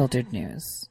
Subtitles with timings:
[0.00, 0.88] unfiltered news.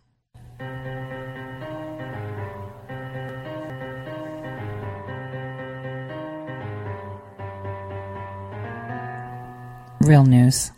[10.02, 10.72] Real news.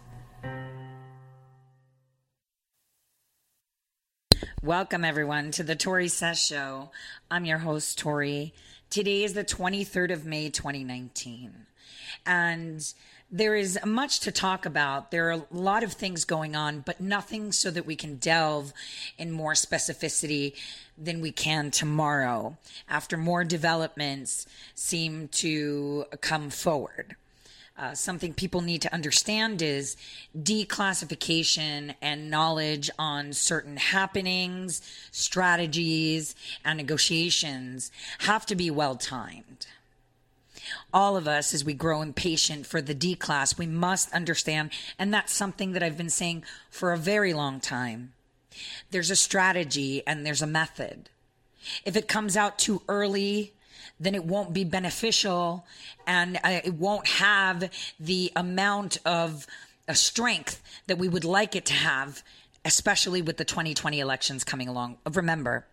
[4.64, 6.92] Welcome, everyone, to the Tore Says Show.
[7.30, 8.52] I'm your host, Tore.
[8.90, 11.66] Today is the 23rd of May, 2019.
[12.26, 12.94] And
[13.32, 15.10] there is much to talk about.
[15.10, 18.74] There are a lot of things going on, but nothing so that we can delve
[19.18, 20.54] in more specificity
[20.98, 22.58] than we can tomorrow
[22.90, 27.16] after more developments seem to come forward.
[27.78, 29.96] Uh, something people need to understand is
[30.38, 36.36] declassification and knowledge on certain happenings, strategies,
[36.66, 39.66] and negotiations have to be well timed.
[40.94, 45.34] All of us, as we grow impatient for the declass, we must understand, and that's
[45.34, 48.14] something that I've been saying for a very long time.
[48.92, 51.10] There's a strategy and there's a method.
[51.86, 53.54] If it comes out too early,
[54.00, 55.66] then it won't be beneficial
[56.08, 59.46] and uh, it won't have the amount of
[59.88, 62.24] uh, strength that we would like it to have,
[62.66, 64.98] especially with the 2020 elections coming along.
[65.14, 65.66] Remember,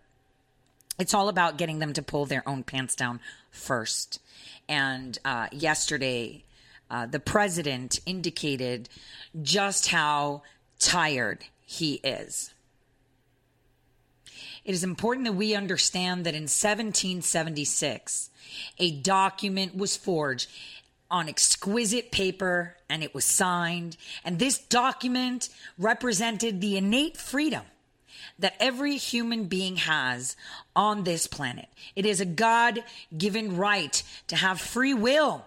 [0.99, 3.19] it's all about getting them to pull their own pants down
[3.51, 4.19] first.
[4.67, 6.43] And uh, yesterday,
[6.91, 8.89] uh, the president indicated
[9.41, 10.43] just how
[10.77, 12.53] tired he is.
[14.65, 18.29] It is important that we understand that in 1776,
[18.77, 20.49] a document was forged
[21.09, 23.97] on exquisite paper and it was signed.
[24.23, 27.63] And this document represented the innate freedom
[28.37, 30.35] that every human being has
[30.75, 31.67] on this planet.
[31.95, 32.83] It is a God
[33.17, 35.45] given right to have free will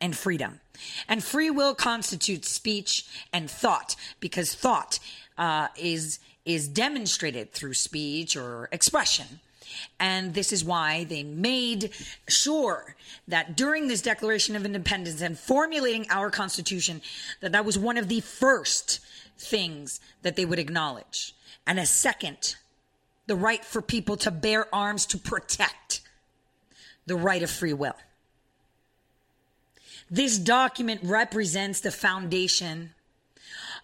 [0.00, 0.60] and freedom.
[1.08, 4.98] And free will constitutes speech and thought because thought
[5.36, 9.40] uh, is is demonstrated through speech or expression.
[10.00, 11.90] And this is why they made
[12.26, 12.96] sure
[13.28, 17.02] that during this Declaration of Independence and formulating our Constitution,
[17.40, 19.00] that that was one of the first
[19.36, 21.34] things that they would acknowledge.
[21.66, 22.56] And a second,
[23.26, 26.00] the right for people to bear arms to protect
[27.06, 27.96] the right of free will.
[30.10, 32.94] This document represents the foundation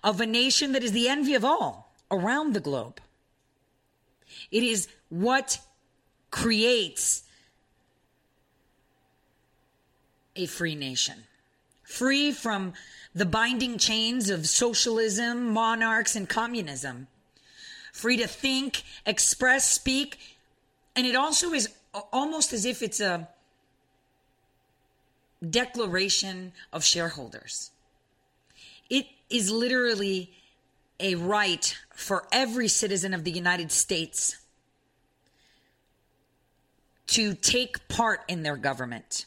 [0.02, 3.00] of a nation that is the envy of all around the globe.
[4.50, 5.60] It is what
[6.30, 7.22] creates
[10.36, 11.24] a free nation,
[11.82, 12.72] free from
[13.14, 17.06] the binding chains of socialism, monarchs, and communism,
[17.94, 20.18] free to think, express, speak.
[20.96, 21.68] And it also is
[22.12, 23.28] almost as if it's a
[25.48, 27.70] declaration of shareholders.
[28.90, 30.32] It is literally
[30.98, 34.38] a right for every citizen of the United States
[37.06, 39.26] to take part in their government,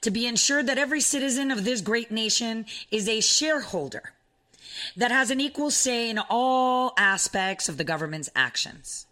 [0.00, 4.14] to be ensured that every citizen of this great nation is a shareholder
[4.96, 9.06] that has an equal say in all aspects of the government's actions.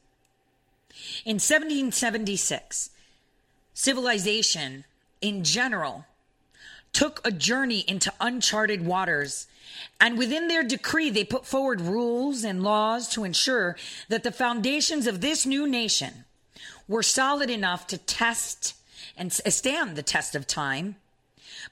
[1.24, 2.90] In 1776,
[3.74, 4.84] civilization
[5.20, 6.06] in general
[6.92, 9.46] took a journey into uncharted waters
[10.00, 13.76] and within their decree, they put forward rules and laws to ensure
[14.08, 16.24] that the foundations of this new nation
[16.86, 18.74] were solid enough to test
[19.16, 20.96] and stand the test of time.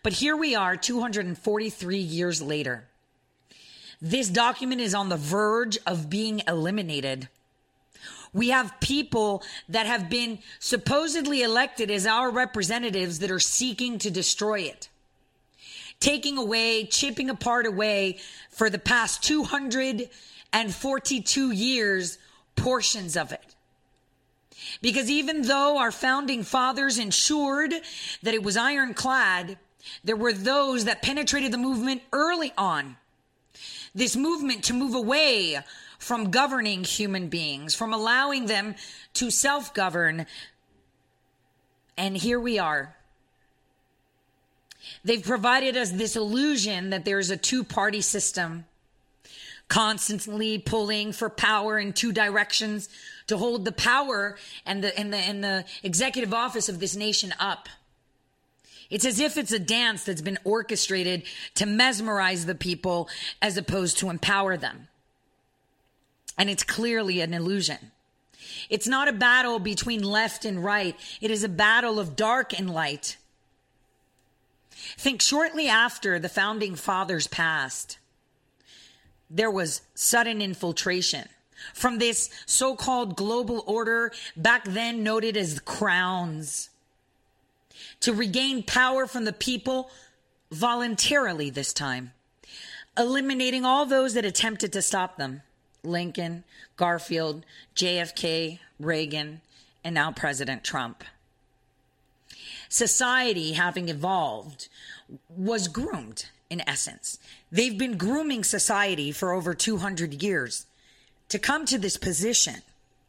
[0.03, 2.85] But here we are 243 years later.
[4.01, 7.29] This document is on the verge of being eliminated.
[8.33, 14.11] We have people that have been supposedly elected as our representatives that are seeking to
[14.11, 14.89] destroy it
[16.01, 18.19] taking away, chipping apart away
[18.51, 22.19] for the past 242 years
[22.55, 23.57] portions of it.
[24.81, 27.75] Because even though our founding fathers ensured
[28.23, 29.59] that it was ironclad,
[30.03, 32.97] there were those that penetrated the movement early on.
[33.97, 35.59] This movement to move away
[35.99, 38.77] from governing human beings, from allowing them
[39.15, 40.27] to self govern.
[41.99, 42.95] And here we are
[45.05, 48.67] They've provided us this illusion that there's a two party system
[49.69, 52.89] constantly pulling for power in two directions
[53.27, 57.35] to hold the power and the and the and the executive office of this nation
[57.41, 57.69] up.
[58.91, 61.25] It's as if it's a dance that's been orchestrated
[61.55, 63.09] to mesmerize the people
[63.43, 64.89] as opposed to empower them.
[66.39, 67.93] And it's clearly an illusion.
[68.69, 70.97] It's not a battle between left and right.
[71.21, 73.17] It is a battle of dark and light.
[74.71, 77.99] Think shortly after the founding fathers passed,
[79.29, 81.29] there was sudden infiltration
[81.75, 86.71] from this so called global order, back then noted as crowns,
[88.01, 89.91] to regain power from the people
[90.51, 92.13] voluntarily this time,
[92.97, 95.43] eliminating all those that attempted to stop them
[95.83, 96.45] Lincoln,
[96.77, 97.45] Garfield,
[97.75, 99.41] JFK, Reagan,
[99.85, 101.05] and now President Trump.
[102.69, 104.69] Society, having evolved,
[105.29, 107.19] was groomed in essence.
[107.51, 110.67] They've been grooming society for over 200 years
[111.29, 112.63] to come to this position,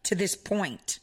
[0.04, 1.00] to this point,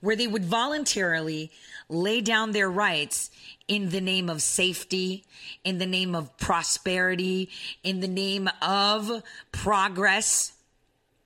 [0.00, 1.50] where they would voluntarily
[1.88, 3.30] lay down their rights
[3.66, 5.24] in the name of safety,
[5.64, 7.50] in the name of prosperity,
[7.82, 9.22] in the name of
[9.52, 10.52] progress.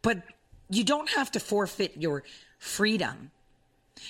[0.03, 0.23] But
[0.71, 2.25] you don't have to forfeit your
[2.59, 3.31] freedom.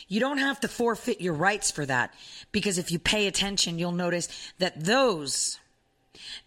[0.09, 2.15] You don't have to forfeit your rights for that
[2.51, 5.59] because if you pay attention, you'll notice that those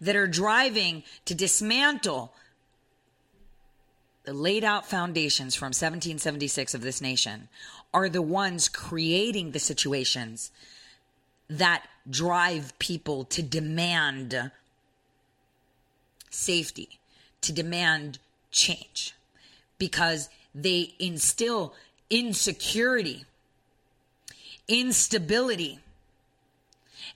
[0.00, 2.32] that are driving to dismantle
[4.24, 7.48] the laid out foundations from 1776 of this nation
[7.96, 10.50] are the ones creating the situations
[11.48, 14.50] that drive people to demand
[16.28, 16.98] safety,
[17.40, 18.18] to demand
[18.50, 19.14] change,
[19.78, 21.72] because they instill
[22.10, 23.24] insecurity,
[24.68, 25.78] instability,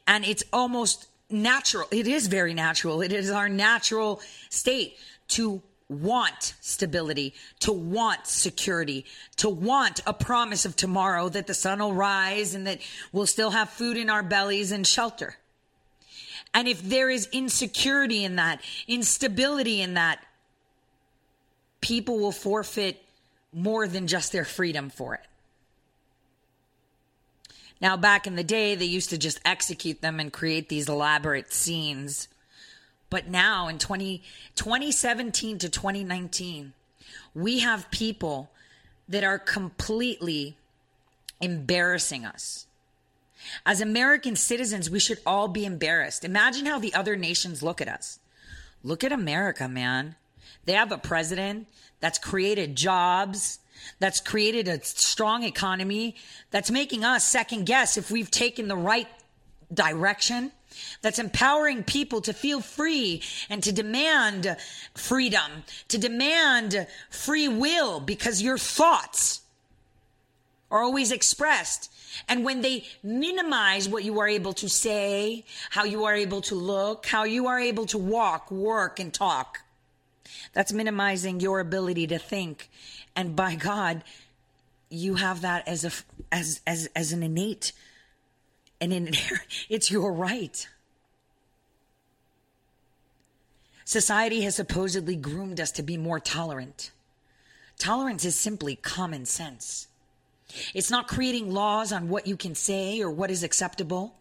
[0.07, 1.87] and it's almost natural.
[1.91, 3.03] It is very natural.
[3.03, 4.97] It is our natural state
[5.29, 9.05] to want stability, to want security,
[9.37, 12.79] to want a promise of tomorrow that the sun will rise and that
[13.13, 15.37] we'll still have food in our bellies and shelter.
[16.55, 20.25] And if there is insecurity in that, instability in that,
[21.81, 23.03] people will forfeit
[23.53, 25.27] more than just their freedom for it.
[27.81, 31.53] Now, back in the day, they used to just execute them and create these elaborate
[31.53, 32.29] scenes
[33.11, 34.23] but now in 20,
[34.55, 36.73] 2017 to 2019,
[37.35, 38.51] we have people
[39.09, 40.57] that are completely
[41.41, 42.67] embarrassing us.
[43.67, 46.25] As American citizens, we should all be embarrassed.
[46.25, 48.21] Imagine how the other nations look at us.
[48.85, 50.15] Look at America, man.
[50.65, 51.67] They have a president
[52.01, 53.59] that's created jobs,
[53.99, 56.17] that's created a strong economy,
[56.51, 59.09] that's making us second guess if we've taken the right
[59.73, 60.53] direction
[61.03, 64.57] that's empowering people to feel free and to demand
[64.95, 69.41] freedom, to demand free will because your thoughts
[70.71, 71.93] are always expressed.
[72.29, 76.55] And when they minimize what you are able to say, how you are able to
[76.55, 79.61] look, how you are able to walk, work, and talk,
[80.53, 82.69] that's minimizing your ability to think.
[83.15, 84.03] And by God,
[84.89, 85.93] you have that as a
[86.33, 87.73] as as as an innate
[88.81, 89.11] and in,
[89.69, 90.67] it's your right.
[93.85, 96.93] Society has supposedly groomed us to be more tolerant.
[97.77, 99.89] Tolerance is simply common sense.
[100.75, 104.15] It's not creating laws on what you can say or what is acceptable.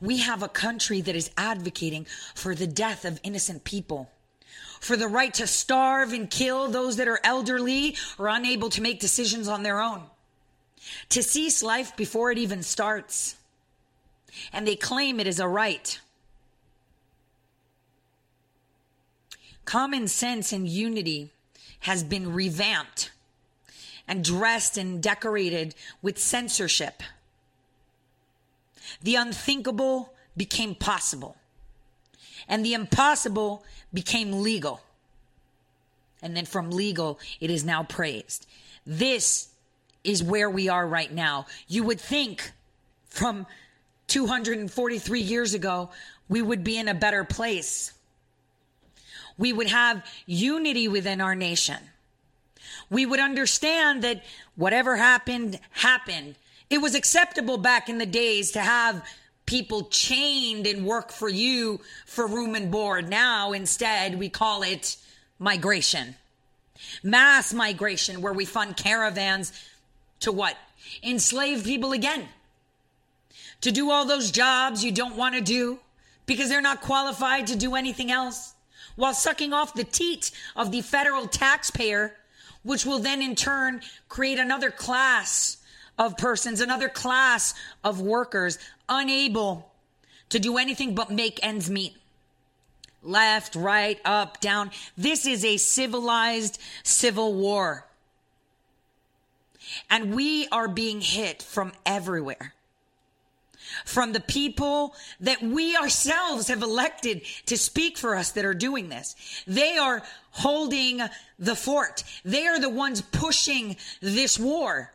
[0.00, 4.10] We have a country that is advocating for the death of innocent people,
[4.80, 9.00] for the right to starve and kill those that are elderly or unable to make
[9.00, 10.02] decisions on their own,
[11.10, 13.36] to cease life before it even starts
[14.52, 16.00] and they claim it is a right.
[19.64, 21.30] Common sense and unity
[21.80, 23.10] has been revamped
[24.06, 27.02] and dressed and decorated with censorship.
[29.02, 31.36] The unthinkable became possible,
[32.48, 34.80] and the impossible became legal.
[36.22, 38.46] And then from legal, it is now praised.
[38.86, 39.48] This
[40.02, 41.46] is where we are right now.
[41.68, 42.52] You would think
[43.08, 43.46] from
[44.08, 45.90] 243 years ago,
[46.28, 47.92] we would be in a better place.
[49.36, 51.78] We would have unity within our nation.
[52.90, 54.24] We would understand that
[54.56, 56.34] whatever happened, happened.
[56.70, 59.04] It was acceptable back in the days to have
[59.46, 63.08] people chained and work for you for room and board.
[63.08, 64.96] Now, instead, we call it
[65.38, 66.16] migration.
[67.02, 69.52] Mass migration, where we fund caravans
[70.20, 70.56] to what?
[71.02, 72.28] Enslave people again
[73.60, 75.78] to do all those jobs you don't want to do
[76.26, 78.54] because they're not qualified to do anything else
[78.96, 82.16] while sucking off the teat of the federal taxpayer,
[82.62, 85.58] which will then in turn create another class
[85.98, 89.70] of persons, another class of workers unable
[90.28, 91.96] to do anything but make ends meet.
[93.02, 94.70] Left, right, up, down.
[94.96, 97.86] This is a civilized civil war.
[99.88, 102.54] And we are being hit from everywhere.
[103.84, 108.88] From the people that we ourselves have elected to speak for us that are doing
[108.88, 109.14] this.
[109.46, 111.00] They are holding
[111.38, 112.04] the fort.
[112.24, 114.92] They are the ones pushing this war.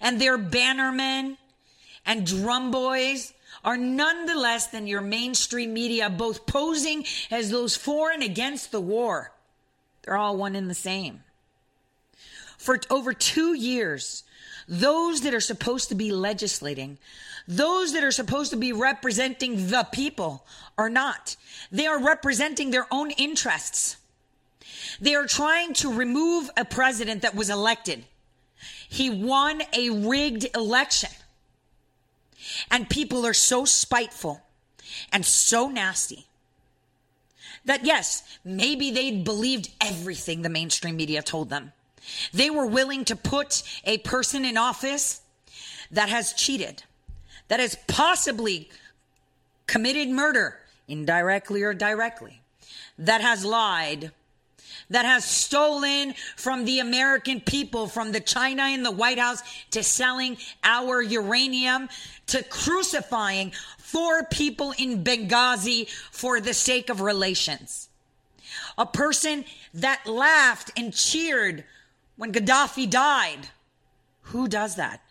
[0.00, 1.36] And their bannermen
[2.04, 3.32] and drum boys
[3.64, 8.70] are none the less than your mainstream media, both posing as those for and against
[8.70, 9.32] the war.
[10.02, 11.22] They're all one and the same.
[12.58, 14.24] For over two years,
[14.68, 16.98] those that are supposed to be legislating,
[17.46, 20.44] those that are supposed to be representing the people
[20.76, 21.36] are not.
[21.70, 23.96] They are representing their own interests.
[25.00, 28.04] They are trying to remove a president that was elected.
[28.88, 31.10] He won a rigged election.
[32.70, 34.42] And people are so spiteful
[35.12, 36.26] and so nasty
[37.64, 41.72] that yes, maybe they believed everything the mainstream media told them.
[42.32, 45.20] They were willing to put a person in office
[45.90, 46.82] that has cheated,
[47.48, 48.70] that has possibly
[49.66, 50.58] committed murder,
[50.88, 52.40] indirectly or directly,
[52.98, 54.12] that has lied,
[54.90, 59.82] that has stolen from the American people, from the China in the White House to
[59.82, 61.88] selling our uranium
[62.28, 67.88] to crucifying four people in Benghazi for the sake of relations.
[68.78, 69.44] A person
[69.74, 71.64] that laughed and cheered
[72.16, 73.48] when Gaddafi died.
[74.22, 75.02] Who does that?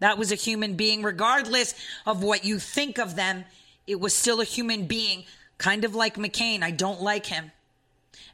[0.00, 1.74] That was a human being, regardless
[2.06, 3.44] of what you think of them.
[3.86, 5.24] It was still a human being,
[5.58, 6.62] kind of like McCain.
[6.62, 7.50] I don't like him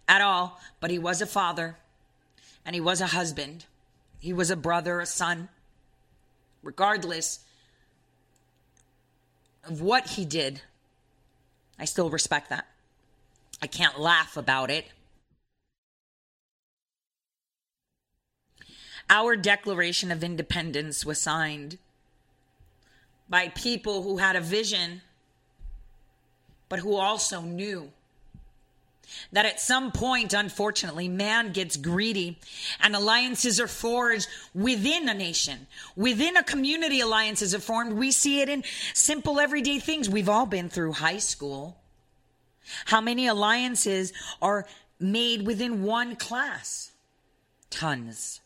[0.06, 1.76] at all, but he was a father
[2.64, 3.64] and he was a husband.
[4.18, 5.48] He was a brother, a son.
[6.62, 7.40] Regardless
[9.66, 10.62] of what he did,
[11.78, 12.66] I still respect that.
[13.62, 14.86] I can't laugh about it.
[19.10, 21.78] Our Declaration of Independence was signed
[23.28, 25.02] by people who had a vision,
[26.68, 27.90] but who also knew
[29.32, 32.38] that at some point, unfortunately, man gets greedy
[32.80, 37.92] and alliances are forged within a nation, within a community, alliances are formed.
[37.94, 40.08] We see it in simple everyday things.
[40.08, 41.76] We've all been through high school.
[42.86, 44.66] How many alliances are
[44.98, 46.92] made within one class?
[47.70, 48.40] Tons.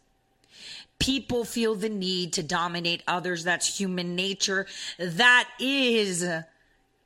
[0.99, 3.45] People feel the need to dominate others.
[3.45, 4.67] That's human nature.
[4.99, 6.29] That is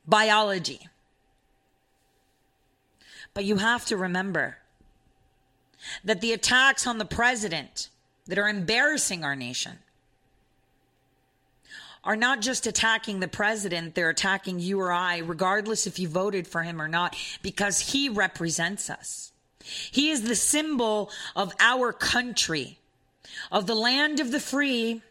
[0.06, 0.88] biology.
[3.34, 4.58] But you have to remember
[6.04, 7.88] that the attacks on the president
[8.26, 9.78] that are embarrassing our nation
[12.04, 16.49] are not just attacking the president, they're attacking you or I, regardless if you voted
[16.49, 19.32] for him or not, because he represents us.
[19.62, 22.78] He is the symbol of our country
[23.50, 25.02] of the land of the free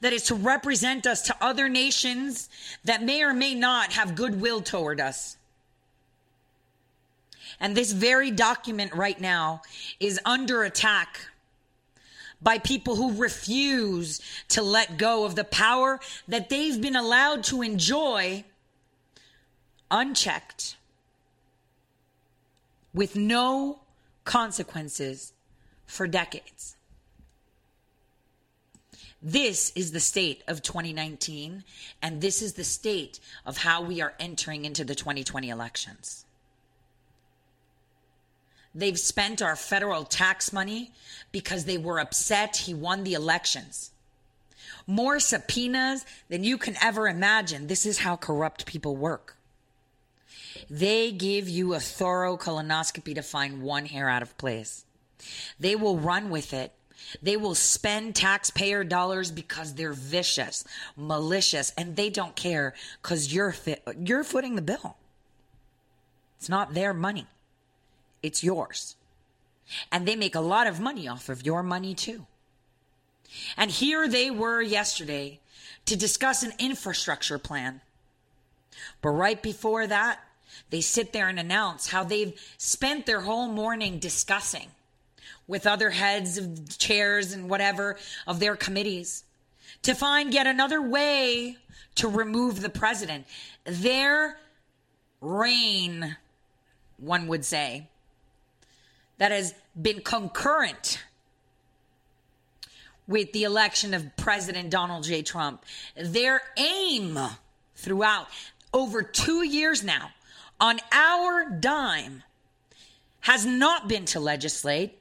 [0.00, 2.48] that is to represent us to other nations
[2.84, 5.36] that may or may not have goodwill toward us.
[7.58, 9.60] And this very document right now
[9.98, 11.20] is under attack
[12.42, 17.60] by people who refuse to let go of the power that they've been allowed to
[17.60, 18.44] enjoy
[19.90, 20.76] unchecked
[22.94, 23.80] with no
[24.24, 25.32] consequences
[25.86, 26.76] for decades.
[29.22, 31.64] This is the state of 2019,
[32.00, 36.24] and this is the state of how we are entering into the 2020 elections.
[38.74, 40.92] They've spent our federal tax money
[41.32, 43.90] because they were upset he won the elections.
[44.86, 47.66] More subpoenas than you can ever imagine.
[47.66, 49.36] This is how corrupt people work.
[50.70, 54.84] They give you a thorough colonoscopy to find one hair out of place.
[55.58, 56.72] They will run with it
[57.22, 60.64] they will spend taxpayer dollars because they're vicious,
[60.96, 63.54] malicious, and they don't care because you're
[63.98, 64.96] you're footing the bill.
[66.38, 67.26] It's not their money.
[68.22, 68.96] It's yours.
[69.92, 72.26] And they make a lot of money off of your money too.
[73.56, 75.40] And here they were yesterday
[75.86, 77.80] to discuss an infrastructure plan.
[79.02, 80.20] But right before that,
[80.70, 84.70] they sit there and announce how they've spent their whole morning discussing
[85.50, 89.24] with other heads of chairs and whatever of their committees
[89.82, 91.56] to find yet another way
[91.96, 93.26] to remove the president.
[93.64, 94.38] Their
[95.20, 96.16] reign,
[96.98, 97.88] one would say,
[99.18, 101.02] that has been concurrent
[103.08, 105.22] with the election of President Donald J.
[105.22, 105.64] Trump.
[105.96, 107.18] Their aim
[107.74, 108.28] throughout
[108.72, 110.10] over two years now
[110.60, 112.22] on our dime
[113.22, 114.99] has not been to legislate,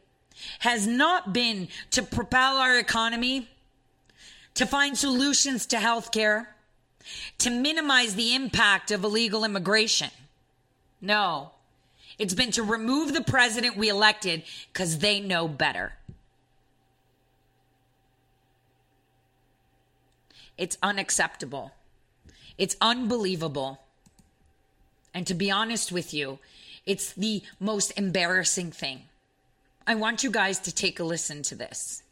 [0.59, 3.49] has not been to propel our economy,
[4.55, 6.47] to find solutions to healthcare,
[7.39, 10.09] to minimize the impact of illegal immigration.
[11.01, 11.51] No,
[12.17, 15.93] it's been to remove the president we elected because they know better.
[20.57, 21.71] It's unacceptable.
[22.57, 23.79] It's unbelievable.
[25.13, 26.39] And to be honest with you,
[26.85, 29.03] it's the most embarrassing thing.
[29.89, 32.03] I want you guys to take a listen to this.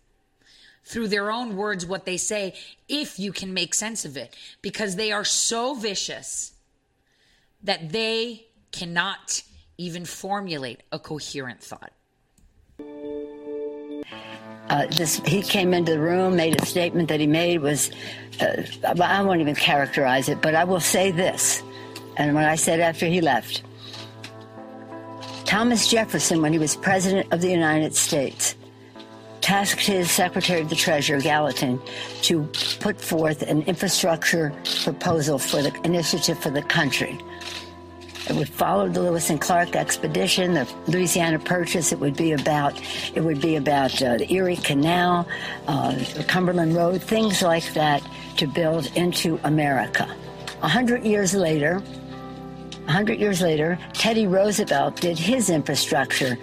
[0.84, 2.55] Through their own words, what they say,
[2.89, 6.53] if you can make sense of it, because they are so vicious
[7.62, 9.43] that they cannot
[9.77, 11.91] even formulate a coherent thought.
[14.72, 17.91] Uh, this, he came into the room, made a statement that he made was,
[18.41, 21.62] uh, I won't even characterize it, but I will say this.
[22.17, 23.62] And what I said after he left
[25.48, 28.54] Thomas Jefferson, when he was President of the United States,
[29.39, 31.80] tasked his Secretary of the Treasury, Gallatin,
[32.24, 32.44] to
[32.82, 34.51] put forth an infrastructure
[34.84, 37.18] proposal for the initiative for the country.
[38.30, 41.94] It would follow the Lewis and Clark expedition, the Louisiana Purchase.
[41.94, 42.77] It would be about
[43.16, 45.25] it would be about uh, the Erie Canal,
[45.68, 48.04] uh, the Cumberland Road, things like that
[48.36, 50.13] to build into America.
[50.62, 51.82] A hundred years later,
[52.88, 56.38] a hundred years later, Teddy Roosevelt did his infrastructure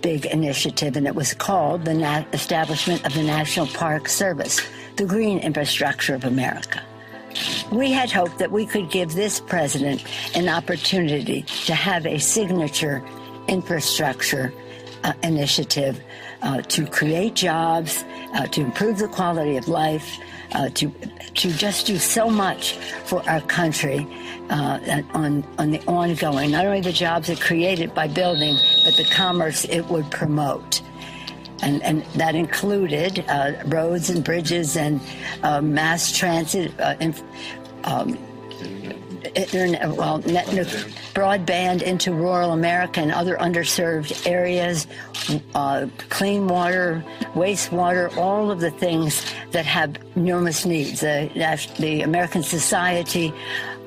[0.00, 4.60] big initiative, and it was called the Na- Establishment of the National Park Service,
[4.96, 6.82] the Green Infrastructure of America.
[7.70, 13.02] We had hoped that we could give this president an opportunity to have a signature
[13.48, 14.52] infrastructure
[15.02, 16.00] uh, initiative
[16.42, 18.04] uh, to create jobs,
[18.34, 20.18] uh, to improve the quality of life,
[20.54, 20.90] uh, to
[21.34, 22.72] to just do so much
[23.04, 24.06] for our country
[24.50, 26.50] uh, on on the ongoing.
[26.50, 30.80] Not only the jobs it created by building, but the commerce it would promote
[31.64, 35.00] and, and that included uh, roads and bridges and
[35.42, 36.94] uh, mass transit, uh,
[37.84, 38.18] um,
[39.96, 40.46] well, net,
[41.14, 44.86] broadband into rural America and other underserved areas,
[45.54, 51.00] uh, clean water, wastewater, all of the things that have enormous needs.
[51.00, 51.30] The,
[51.78, 53.32] the American Society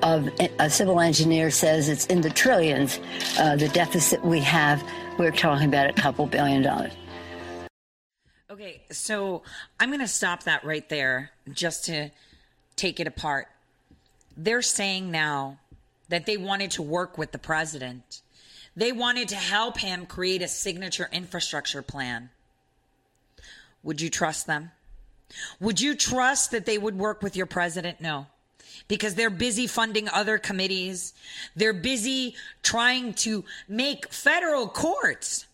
[0.04, 3.00] of uh, Civil Engineers says it's in the trillions,
[3.40, 4.84] uh, the deficit we have.
[5.18, 6.92] We're talking about a couple billion dollars.
[8.50, 9.44] Okay, so
[9.80, 12.10] I'm going to stop that right there just to
[12.76, 13.48] take it apart.
[14.38, 15.58] They're saying now
[16.10, 18.22] that they wanted to work with the president.
[18.76, 22.30] They wanted to help him create a signature infrastructure plan.
[23.82, 24.72] Would you trust them?
[25.60, 28.00] Would you trust that they would work with your president?
[28.00, 28.28] No.
[28.88, 31.14] Because they're busy funding other committees.
[31.56, 35.48] They're busy trying to make federal courts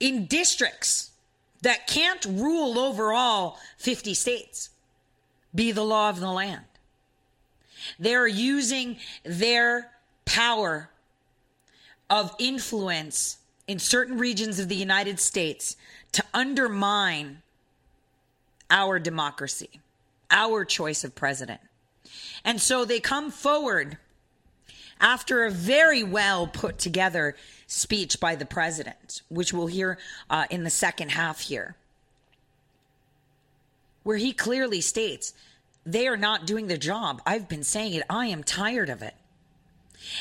[0.00, 1.12] in districts
[1.62, 4.70] that can't rule over all 50 states
[5.54, 6.64] be the law of the land.
[7.98, 9.90] They're using their
[10.24, 10.90] power
[12.08, 15.76] of influence in certain regions of the United States
[16.12, 17.42] to undermine
[18.70, 19.80] our democracy,
[20.30, 21.60] our choice of president.
[22.44, 23.98] And so they come forward
[25.00, 29.98] after a very well put together speech by the president, which we'll hear
[30.30, 31.76] uh, in the second half here,
[34.04, 35.34] where he clearly states
[35.86, 37.22] they are not doing the job.
[37.24, 38.02] I've been saying it.
[38.10, 39.14] I am tired of it.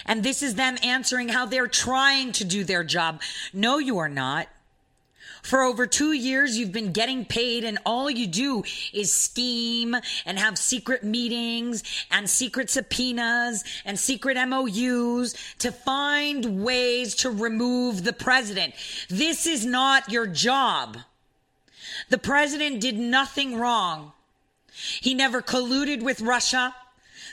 [0.05, 3.21] And this is them answering how they're trying to do their job.
[3.53, 4.47] No, you are not.
[5.41, 10.39] For over two years, you've been getting paid, and all you do is scheme and
[10.39, 18.13] have secret meetings and secret subpoenas and secret MOUs to find ways to remove the
[18.13, 18.73] president.
[19.07, 20.97] This is not your job.
[22.09, 24.13] The president did nothing wrong.
[24.75, 26.75] He never colluded with Russia.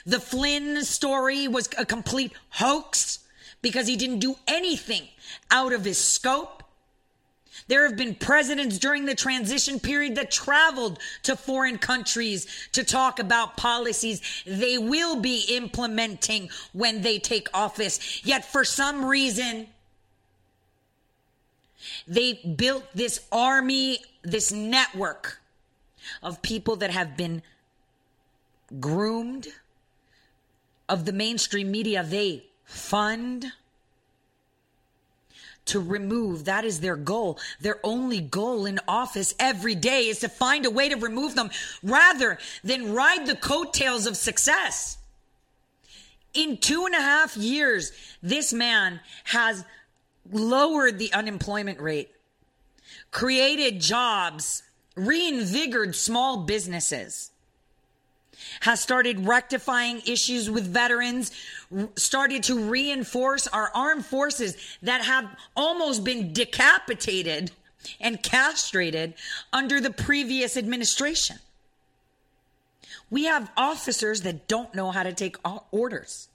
[0.05, 3.19] The Flynn story was a complete hoax
[3.61, 5.07] because he didn't do anything
[5.51, 6.63] out of his scope.
[7.67, 13.19] There have been presidents during the transition period that traveled to foreign countries to talk
[13.19, 18.25] about policies they will be implementing when they take office.
[18.25, 19.67] Yet for some reason,
[22.07, 25.39] they built this army, this network
[26.21, 27.41] of people that have been
[28.79, 29.47] groomed,
[30.89, 33.53] of the mainstream media they fund
[35.65, 36.45] to remove.
[36.45, 37.39] That is their goal.
[37.61, 41.51] Their only goal in office every day is to find a way to remove them
[41.81, 44.97] rather than ride the coattails of success.
[46.33, 49.63] In two and a half years, this man has
[50.31, 52.09] lowered the unemployment rate,
[53.11, 54.63] created jobs,
[54.95, 57.31] reinvigorated small businesses
[58.61, 61.31] has started rectifying issues with veterans,
[61.95, 65.25] started to reinforce our armed forces that have
[65.55, 67.51] almost been decapitated
[67.99, 69.13] and castrated
[69.51, 71.37] under the previous administration.
[73.09, 75.37] We have officers that don't know how to take
[75.71, 76.29] orders.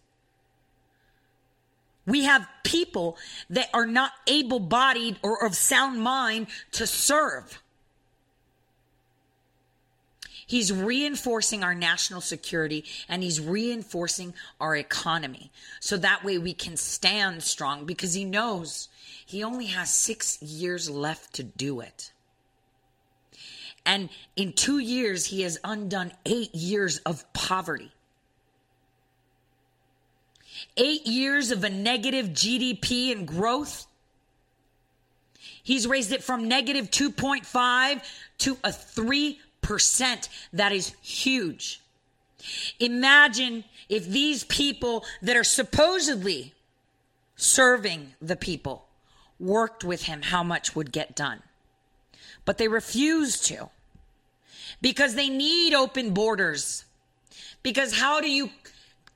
[2.07, 3.19] We have people
[3.51, 7.61] that are not able bodied or of sound mind to serve.
[10.49, 15.53] He's reinforcing our national security and he's reinforcing our economy.
[15.79, 18.89] So that way we can stand strong because he knows
[19.27, 22.13] he only has six years left to do it.
[23.85, 27.93] And in two years, he has undone eight years of poverty.
[30.79, 33.87] Eight years of a negative GDP and growth.
[35.63, 38.03] He's raised it from negative 2.5
[38.39, 41.83] to a 3 percent That is huge.
[42.81, 46.55] Imagine if these people that are supposedly
[47.37, 48.87] serving the people
[49.39, 51.43] worked with him, how much would get done.
[52.47, 53.69] But they refuse to
[54.81, 56.87] because they need open borders.
[57.63, 58.49] Because how do you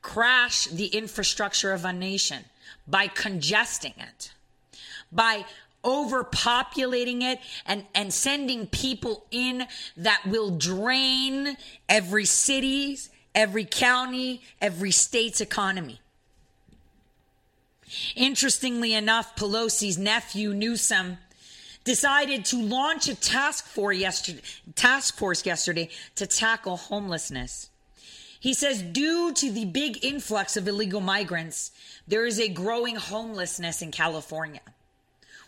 [0.02, 2.44] crash the infrastructure of a nation?
[2.86, 4.32] By congesting it,
[5.10, 5.46] by
[5.84, 9.66] overpopulating it and, and sending people in
[9.96, 11.56] that will drain
[11.88, 16.00] every city's, every county, every state's economy.
[18.16, 21.18] Interestingly enough, Pelosi's nephew Newsom
[21.84, 24.40] decided to launch a task force yesterday,
[24.74, 27.70] task force yesterday to tackle homelessness.
[28.40, 31.70] He says, due to the big influx of illegal migrants,
[32.08, 34.60] there is a growing homelessness in California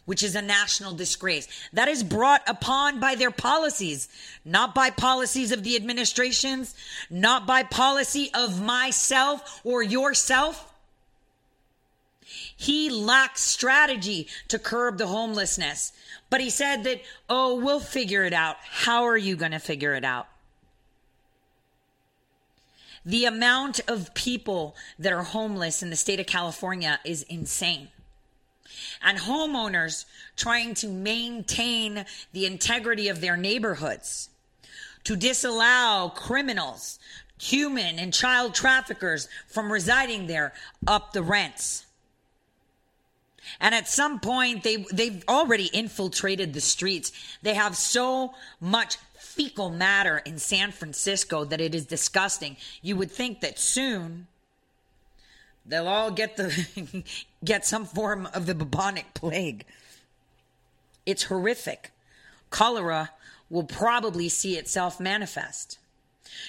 [0.05, 1.49] which is a national disgrace.
[1.73, 4.09] That is brought upon by their policies,
[4.45, 6.75] not by policies of the administrations,
[7.11, 10.73] not by policy of myself or yourself.
[12.57, 15.93] He lacks strategy to curb the homelessness.
[16.31, 18.57] But he said that, oh, we'll figure it out.
[18.61, 20.27] How are you going to figure it out?
[23.07, 27.89] The amount of people that are homeless in the state of California is insane
[29.03, 30.05] and homeowners
[30.37, 34.31] trying to maintain the integrity of their neighborhoods,
[35.05, 36.99] to disallow criminals,
[37.39, 40.53] human and child traffickers from residing there
[40.87, 41.85] up the rents.
[43.61, 47.13] And at some point, they, they've already infiltrated the streets.
[47.43, 52.57] They have so much fecal matter in San Francisco that it is disgusting.
[52.83, 54.29] You would think that soon
[55.67, 57.05] they'll all get the
[57.45, 59.65] get some form of the bubonic plague.
[61.07, 61.93] It's horrific.
[62.51, 63.11] Cholera
[63.51, 65.79] will probably see itself manifest.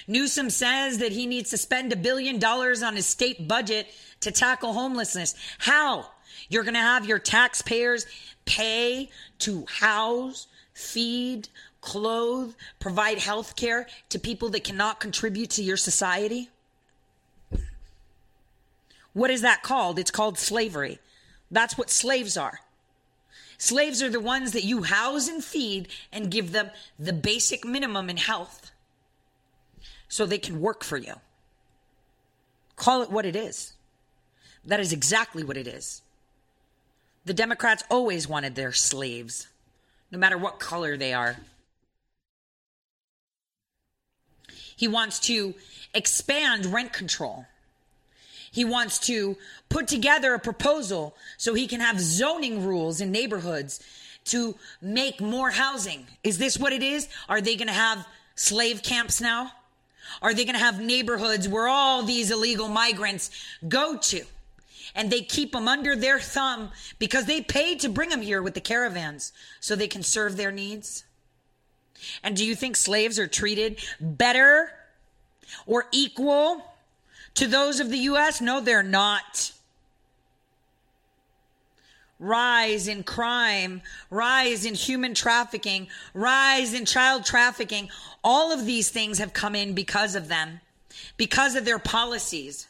[0.08, 3.86] Newsom says that he needs to spend a billion dollars on his state budget
[4.20, 5.34] to tackle homelessness.
[5.58, 6.10] How?
[6.48, 8.06] You're going to have your taxpayers
[8.44, 11.48] pay to house, feed,
[11.80, 16.50] clothe, provide health care to people that cannot contribute to your society?
[19.16, 19.98] What is that called?
[19.98, 20.98] It's called slavery.
[21.50, 22.60] That's what slaves are.
[23.56, 28.10] Slaves are the ones that you house and feed and give them the basic minimum
[28.10, 28.72] in health
[30.06, 31.14] so they can work for you.
[32.76, 33.72] Call it what it is.
[34.66, 36.02] That is exactly what it is.
[37.24, 39.48] The Democrats always wanted their slaves,
[40.10, 41.38] no matter what color they are.
[44.76, 45.54] He wants to
[45.94, 47.46] expand rent control.
[48.50, 49.36] He wants to
[49.68, 53.80] put together a proposal so he can have zoning rules in neighborhoods
[54.26, 56.06] to make more housing.
[56.24, 57.08] Is this what it is?
[57.28, 59.52] Are they going to have slave camps now?
[60.22, 63.30] Are they going to have neighborhoods where all these illegal migrants
[63.66, 64.24] go to?
[64.94, 68.54] And they keep them under their thumb because they paid to bring them here with
[68.54, 71.04] the caravans so they can serve their needs?
[72.22, 74.72] And do you think slaves are treated better
[75.66, 76.62] or equal
[77.36, 78.40] to those of the U.S.?
[78.40, 79.52] No, they're not.
[82.18, 87.88] rise in crime, rise in human trafficking, rise in child trafficking.
[88.24, 90.60] All of these things have come in because of them,
[91.16, 92.68] because of their policies.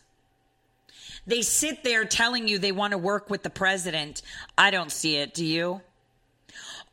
[1.27, 4.23] They sit there telling you they want to work with the president.
[4.57, 5.35] I don't see it.
[5.35, 5.81] Do you?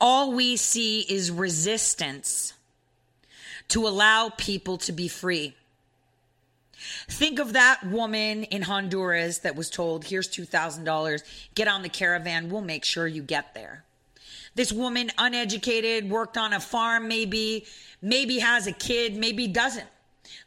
[0.02, 2.54] All we see is resistance
[3.70, 5.56] to allow people to be free.
[7.10, 11.24] Think of that woman in Honduras that was told, here's $2,000,
[11.56, 13.84] get on the caravan, we'll make sure you get there.
[14.56, 17.66] This woman, uneducated, worked on a farm, maybe,
[18.02, 19.88] maybe has a kid, maybe doesn't.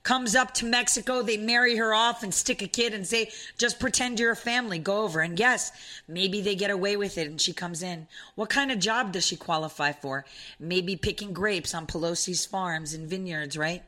[0.03, 3.81] Comes up to Mexico, they marry her off and stick a kid and say, just
[3.81, 5.21] pretend you're a family, go over.
[5.21, 5.73] And yes,
[6.07, 8.07] maybe they get away with it and she comes in.
[8.37, 10.25] What kind of job does she qualify for?
[10.61, 13.83] Maybe picking grapes on Pelosi's farms and vineyards, right?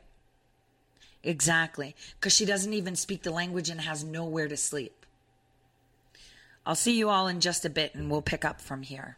[1.23, 1.95] Exactly.
[2.19, 5.05] Because she doesn't even speak the language and has nowhere to sleep.
[6.65, 9.17] I'll see you all in just a bit and we'll pick up from here.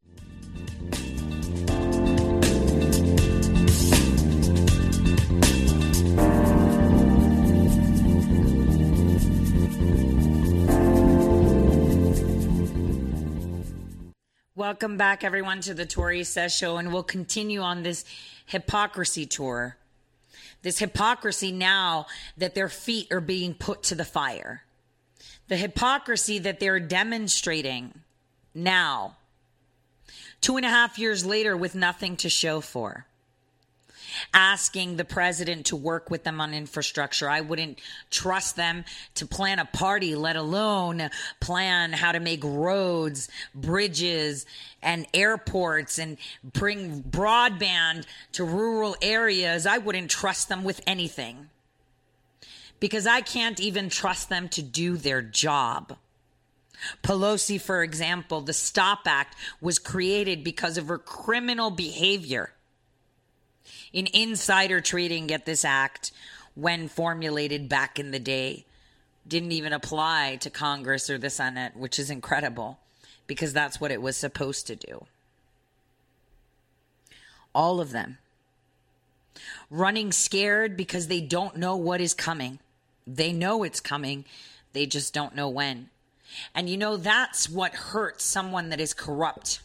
[14.61, 18.05] Welcome back, everyone, to the Tore Says Show, and we'll continue on this
[18.45, 19.75] hypocrisy tour.
[20.61, 22.05] This hypocrisy now
[22.37, 24.61] that their feet are being put to the fire.
[25.47, 28.01] The hypocrisy that they're demonstrating
[28.53, 29.17] now,
[30.41, 33.07] two and a half years later, with nothing to show for.
[34.33, 37.29] Asking the president to work with them on infrastructure.
[37.29, 43.29] I wouldn't trust them to plan a party, let alone plan how to make roads,
[43.55, 44.45] bridges,
[44.81, 49.65] and airports and bring broadband to rural areas.
[49.65, 51.49] I wouldn't trust them with anything
[52.79, 55.97] because I can't even trust them to do their job.
[57.03, 62.53] Pelosi, for example, the STOCK Act was created because of her criminal behavior
[63.93, 65.27] in insider trading.
[65.27, 66.11] Get this act,
[66.55, 68.65] when formulated back in the day,
[69.27, 72.79] didn't even apply to Congress or the Senate, which is incredible
[73.27, 75.05] because that's what it was supposed to do.
[77.53, 78.17] All of them
[79.69, 82.59] running scared because they don't know what is coming.
[83.07, 84.25] They know it's coming,
[84.73, 85.89] they just don't know when.
[86.53, 89.61] And you know, that's what hurts someone that is corrupt.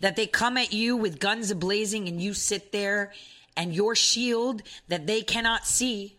[0.00, 3.12] That they come at you with guns ablazing and you sit there
[3.56, 6.16] and your shield that they cannot see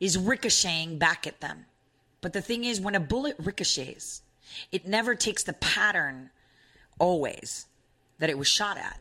[0.00, 1.66] is ricocheting back at them.
[2.20, 4.22] But the thing is, when a bullet ricochets,
[4.72, 6.30] it never takes the pattern
[6.98, 7.66] always
[8.18, 8.98] that it was shot at.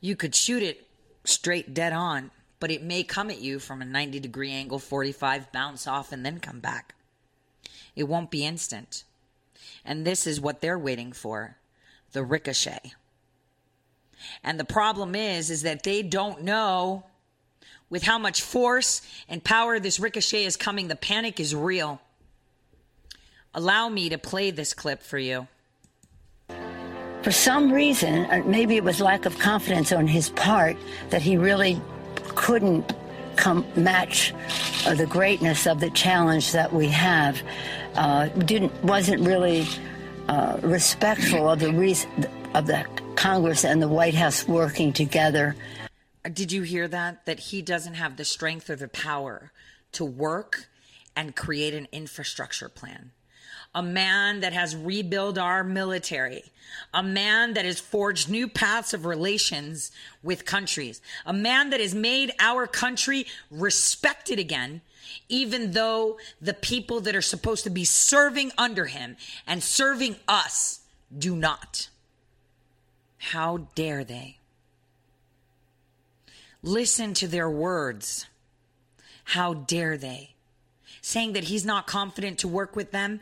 [0.00, 0.86] You could shoot it
[1.24, 5.50] straight dead on, but it may come at you from a 90 degree angle, 45,
[5.52, 6.94] bounce off, and then come back.
[7.96, 9.04] It won't be instant.
[9.84, 11.56] And this is what they're waiting for
[12.12, 12.92] the ricochet.
[14.42, 17.04] And the problem is, is that they don't know
[17.88, 20.88] with how much force and power this ricochet is coming.
[20.88, 22.00] The panic is real.
[23.52, 25.48] Allow me to play this clip for you.
[27.22, 30.76] For some reason, uh, maybe it was lack of confidence on his part
[31.10, 31.80] that he really
[32.28, 32.94] couldn't
[33.36, 34.32] come match
[34.86, 37.42] uh, the greatness of the challenge that we have
[37.94, 39.66] uh, didn't wasn't really
[40.30, 42.08] uh, respectful of the reason
[42.54, 45.56] of the Congress and the White House working together.
[46.32, 47.26] Did you hear that?
[47.26, 49.50] That he doesn't have the strength or the power
[49.92, 50.68] to work
[51.16, 53.10] and create an infrastructure plan
[53.74, 56.42] a man that has rebuilt our military,
[56.92, 61.94] a man that has forged new paths of relations with countries, a man that has
[61.94, 64.80] made our country respected again
[65.28, 70.80] even though the people that are supposed to be serving under him and serving us
[71.16, 71.88] do not.
[73.18, 74.38] How dare they?
[76.62, 78.26] Listen to their words.
[79.24, 80.34] How dare they?
[81.02, 83.20] Saying that he's not confident to work with them.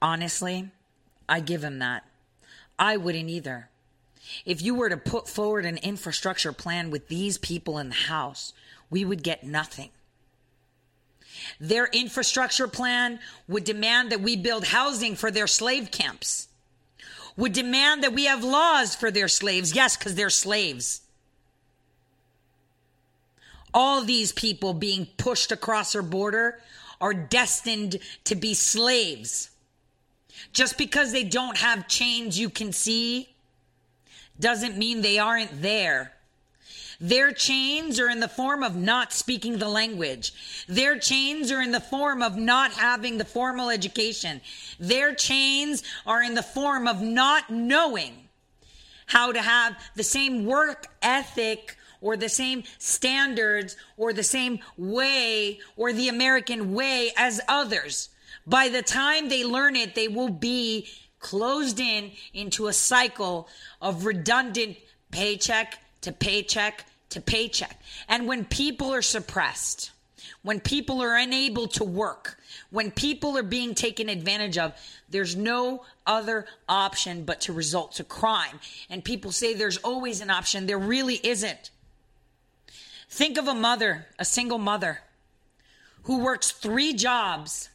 [0.00, 0.70] Honestly,
[1.28, 2.04] I give him that.
[2.78, 3.68] I wouldn't either.
[4.44, 8.52] If you were to put forward an infrastructure plan with these people in the House,
[8.90, 9.90] we would get nothing.
[11.60, 16.48] Their infrastructure plan would demand that we build housing for their slave camps,
[17.36, 19.74] would demand that we have laws for their slaves.
[19.74, 21.02] Yes, because they're slaves.
[23.74, 26.60] All these people being pushed across our border
[27.00, 29.50] are destined to be slaves.
[30.52, 33.28] Just because they don't have chains you can see
[34.40, 36.12] doesn't mean they aren't there.
[37.00, 40.32] Their chains are in the form of not speaking the language.
[40.66, 44.40] Their chains are in the form of not having the formal education.
[44.80, 48.28] Their chains are in the form of not knowing
[49.06, 55.60] how to have the same work ethic or the same standards or the same way
[55.76, 58.08] or the American way as others.
[58.44, 60.88] By the time they learn it, they will be
[61.20, 63.48] closed in into a cycle
[63.80, 64.76] of redundant
[65.10, 67.80] paycheck to paycheck to paycheck.
[68.08, 69.90] And when people are suppressed,
[70.42, 72.38] when people are unable to work,
[72.70, 74.74] when people are being taken advantage of,
[75.08, 78.60] there's no other option but to result to crime.
[78.90, 80.66] And people say there's always an option.
[80.66, 81.70] There really isn't.
[83.08, 85.00] Think of a mother, a single mother,
[86.02, 87.70] who works three jobs,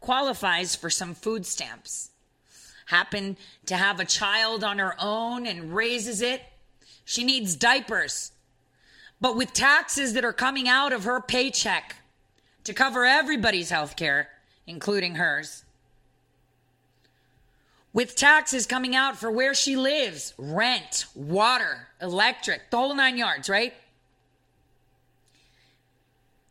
[0.00, 2.10] qualifies for some food stamps,
[2.86, 6.42] happen to have a child on her own and raises it.
[7.06, 8.32] She needs diapers.
[9.20, 11.96] But with taxes that are coming out of her paycheck
[12.64, 14.28] to cover everybody's health care,
[14.66, 15.64] including hers,
[17.94, 23.48] with taxes coming out for where she lives, rent, water, electric, the whole nine yards,
[23.48, 23.72] right?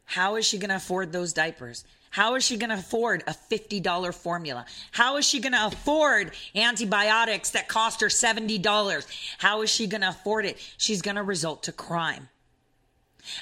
[0.06, 1.84] How is she going to afford those diapers?
[2.16, 4.66] How is she going to afford a $50 formula?
[4.91, 9.05] How is she going to afford antibiotics that cost her $70?
[9.38, 10.57] How is she going to afford it?
[10.78, 12.30] She's going to result to crime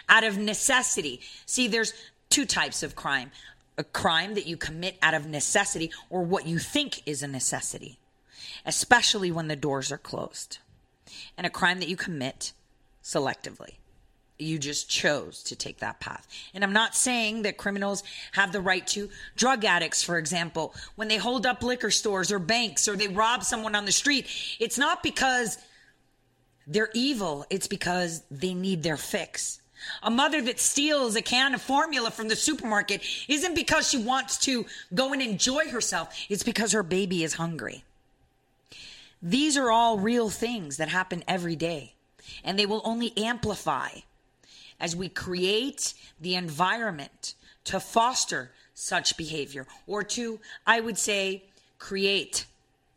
[0.09, 1.21] out of necessity.
[1.45, 1.93] See, there's
[2.31, 3.29] two types of crime
[3.77, 7.99] a crime that you commit out of necessity or what you think is a necessity,
[8.65, 10.57] especially when the doors are closed,
[11.37, 12.53] and a crime that you commit
[13.03, 13.75] selectively.
[14.43, 16.27] You just chose to take that path.
[16.53, 19.09] And I'm not saying that criminals have the right to.
[19.35, 23.43] Drug addicts, for example, when they hold up liquor stores or banks or they rob
[23.43, 24.27] someone on the street,
[24.59, 25.57] it's not because
[26.67, 29.61] they're evil, it's because they need their fix.
[30.01, 34.37] A mother that steals a can of formula from the supermarket isn't because she wants
[34.39, 37.83] to go and enjoy herself, it's because her baby is hungry.
[39.21, 41.93] These are all real things that happen every day,
[42.43, 43.89] and they will only amplify
[44.83, 51.43] as we create the environment to foster such behavior or to, I would say,
[51.79, 52.45] create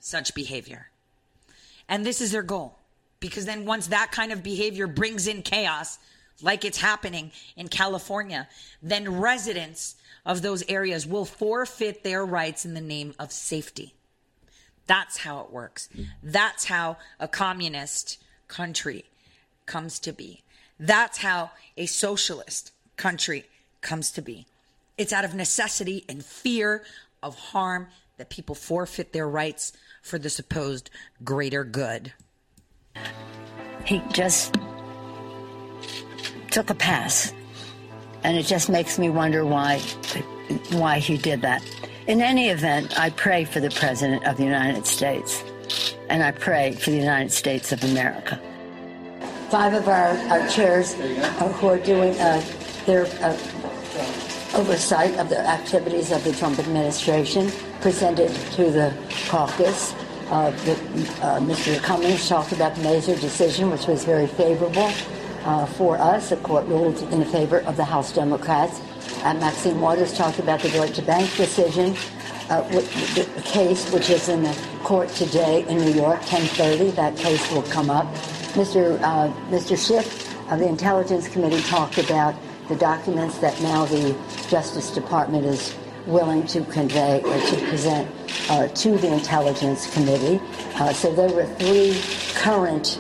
[0.01, 0.89] such behavior.
[1.89, 2.77] And this is their goal.
[3.21, 6.01] Because then once that kind of behavior brings in chaos,
[6.43, 8.49] like it's happening in California,
[8.83, 9.95] then residents
[10.27, 13.95] of those areas will forfeit their rights in the name of safety.
[14.89, 15.89] That's how it works.
[16.21, 18.19] That's how a communist
[18.49, 19.05] country
[19.67, 20.43] comes to be.
[20.79, 23.45] That's how a socialist country
[23.81, 24.47] comes to be.
[24.99, 26.83] It's out of necessity and fear
[27.23, 29.73] of harm that people forfeit their rights
[30.03, 30.91] for the supposed
[31.23, 32.13] greater good.
[33.85, 34.57] He just
[36.51, 37.33] took a pass.
[38.25, 39.79] And it just makes me wonder why
[40.73, 41.63] why he did that.
[42.07, 45.43] In any event, I pray for the President of the United States.
[46.09, 48.41] And I pray for the United States of America.
[49.51, 52.45] Five of our, our chairs uh, who are doing uh,
[52.85, 53.33] their uh,
[54.55, 58.93] oversight of the activities of the Trump administration presented to the
[59.29, 59.95] caucus.
[60.31, 60.73] Uh, the,
[61.23, 61.81] uh, Mr.
[61.81, 64.91] Cummings talked about the Mazars decision, which was very favorable
[65.77, 66.31] for us.
[66.31, 68.81] The court ruled in favor of the House Democrats.
[69.23, 71.95] Maxine Waters talked about the Deutsche Bank decision,
[72.49, 76.97] the case which is in the court today in New York, 10:30.
[76.97, 78.09] That case will come up.
[78.57, 78.99] Mr.
[79.03, 79.77] Uh, Mr.
[79.77, 82.35] Schiff of the Intelligence Committee talked about
[82.69, 84.17] the documents that now the
[84.49, 85.77] Justice Department is
[86.07, 88.09] willing to convey or to present
[88.49, 90.41] uh, to the Intelligence Committee.
[90.77, 92.01] Uh, so there were three
[92.35, 92.97] current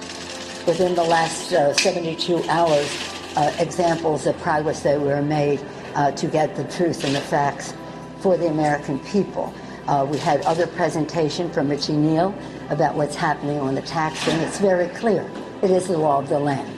[0.66, 6.26] within the last uh, 72 hours uh, examples of progress that were made uh, to
[6.26, 7.72] get the truth and the facts
[8.18, 9.54] for the American people.
[9.88, 12.34] Uh, we had other presentation from Richie Neal
[12.68, 15.30] about what's happening on the tax, and it's very clear.
[15.62, 16.72] It is the law of the land.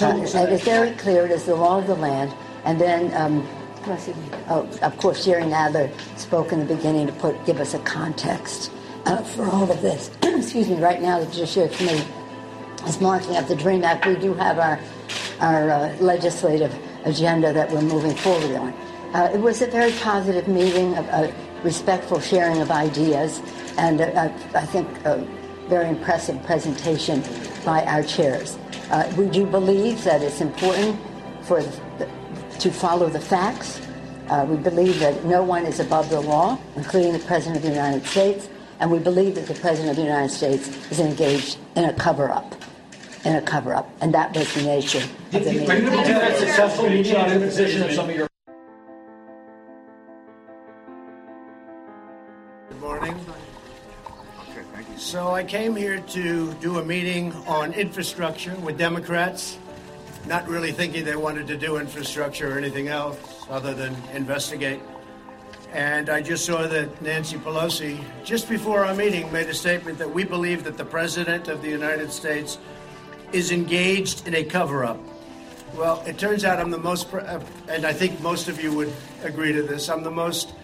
[0.00, 1.26] Uh, it is very clear.
[1.26, 2.32] It is the law of the land.
[2.64, 3.46] And then, um,
[4.48, 8.70] oh, of course, Jerry Nadler spoke in the beginning to put give us a context
[9.06, 10.10] uh, for all of this.
[10.22, 10.76] Excuse me.
[10.76, 12.06] Right now, the Judiciary Committee
[12.86, 14.78] is marking up the DREAM Act, we do have our,
[15.40, 18.72] our uh, legislative agenda that we're moving forward on.
[19.14, 21.34] Uh, it was a very positive meeting, a, a
[21.64, 23.40] respectful sharing of ideas,
[23.78, 25.26] and uh, I think a
[25.68, 27.22] very impressive presentation
[27.64, 28.58] by our chairs.
[28.90, 30.98] Uh, we do believe that it's important
[31.42, 32.08] for the,
[32.58, 33.80] to follow the facts.
[34.28, 37.68] Uh, we believe that no one is above the law, including the President of the
[37.68, 38.48] United States,
[38.80, 42.54] and we believe that the President of the United States is engaged in a cover-up
[43.24, 43.90] in a cover up.
[44.00, 45.60] And that was the nature of the meeting.
[45.60, 48.27] You going to have a successful meeting on imposition of some of your.
[54.98, 59.56] So I came here to do a meeting on infrastructure with Democrats,
[60.26, 63.16] not really thinking they wanted to do infrastructure or anything else
[63.48, 64.80] other than investigate.
[65.72, 70.12] And I just saw that Nancy Pelosi, just before our meeting, made a statement that
[70.12, 72.58] we believe that the President of the United States
[73.32, 74.98] is engaged in a cover up.
[75.76, 78.92] Well, it turns out I'm the most, uh, and I think most of you would
[79.22, 80.54] agree to this, I'm the most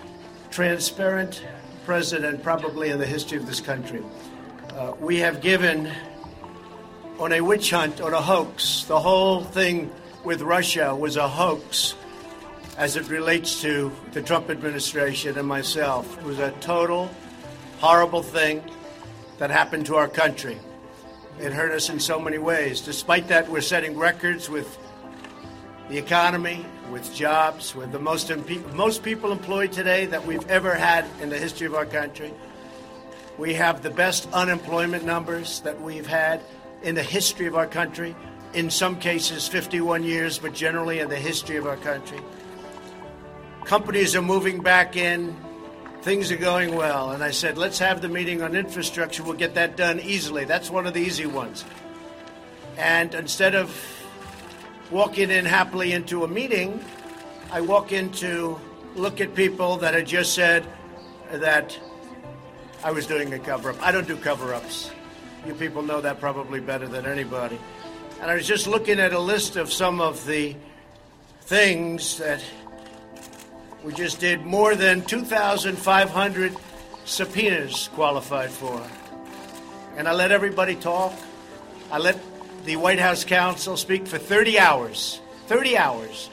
[0.50, 1.44] transparent
[1.84, 4.02] president probably in the history of this country.
[4.70, 5.90] Uh, we have given
[7.18, 8.84] on a witch hunt, on a hoax.
[8.84, 9.90] The whole thing
[10.24, 11.94] with Russia was a hoax
[12.76, 16.18] as it relates to the Trump administration and myself.
[16.18, 17.10] It was a total
[17.78, 18.62] horrible thing
[19.38, 20.58] that happened to our country.
[21.38, 22.80] It hurt us in so many ways.
[22.80, 24.78] Despite that, we're setting records with
[25.88, 28.30] the economy, with jobs, with the most,
[28.72, 32.32] most people employed today that we've ever had in the history of our country.
[33.38, 36.40] We have the best unemployment numbers that we've had
[36.82, 38.14] in the history of our country.
[38.52, 42.20] In some cases, 51 years, but generally in the history of our country.
[43.64, 45.36] Companies are moving back in
[46.04, 47.12] things are going well.
[47.12, 49.22] And I said, let's have the meeting on infrastructure.
[49.22, 50.44] We'll get that done easily.
[50.44, 51.64] That's one of the easy ones.
[52.76, 53.74] And instead of
[54.90, 56.84] walking in happily into a meeting,
[57.50, 58.60] I walk in to
[58.94, 60.64] look at people that had just said
[61.30, 61.78] that
[62.82, 63.82] I was doing a cover up.
[63.82, 64.90] I don't do cover ups.
[65.46, 67.58] You people know that probably better than anybody.
[68.20, 70.56] And I was just looking at a list of some of the
[71.42, 72.42] things that
[73.82, 76.56] we just did more than 2,500
[77.04, 78.82] subpoenas qualified for.
[79.96, 81.12] And I let everybody talk.
[81.90, 82.18] I let
[82.64, 85.20] the White House counsel speak for 30 hours.
[85.46, 86.30] 30 hours.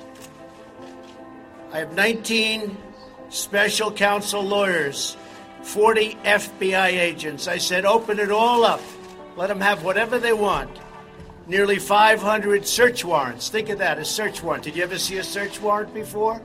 [1.74, 2.78] I have 19
[3.30, 5.18] special counsel lawyers,
[5.64, 7.48] 40 FBI agents.
[7.48, 8.82] I said, open it all up.
[9.36, 10.70] Let them have whatever they want.
[11.48, 13.50] Nearly 500 search warrants.
[13.50, 14.64] Think of that, a search warrant.
[14.64, 16.42] Did you ever see a search warrant before?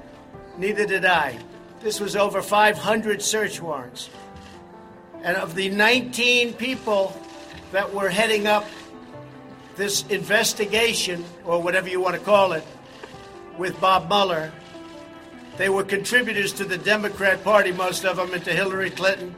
[0.58, 1.38] Neither did I.
[1.80, 4.10] This was over 500 search warrants.
[5.22, 7.20] And of the 19 people
[7.72, 8.64] that were heading up
[9.76, 12.64] this investigation, or whatever you want to call it,
[13.58, 14.52] with Bob Mueller,
[15.56, 19.34] they were contributors to the Democrat Party, most of them, and to Hillary Clinton.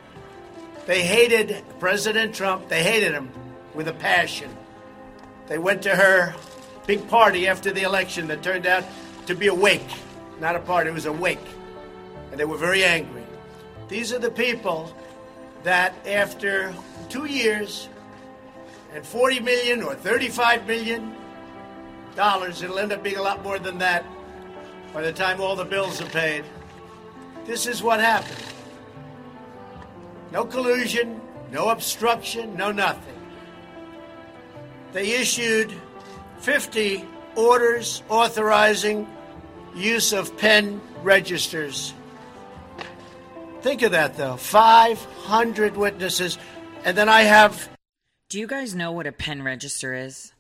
[0.87, 2.69] They hated President Trump.
[2.69, 3.31] They hated him
[3.75, 4.51] with a passion.
[5.47, 6.35] They went to her
[6.87, 8.85] big party after the election that turned out
[9.27, 9.89] to be a wake.
[10.41, 11.39] Not a party, it was a wake.
[12.31, 13.23] And they were very angry.
[13.89, 14.93] These are the people
[15.63, 16.75] that, after
[17.09, 17.89] two years
[18.93, 21.15] and 40 million or 35 million
[22.17, 24.05] dollars, it'll end up being a lot more than that
[24.93, 26.45] by the time all the bills are paid.
[27.45, 28.43] This is what happened.
[30.33, 31.21] No collusion,
[31.51, 33.15] no obstruction, no nothing.
[34.93, 35.73] They issued
[36.41, 37.05] 50
[37.37, 39.07] orders authorizing
[39.75, 41.95] use of pen registers.
[43.63, 46.39] Think of that, though 500 witnesses.
[46.85, 47.69] And then I have.
[48.29, 50.35] Do you guys know what a pen register is?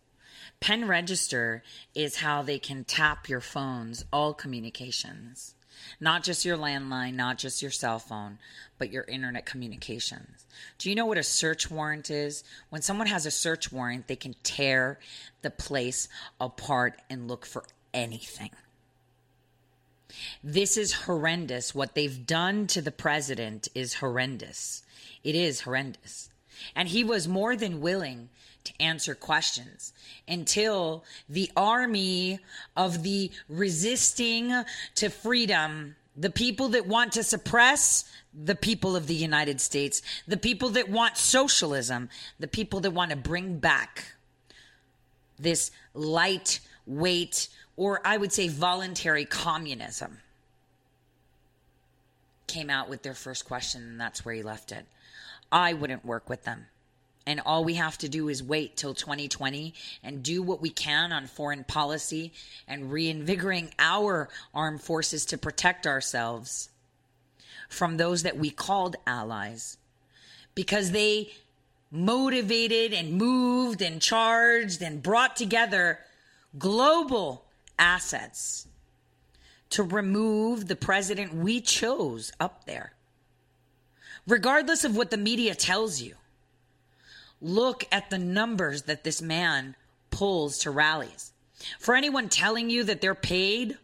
[0.60, 1.62] Pen register
[1.94, 5.54] is how they can tap your phones, all communications.
[5.98, 8.40] Not just your landline, not just your cell phone,
[8.76, 10.44] but your internet communications.
[10.76, 12.44] Do you know what a search warrant is?
[12.68, 14.98] When someone has a search warrant, they can tear
[15.40, 16.08] the place
[16.38, 17.64] apart and look for
[17.94, 18.50] anything.
[20.44, 21.74] This is horrendous.
[21.74, 24.82] What they've done to the president is horrendous.
[25.24, 26.27] It is horrendous.
[26.74, 28.28] And he was more than willing
[28.64, 29.92] to answer questions
[30.26, 32.40] until the army
[32.76, 34.52] of the resisting
[34.96, 38.04] to freedom, the people that want to suppress
[38.34, 43.10] the people of the United States, the people that want socialism, the people that want
[43.10, 44.12] to bring back
[45.38, 50.18] this lightweight, or I would say voluntary communism,
[52.46, 54.86] came out with their first question, and that's where he left it.
[55.50, 56.66] I wouldn't work with them.
[57.26, 61.12] And all we have to do is wait till 2020 and do what we can
[61.12, 62.32] on foreign policy
[62.66, 66.70] and reinvigorating our armed forces to protect ourselves
[67.68, 69.76] from those that we called allies
[70.54, 71.30] because they
[71.90, 75.98] motivated and moved and charged and brought together
[76.58, 77.44] global
[77.78, 78.66] assets
[79.70, 82.92] to remove the president we chose up there.
[84.28, 86.14] Regardless of what the media tells you,
[87.40, 89.74] look at the numbers that this man
[90.10, 91.32] pulls to rallies.
[91.78, 93.78] For anyone telling you that they're paid,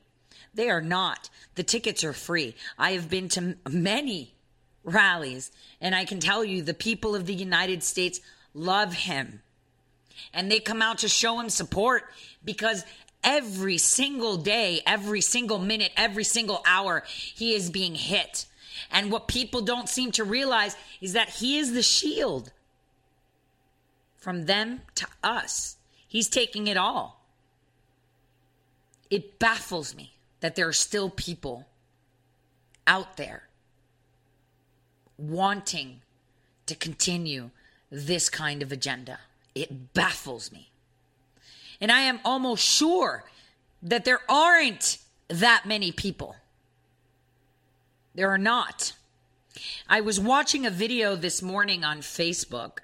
[0.53, 1.31] they are not.
[1.55, 2.55] The tickets are free.
[2.79, 4.35] I have been to many
[4.85, 8.21] rallies, and I can tell you the people of the United States
[8.53, 9.41] love him.
[10.35, 12.05] And they come out to show him support
[12.45, 12.85] because
[13.25, 18.45] every single day, every single minute, every single hour, he is being hit.
[18.95, 22.53] And what people don't seem to realize is that he is the shield
[24.17, 25.77] from them to us.
[26.07, 27.21] He's taking it all.
[29.11, 31.67] It baffles me that there are still people
[32.87, 33.49] out there
[35.19, 36.01] wanting
[36.67, 37.51] to continue
[37.91, 39.19] this kind of agenda.
[39.57, 40.71] It baffles me.
[41.81, 43.25] And I am almost sure
[43.83, 46.37] that there aren't that many people.
[48.15, 48.93] There are not.
[49.89, 52.79] I was watching a video this morning on Facebook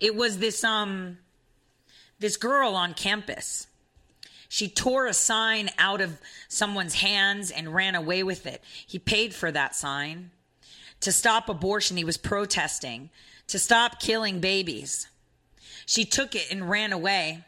[0.00, 1.18] it was this um
[2.18, 3.66] this girl on campus.
[4.48, 8.62] She tore a sign out of someone's hands and ran away with it.
[8.86, 10.32] He paid for that sign
[11.00, 11.96] to stop abortion.
[11.96, 13.10] He was protesting
[13.46, 15.06] to stop killing babies.
[15.86, 17.44] She took it and ran away,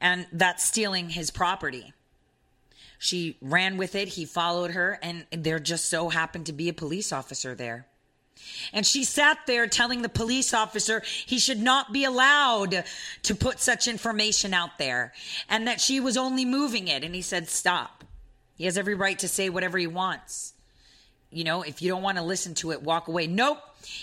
[0.00, 1.92] and that's stealing his property.
[2.98, 4.08] She ran with it.
[4.08, 7.86] He followed her, and there just so happened to be a police officer there.
[8.72, 12.84] And she sat there telling the police officer he should not be allowed
[13.22, 15.12] to put such information out there
[15.48, 17.02] and that she was only moving it.
[17.02, 18.04] And he said, Stop.
[18.56, 20.54] He has every right to say whatever he wants.
[21.30, 23.26] you know, if you don't want to listen to it, walk away.
[23.26, 23.58] Nope.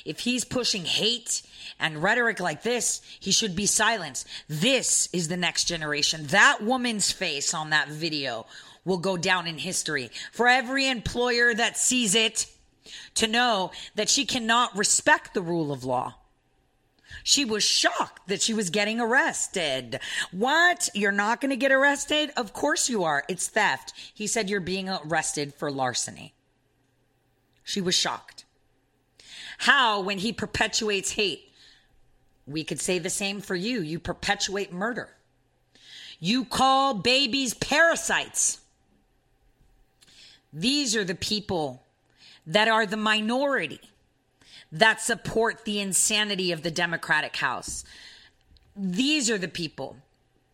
[0.05, 1.41] If he's pushing hate
[1.79, 4.27] and rhetoric like this, he should be silenced.
[4.47, 6.27] This is the next generation.
[6.27, 8.45] That woman's face on that video
[8.85, 12.47] will go down in history for every employer that sees it
[13.15, 16.15] to know that she cannot respect the rule of law.
[17.23, 19.99] She was shocked that she was getting arrested.
[20.31, 20.89] What?
[20.93, 22.31] You're not going to get arrested?
[22.35, 23.23] Of course you are.
[23.29, 23.93] It's theft.
[24.13, 26.33] He said you're being arrested for larceny.
[27.63, 28.43] She was shocked.
[29.59, 31.49] How, when he perpetuates hate,
[32.45, 33.81] we could say the same for you.
[33.81, 35.09] You perpetuate murder.
[36.19, 38.59] You call babies parasites.
[40.53, 41.83] These are the people
[42.45, 43.81] that are the minority
[44.71, 47.83] that support the insanity of the Democratic House.
[48.75, 49.97] These are the people.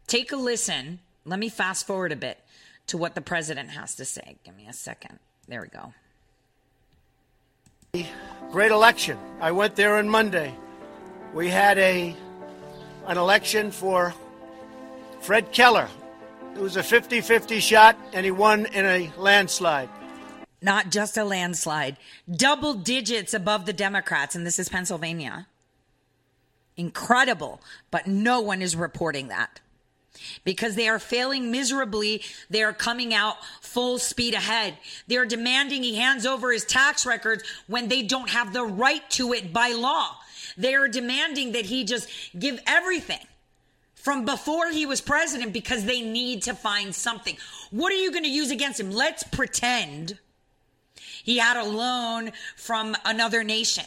[0.08, 1.00] Take a listen.
[1.26, 2.40] Let me fast forward a bit
[2.88, 4.38] to what the president has to say.
[4.44, 5.20] Give me a second.
[5.48, 5.94] There we go.
[8.52, 9.18] Great election.
[9.40, 10.54] I went there on Monday.
[11.34, 12.16] We had a
[13.08, 14.14] an election for
[15.22, 15.88] Fred Keller.
[16.60, 19.88] It was a 50-50 shot and he won in a landslide.
[20.62, 21.96] Not just a landslide,
[22.30, 25.48] double digits above the Democrats and this is Pennsylvania.
[26.76, 29.62] Incredible, but no one is reporting that
[30.44, 32.24] because they are failing miserably.
[32.50, 34.78] They are coming out full speed ahead.
[35.08, 39.10] They are demanding he hands over his tax records when they don't have the right
[39.12, 40.18] to it by law.
[40.58, 43.26] They are demanding that he just give everything
[44.10, 47.38] from before he was president because they need to find something.
[47.70, 48.90] What are you going to use against him?
[48.90, 50.18] Let's pretend
[50.96, 53.86] he had a loan from another nation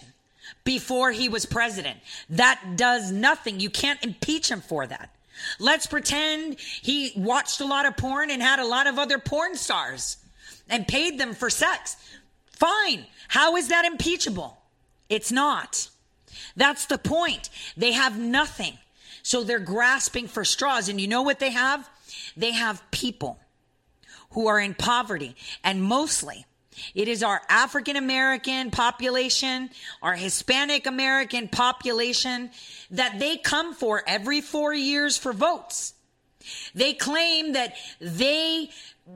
[0.62, 1.98] before he was president.
[2.30, 3.58] That does nothing.
[3.58, 5.12] You can't impeach him for that.
[5.58, 9.56] Let's pretend he watched a lot of porn and had a lot of other porn
[9.56, 10.18] stars
[10.68, 11.96] and paid them for sex.
[12.52, 13.06] Fine.
[13.26, 14.56] How is that impeachable?
[15.08, 15.88] It's not.
[16.54, 17.50] That's the point.
[17.76, 18.78] They have nothing.
[19.22, 20.88] So they're grasping for straws.
[20.88, 21.88] And you know what they have?
[22.36, 23.38] They have people
[24.30, 26.46] who are in poverty and mostly
[26.94, 29.70] it is our African American population,
[30.00, 32.50] our Hispanic American population
[32.90, 35.94] that they come for every four years for votes.
[36.74, 38.70] They claim that they,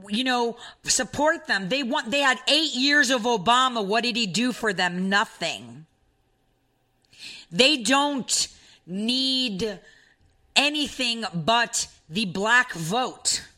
[0.09, 1.69] you know, support them.
[1.69, 3.85] They want, they had eight years of Obama.
[3.85, 5.09] What did he do for them?
[5.09, 5.87] Nothing.
[7.51, 8.49] They don't
[8.87, 9.81] need
[10.57, 13.43] anything but the black vote.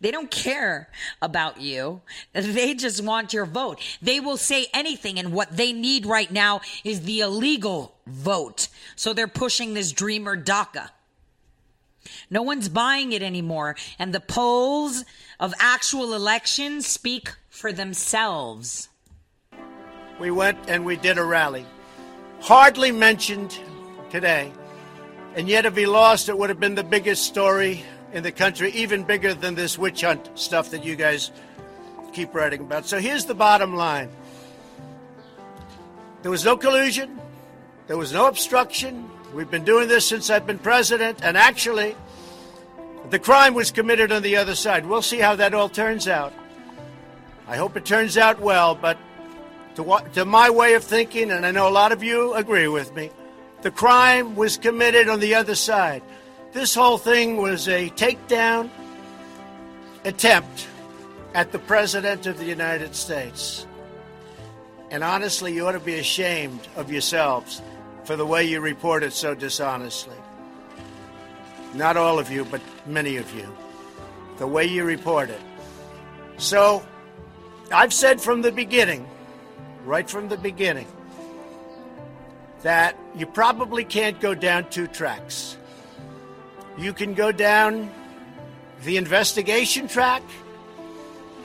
[0.00, 0.88] They don't care
[1.22, 2.02] about you.
[2.32, 3.80] They just want your vote.
[4.02, 5.18] They will say anything.
[5.18, 8.68] And what they need right now is the illegal vote.
[8.96, 10.90] So they're pushing this dreamer DACA.
[12.30, 13.76] No one's buying it anymore.
[13.98, 15.04] And the polls
[15.40, 18.88] of actual elections speak for themselves.
[20.18, 21.66] We went and we did a rally.
[22.40, 23.58] Hardly mentioned
[24.10, 24.52] today.
[25.36, 28.70] And yet, if he lost, it would have been the biggest story in the country,
[28.70, 31.32] even bigger than this witch hunt stuff that you guys
[32.12, 32.86] keep writing about.
[32.86, 34.08] So here's the bottom line
[36.22, 37.20] there was no collusion,
[37.88, 39.10] there was no obstruction.
[39.34, 41.96] We've been doing this since I've been president, and actually,
[43.10, 44.86] the crime was committed on the other side.
[44.86, 46.32] We'll see how that all turns out.
[47.48, 48.96] I hope it turns out well, but
[49.74, 52.94] to, to my way of thinking, and I know a lot of you agree with
[52.94, 53.10] me,
[53.64, 56.02] the crime was committed on the other side.
[56.52, 58.68] This whole thing was a takedown
[60.04, 60.68] attempt
[61.32, 63.66] at the President of the United States.
[64.90, 67.62] And honestly, you ought to be ashamed of yourselves
[68.04, 70.16] for the way you reported so dishonestly.
[71.72, 73.48] Not all of you, but many of you.
[74.36, 75.40] The way you reported.
[76.36, 76.84] So,
[77.72, 79.08] I've said from the beginning,
[79.86, 80.86] right from the beginning,
[82.64, 85.56] that you probably can't go down two tracks.
[86.78, 87.90] You can go down
[88.84, 90.22] the investigation track,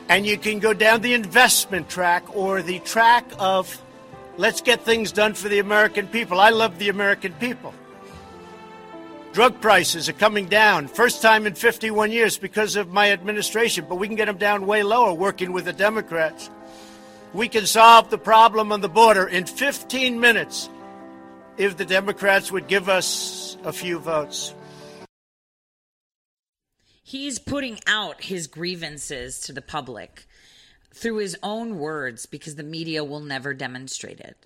[0.08, 3.82] and you can go down the investment track or the track of
[4.38, 6.40] let's get things done for the American people.
[6.40, 7.74] I love the American people.
[9.34, 13.98] Drug prices are coming down, first time in 51 years because of my administration, but
[13.98, 16.50] we can get them down way lower working with the Democrats.
[17.34, 20.70] We can solve the problem on the border in 15 minutes
[21.60, 24.56] if the Democrats would give us a few votes.
[27.04, 30.26] He's putting out his grievances to the public
[30.92, 34.38] through his own words because the media will never demonstrate it.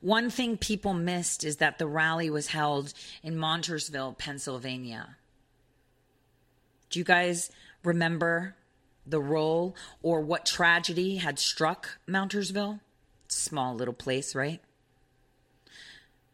[0.00, 5.16] One thing people missed is that the rally was held in Montoursville, Pennsylvania.
[6.88, 7.50] Do you guys
[7.84, 8.54] remember
[9.06, 12.80] the role or what tragedy had struck Montoursville.
[13.28, 14.60] Small little place, right?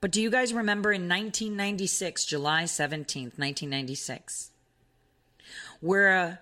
[0.02, 4.50] But do you guys remember in 1996, July 17th, 1996,
[5.80, 6.40] where a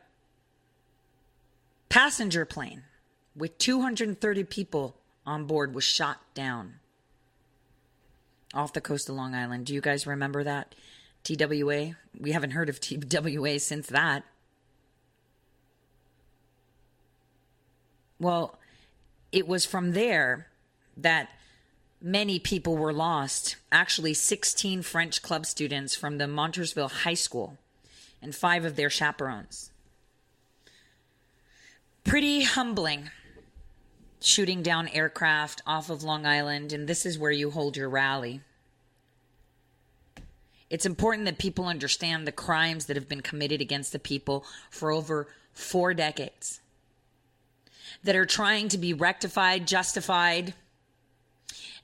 [1.91, 2.85] passenger plane
[3.37, 4.97] with 230 people
[5.27, 6.77] on board was shot down
[8.55, 9.67] off the coast of Long Island?
[9.67, 10.75] Do you guys remember that?
[11.23, 11.97] TWA?
[12.19, 14.25] We haven't heard of TWA since that.
[18.19, 18.59] Well,
[19.33, 20.47] it was from there
[20.97, 21.29] that
[22.01, 23.57] many people were lost.
[23.71, 27.59] Actually, 16 French club students from the Montoursville High School
[28.23, 29.71] and five of their chaperones.
[32.05, 33.11] Pretty humbling
[34.21, 38.43] shooting down aircraft off of Long Island, and this is where you hold your rally.
[40.69, 44.93] It's important that people understand the crimes that have been committed against the people for
[44.93, 46.61] over four decades
[48.05, 50.55] that are trying to be rectified, justified,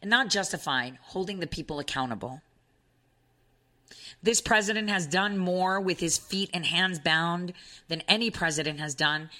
[0.00, 2.42] and not justifying holding the people accountable.
[4.22, 7.52] This president has done more with his feet and hands bound
[7.88, 9.30] than any president has done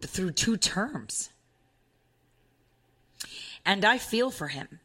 [0.00, 1.30] through two terms.
[3.64, 4.80] And I feel for him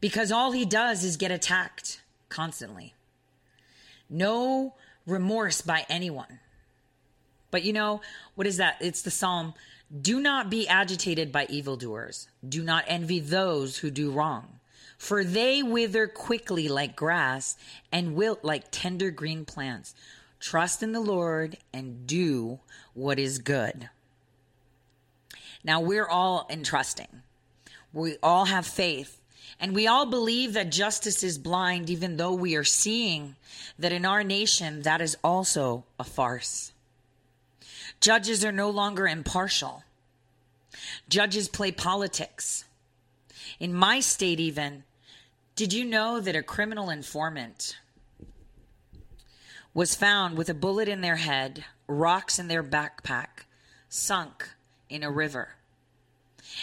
[0.00, 2.94] because all he does is get attacked constantly.
[4.08, 4.74] No
[5.06, 6.40] remorse by anyone.
[7.50, 8.00] But you know,
[8.34, 8.78] what is that?
[8.80, 9.54] It's the psalm
[10.00, 12.28] do not be agitated by evildoers.
[12.46, 14.60] Do not envy those who do wrong,
[14.96, 17.56] for they wither quickly like grass
[17.90, 19.94] and wilt like tender green plants.
[20.40, 22.60] Trust in the Lord and do
[22.94, 23.90] what is good.
[25.62, 27.22] Now, we're all entrusting.
[27.92, 29.20] We all have faith.
[29.60, 33.36] And we all believe that justice is blind, even though we are seeing
[33.78, 36.71] that in our nation that is also a farce.
[38.02, 39.84] Judges are no longer impartial.
[41.08, 42.64] Judges play politics.
[43.60, 44.82] In my state, even,
[45.54, 47.78] did you know that a criminal informant
[49.72, 53.46] was found with a bullet in their head, rocks in their backpack,
[53.88, 54.48] sunk
[54.90, 55.50] in a river?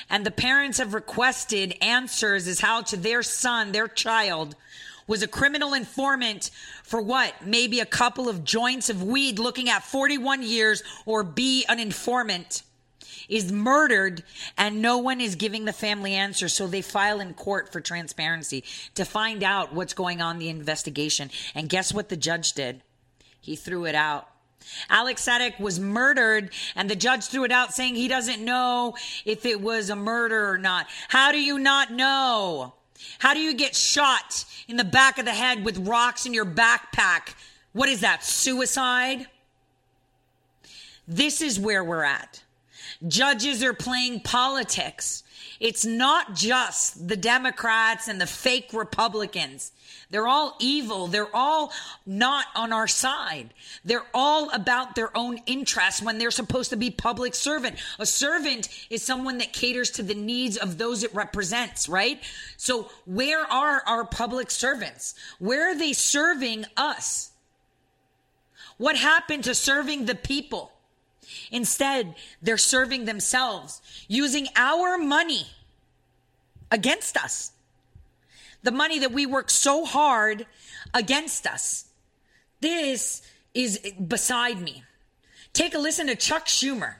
[0.09, 4.57] And the parents have requested answers as how to their son, their child,
[5.09, 6.51] was a criminal informant
[6.83, 7.33] for what?
[7.43, 12.61] Maybe a couple of joints of weed looking at 41 years or be an informant
[13.27, 14.23] is murdered
[14.55, 16.53] and no one is giving the family answers.
[16.53, 20.49] So they file in court for transparency to find out what's going on in the
[20.49, 21.31] investigation.
[21.55, 22.81] And guess what the judge did?
[23.41, 24.27] He threw it out.
[24.91, 28.95] Alex Sadek was murdered and the judge threw it out saying he doesn't know
[29.25, 30.85] if it was a murder or not.
[31.07, 32.73] How do you not know?
[33.19, 36.45] How do you get shot in the back of the head with rocks in your
[36.45, 37.35] backpack?
[37.73, 39.27] What is that, suicide?
[41.07, 42.43] This is where we're at.
[43.07, 45.23] Judges are playing politics.
[45.59, 49.71] It's not just the Democrats and the fake Republicans.
[50.11, 51.07] They're all evil.
[51.07, 51.71] They're all
[52.05, 53.53] not on our side.
[53.85, 57.77] They're all about their own interests when they're supposed to be public servant.
[57.99, 62.19] A servant is someone that caters to the needs of those it represents, right?
[62.57, 65.13] So where are our public servants?
[65.37, 67.31] Where are they serving us?
[68.77, 70.71] What happened to serving the people?
[71.51, 75.45] Instead, they're serving themselves using our money
[76.71, 77.51] against us
[78.63, 80.45] the money that we work so hard
[80.93, 81.85] against us.
[82.61, 83.21] This
[83.53, 84.83] is beside me.
[85.53, 86.95] Take a listen to Chuck Schumer.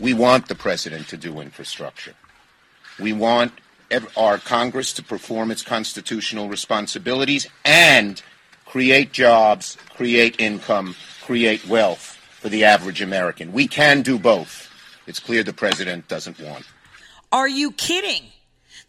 [0.00, 2.14] We want the president to do infrastructure.
[2.98, 3.52] We want
[4.16, 8.22] our Congress to perform its constitutional responsibilities and
[8.66, 13.52] create jobs, create income, create wealth for the average American.
[13.52, 14.70] We can do both.
[15.06, 16.64] It's clear the president doesn't want.
[17.32, 18.24] Are you kidding?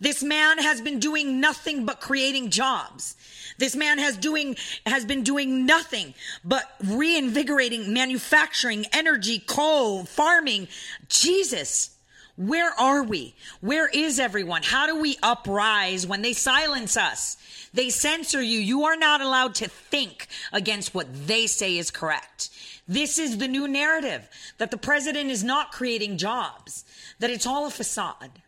[0.01, 3.15] This man has been doing nothing but creating jobs.
[3.57, 10.69] This man has doing has been doing nothing but reinvigorating manufacturing, energy, coal, farming.
[11.09, 11.91] Jesus,
[12.37, 13.35] where are we?
[13.59, 14.63] Where is everyone?
[14.63, 17.35] How do we uprise when they silence us?
[17.73, 18.59] They censor you.
[18.59, 22.49] You are not allowed to think against what they say is correct.
[22.87, 26.85] This is the new narrative that the president is not creating jobs,
[27.19, 28.41] that it's all a facade.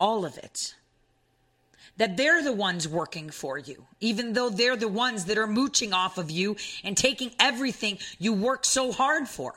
[0.00, 0.74] All of it
[1.98, 5.92] that they're the ones working for you, even though they're the ones that are mooching
[5.92, 9.52] off of you and taking everything you work so hard for.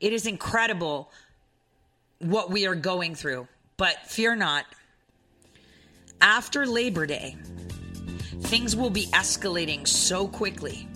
[0.00, 1.10] It is incredible
[2.18, 4.64] what we are going through, but fear not.
[6.20, 7.36] After Labor Day,
[8.40, 10.88] things will be escalating so quickly.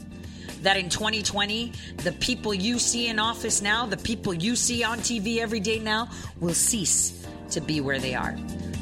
[0.62, 1.72] that in 2020,
[2.04, 5.78] the people you see in office now, the people you see on TV every day
[5.78, 6.06] now,
[6.38, 8.36] will cease to be where they are.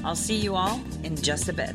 [0.05, 1.75] I'll see you all in just a bit.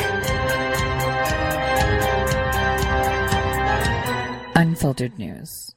[4.61, 5.73] unfiltered news.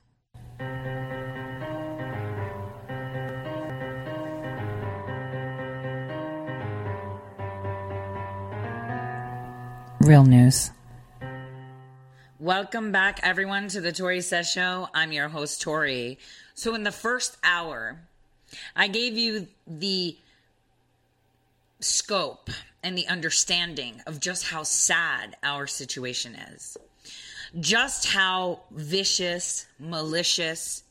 [10.00, 10.70] Real news.
[12.38, 14.88] Welcome back, everyone, to the Tore Says Show.
[14.92, 16.16] I'm your host, Tore.
[16.52, 18.00] So, in the first hour,
[18.76, 20.14] I gave you the
[21.80, 22.50] scope
[22.82, 26.76] and the understanding of just how sad our situation is,
[27.60, 30.82] just how vicious, malicious,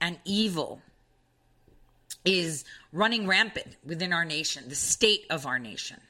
[0.00, 0.80] and evil
[2.24, 6.00] is running rampant within our nation, the state of our nation.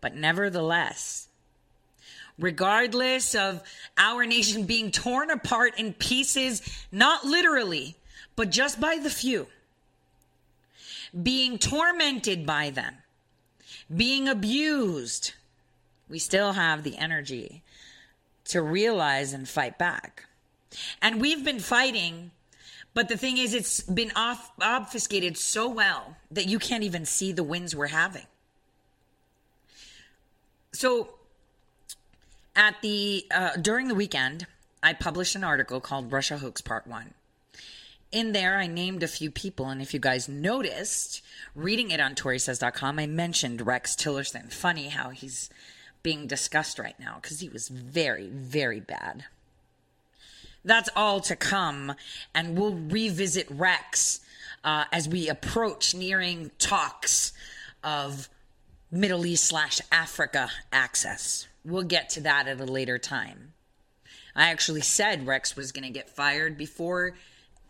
[0.00, 1.28] But nevertheless,
[2.38, 3.62] regardless of
[3.96, 7.96] our nation being torn apart in pieces, not literally,
[8.36, 9.46] but just by the few,
[11.22, 12.94] being tormented by them,
[13.94, 15.32] being abused,
[16.08, 17.62] we still have the energy
[18.48, 20.26] to realize and fight back.
[21.00, 22.30] And we've been fighting,
[22.94, 27.32] but the thing is, it's been off, obfuscated so well that you can't even see
[27.32, 28.26] the wins we're having.
[30.72, 31.10] So,
[32.54, 34.46] at the uh, during the weekend,
[34.82, 37.14] I published an article called Russia Hoax Part One.
[38.10, 41.22] In there, I named a few people, and if you guys noticed,
[41.54, 44.50] reading it on ToreSays.com, I mentioned Rex Tillerson.
[44.50, 45.50] Funny how he's
[46.02, 49.24] being discussed right now because he was very, very bad.
[50.64, 51.94] That's all to come,
[52.34, 54.20] and we'll revisit Rex
[54.64, 57.32] uh, as we approach nearing talks
[57.82, 58.28] of
[58.90, 61.46] Middle East slash Africa access.
[61.64, 63.52] We'll get to that at a later time.
[64.34, 67.14] I actually said Rex was going to get fired before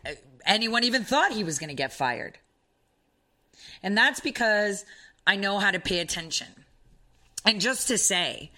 [0.05, 0.11] uh,
[0.45, 2.37] anyone even thought he was going to get fired.
[3.81, 4.85] And that's because
[5.25, 6.47] I know how to pay attention.
[7.45, 8.51] And just to say,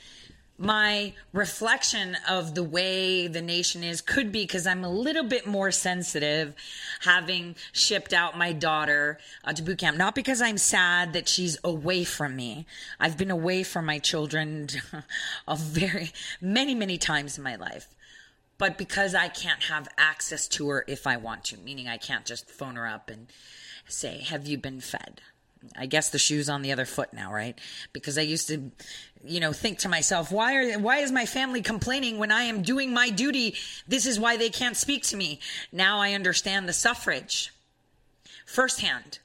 [0.61, 5.47] my reflection of the way the nation is could be because I'm a little bit
[5.47, 6.53] more sensitive
[7.01, 9.97] having shipped out my daughter uh, to boot camp.
[9.97, 12.67] Not because I'm sad that she's away from me.
[12.99, 14.67] I've been away from my children
[15.47, 17.87] a very many, many times in my life.
[18.59, 22.25] But because I can't have access to her if I want to, meaning I can't
[22.25, 23.25] just phone her up and
[23.87, 25.21] say, Have you been fed?
[25.75, 27.57] I guess the shoe's on the other foot now, right?
[27.93, 28.71] Because I used to,
[29.23, 32.61] you know, think to myself, why are why is my family complaining when I am
[32.61, 33.55] doing my duty?
[33.87, 35.39] This is why they can't speak to me.
[35.71, 37.53] Now I understand the suffrage
[38.45, 39.19] firsthand,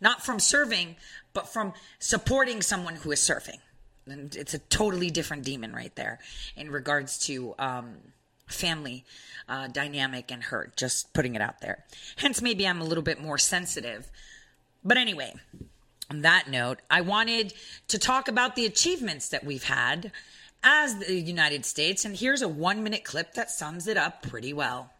[0.00, 0.96] not from serving,
[1.32, 3.58] but from supporting someone who is serving.
[4.06, 6.20] And it's a totally different demon right there
[6.56, 7.96] in regards to um,
[8.46, 9.04] family
[9.48, 10.76] uh, dynamic and hurt.
[10.76, 11.84] Just putting it out there.
[12.16, 14.10] Hence, maybe I'm a little bit more sensitive
[14.86, 15.34] but anyway,
[16.10, 17.52] on that note, I wanted
[17.88, 20.12] to talk about the achievements that we've had
[20.62, 22.04] as the United States.
[22.04, 24.90] And here's a one minute clip that sums it up pretty well.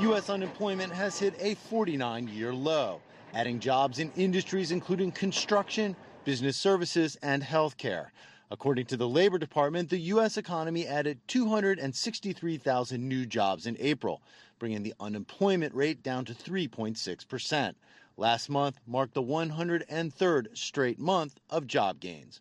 [0.00, 0.28] U.S.
[0.28, 3.00] unemployment has hit a 49 year low,
[3.32, 8.08] adding jobs in industries including construction, business services, and healthcare.
[8.50, 10.36] According to the Labor Department, the U.S.
[10.36, 14.20] economy added 263,000 new jobs in April,
[14.58, 17.76] bringing the unemployment rate down to 3.6 percent.
[18.16, 22.40] Last month marked the 103rd straight month of job gains.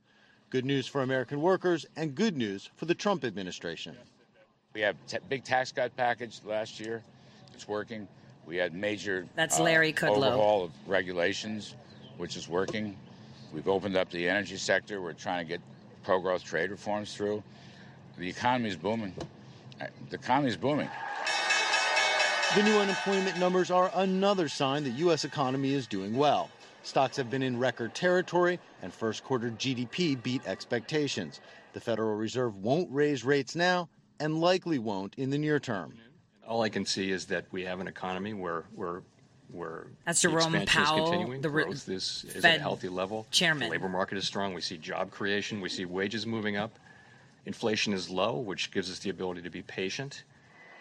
[0.50, 3.96] Good news for American workers and good news for the Trump administration.
[4.74, 7.04] We have a big tax cut package last year.
[7.54, 8.08] It's working.
[8.46, 11.76] We had major That's Larry uh, overhaul of regulations,
[12.18, 12.98] which is working.
[13.54, 15.02] We've opened up the energy sector.
[15.02, 15.62] We're trying to get
[16.04, 17.44] pro-growth trade reforms through.
[18.18, 19.14] The economy is booming.
[20.10, 20.90] The economy is booming.
[22.54, 25.24] The new unemployment numbers are another sign the U.S.
[25.24, 26.50] economy is doing well.
[26.84, 31.40] Stocks have been in record territory, and first quarter GDP beat expectations.
[31.72, 33.88] The Federal Reserve won't raise rates now
[34.20, 35.94] and likely won't in the near term.
[36.46, 39.04] All I can see is that we have an economy where, where
[39.52, 42.60] where That's the Jerome expansion Powell, is continuing, the re- growth is, is at a
[42.60, 43.28] healthy level.
[43.32, 43.68] chairman.
[43.68, 44.54] The labor market is strong.
[44.54, 45.62] We see job creation.
[45.62, 46.78] We see wages moving up.
[47.46, 50.24] Inflation is low, which gives us the ability to be patient.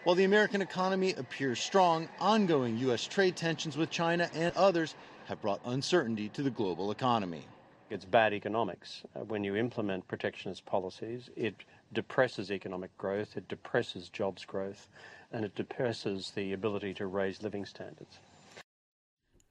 [0.03, 3.05] While the American economy appears strong, ongoing U.S.
[3.05, 4.95] trade tensions with China and others
[5.25, 7.45] have brought uncertainty to the global economy.
[7.91, 9.03] It's bad economics.
[9.15, 11.53] Uh, when you implement protectionist policies, it
[11.93, 14.87] depresses economic growth, it depresses jobs growth,
[15.31, 18.17] and it depresses the ability to raise living standards.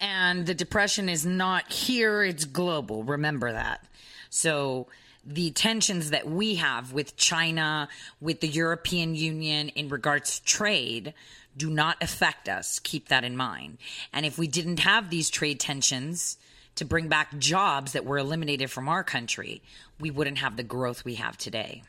[0.01, 3.05] And the depression is not here, it's global.
[3.05, 3.85] Remember that.
[4.31, 4.89] So
[5.25, 7.89] the tensions that we have with China,
[8.21, 11.15] with the European Union in regards to trade
[11.57, 12.79] do not affect us.
[12.79, 13.79] Keep that in mind.
[14.13, 16.39] And if we didn't have these trade tensions
[16.77, 19.63] to bring back jobs that were eliminated from our country,
[19.99, 21.83] we wouldn't have the growth we have today.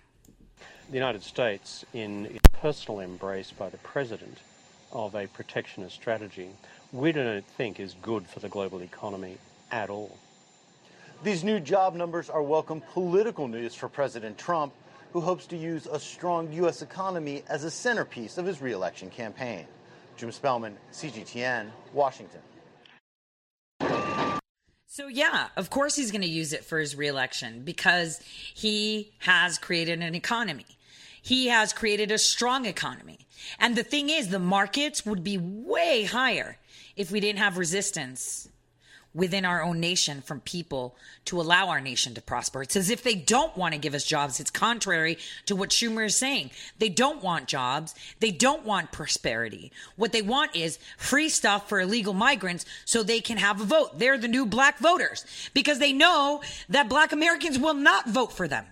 [0.89, 4.39] The United States, in personal embrace by the President
[4.91, 6.49] of a protectionist strategy,
[6.91, 9.38] we don't think is good for the global economy
[9.71, 10.17] at all.
[11.24, 14.74] These new job numbers are welcome political news for President Trump,
[15.13, 16.82] who hopes to use a strong U.S.
[16.82, 19.67] economy as a centerpiece of his reelection campaign.
[20.17, 22.41] Jim Spellman, CGTN, Washington.
[24.88, 28.19] So, yeah, of course he's going to use it for his reelection because
[28.55, 30.65] he has created an economy.
[31.22, 33.28] He has created a strong economy.
[33.59, 36.57] And the thing is, the markets would be way higher
[36.95, 38.49] if we didn't have resistance
[39.14, 40.95] within our own nation from people
[41.26, 42.62] to allow our nation to prosper.
[42.62, 44.39] It's as if they don't want to give us jobs.
[44.39, 46.51] It's contrary to what Schumer is saying.
[46.80, 47.93] They don't want jobs.
[48.20, 49.72] They don't want prosperity.
[49.97, 53.99] What they want is free stuff for illegal migrants so they can have a vote.
[53.99, 58.47] They're the new black voters because they know that black Americans will not vote for
[58.47, 58.66] them.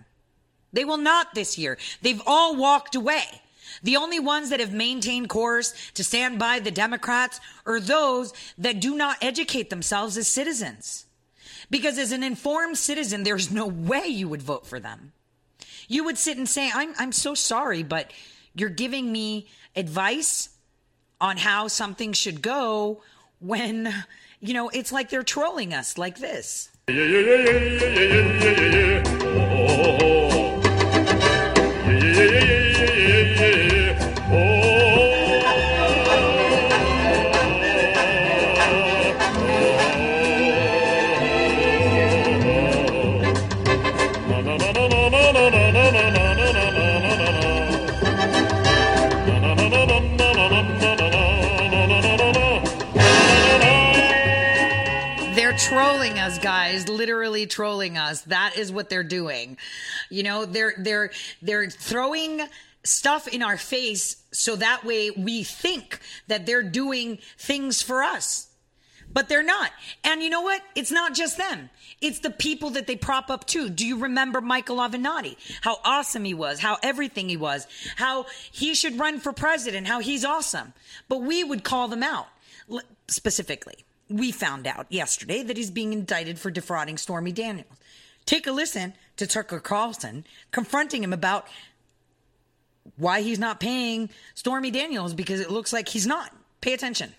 [0.71, 1.77] They will not this year.
[2.01, 3.41] They've all walked away.
[3.83, 8.79] The only ones that have maintained course to stand by the Democrats are those that
[8.79, 11.05] do not educate themselves as citizens.
[11.69, 15.13] Because as an informed citizen, there's no way you would vote for them.
[15.87, 18.11] You would sit and say, I'm, I'm so sorry, but
[18.55, 20.49] you're giving me advice
[21.21, 23.01] on how something should go
[23.39, 23.93] when,
[24.39, 26.69] you know, it's like they're trolling us like this.
[26.87, 28.09] They're
[57.39, 58.21] literally trolling us.
[58.21, 59.57] That is what they're doing.
[60.09, 61.11] You know, they're they're
[61.41, 62.41] they're throwing
[62.83, 68.47] stuff in our face so that way we think that they're doing things for us.
[69.11, 69.71] But they're not.
[70.03, 70.61] And you know what?
[70.75, 71.71] It's not just them.
[71.99, 73.67] It's the people that they prop up too.
[73.67, 75.35] Do you remember Michael Avenatti?
[75.61, 77.65] How awesome he was, how everything he was,
[77.95, 80.73] how he should run for president, how he's awesome.
[81.07, 82.27] But we would call them out
[83.07, 83.83] specifically.
[84.09, 87.67] We found out yesterday that he's being indicted for defrauding Stormy Daniels.
[88.25, 91.47] Take a listen to Tucker Carlson confronting him about
[92.97, 96.35] why he's not paying Stormy Daniels because it looks like he's not.
[96.61, 97.13] Pay attention.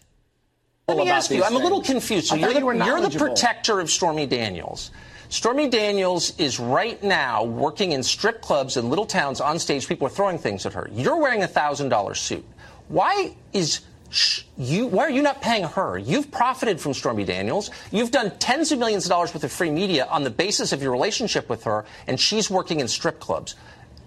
[0.89, 2.27] Let me ask you, I'm a little confused.
[2.27, 4.91] So you're the, you you're the protector of Stormy Daniels.
[5.29, 9.87] Stormy Daniels is right now working in strip clubs in little towns on stage.
[9.87, 10.91] People are throwing things at her.
[10.93, 12.45] You're wearing a thousand dollar suit.
[12.89, 13.81] Why is
[14.11, 14.87] sh- you?
[14.87, 15.99] Why are you not paying her?
[15.99, 17.71] You've profited from Stormy Daniels.
[17.91, 20.83] You've done tens of millions of dollars worth of free media on the basis of
[20.83, 23.55] your relationship with her, and she's working in strip clubs.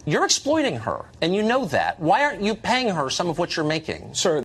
[0.06, 1.99] You're exploiting her, and you know that.
[1.99, 4.14] Why aren't you paying her some of what you're making?
[4.14, 4.43] Sir,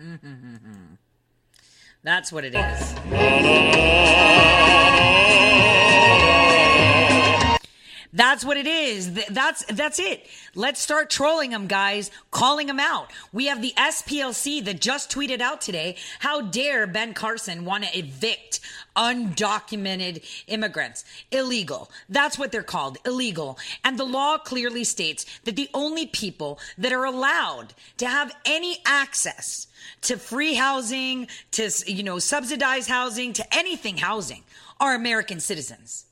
[0.00, 0.56] mm-hmm.
[2.02, 2.94] That's what it is.
[8.12, 9.12] That's what it is.
[9.26, 10.26] That's that's it.
[10.54, 12.10] Let's start trolling them, guys.
[12.30, 13.10] Calling them out.
[13.32, 15.96] We have the SPLC that just tweeted out today.
[16.20, 18.60] How dare Ben Carson want to evict
[18.96, 21.04] undocumented immigrants?
[21.30, 21.90] Illegal.
[22.08, 22.96] That's what they're called.
[23.04, 23.58] Illegal.
[23.84, 28.78] And the law clearly states that the only people that are allowed to have any
[28.86, 29.66] access
[30.02, 34.44] to free housing, to you know subsidized housing, to anything housing,
[34.80, 36.06] are American citizens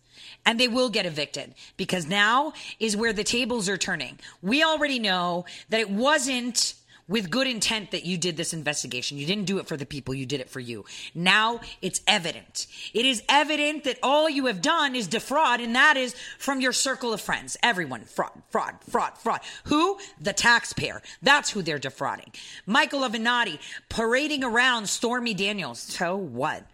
[0.47, 4.19] and they will get evicted because now is where the tables are turning.
[4.41, 6.75] We already know that it wasn't
[7.09, 9.17] with good intent that you did this investigation.
[9.17, 10.85] You didn't do it for the people, you did it for you.
[11.15, 12.67] Now it's evident.
[12.95, 16.73] It is evident that all you have done is defraud, and that is from your
[16.73, 17.57] circle of friends.
[17.63, 19.41] Everyone, fraud, fraud, fraud, fraud.
[19.65, 19.99] Who?
[20.21, 21.03] The taxpayer.
[21.23, 22.33] That's who they're defrauding.
[22.67, 25.79] Michael Avenatti parading around Stormy Daniels.
[25.79, 26.65] So what?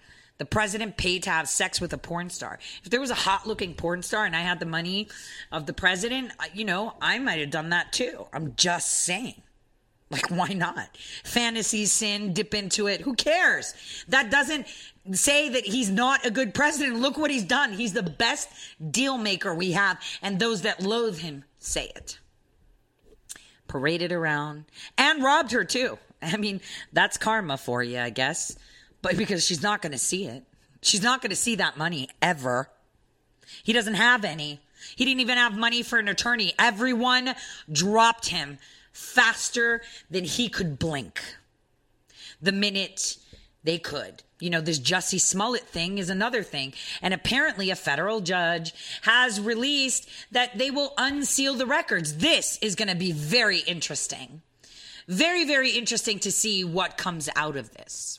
[0.43, 2.59] The president paid to have sex with a porn star.
[2.83, 5.07] If there was a hot looking porn star and I had the money
[5.53, 8.27] of the president, you know, I might have done that too.
[8.33, 9.41] I'm just saying.
[10.11, 10.97] Like, why not?
[11.23, 13.03] Fantasy sin, dip into it.
[13.03, 13.73] Who cares?
[14.09, 14.67] That doesn't
[15.13, 16.99] say that he's not a good president.
[16.99, 17.75] Look what he's done.
[17.75, 18.49] He's the best
[18.91, 20.01] deal maker we have.
[20.23, 22.19] And those that loathe him say it.
[23.69, 24.65] Paraded around
[24.99, 25.99] and robbed her too.
[26.21, 26.61] I mean,
[26.93, 28.57] that's karma for you, I guess.
[29.03, 30.45] But because she's not going to see it.
[30.81, 32.71] She's not going to see that money ever.
[33.63, 34.61] He doesn't have any.
[34.97, 36.55] He didn't even have money for an attorney.
[36.59, 37.35] Everyone
[37.71, 38.59] dropped him
[38.93, 41.21] faster than he could blink.
[42.41, 43.17] The minute
[43.65, 44.23] they could.
[44.41, 46.75] You know, this Jussie Smollett thing is another thing.
[47.01, 52.17] And apparently, a federal judge has released that they will unseal the records.
[52.17, 54.43] This is going to be very interesting.
[55.07, 58.19] Very, very interesting to see what comes out of this.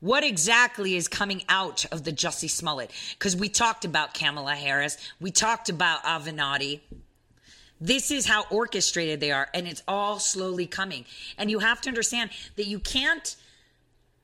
[0.00, 2.90] What exactly is coming out of the Jussie Smollett?
[3.18, 6.80] Because we talked about Kamala Harris, we talked about Avenatti.
[7.80, 11.04] This is how orchestrated they are, and it's all slowly coming.
[11.36, 13.36] And you have to understand that you can't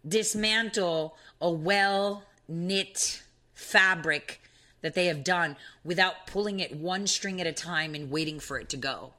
[0.06, 3.22] dismantle a well knit
[3.54, 4.40] fabric
[4.82, 8.58] that they have done without pulling it one string at a time and waiting for
[8.58, 9.12] it to go.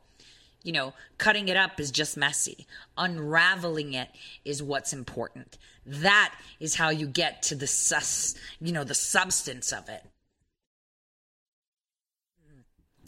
[0.61, 2.67] You know, cutting it up is just messy.
[2.97, 4.09] Unraveling it
[4.45, 5.57] is what's important.
[5.85, 10.03] That is how you get to the sus, you know, the substance of it.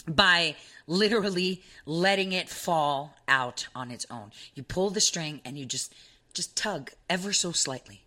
[0.08, 0.56] By
[0.88, 4.32] literally letting it fall out on its own.
[4.54, 5.94] You pull the string and you just
[6.34, 8.04] just tug ever so slightly.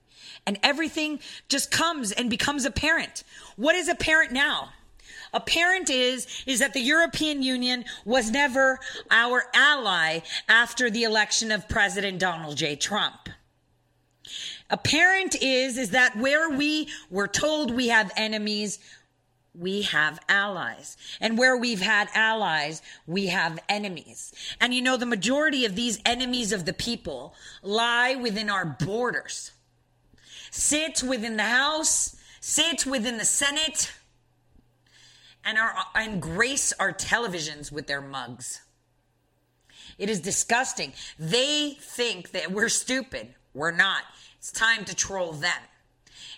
[0.47, 3.25] And everything just comes and becomes apparent.
[3.57, 4.71] What is apparent now?
[5.33, 8.79] Apparent is is that the European Union was never
[9.11, 12.77] our ally after the election of President Donald J.
[12.77, 13.29] Trump.
[14.71, 18.79] Apparent is is that where we were told we have enemies,
[19.55, 20.97] we have allies.
[21.21, 24.33] And where we've had allies, we have enemies.
[24.61, 29.53] And you know, the majority of these enemies of the people lie within our borders,
[30.51, 33.93] sit within the House, sit within the Senate,
[35.45, 38.61] and, our, and grace our televisions with their mugs.
[39.97, 40.93] It is disgusting.
[41.19, 43.35] They think that we're stupid.
[43.55, 44.03] We're not.
[44.39, 45.63] It's time to troll them.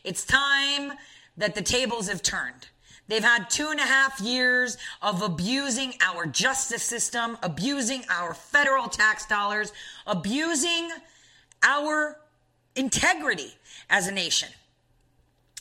[0.04, 0.92] It's time
[1.36, 2.68] that the tables have turned.
[3.08, 8.88] They've had two and a half years of abusing our justice system, abusing our federal
[8.88, 9.72] tax dollars,
[10.06, 10.90] abusing
[11.62, 12.16] our
[12.76, 13.52] integrity
[13.90, 14.48] as a nation.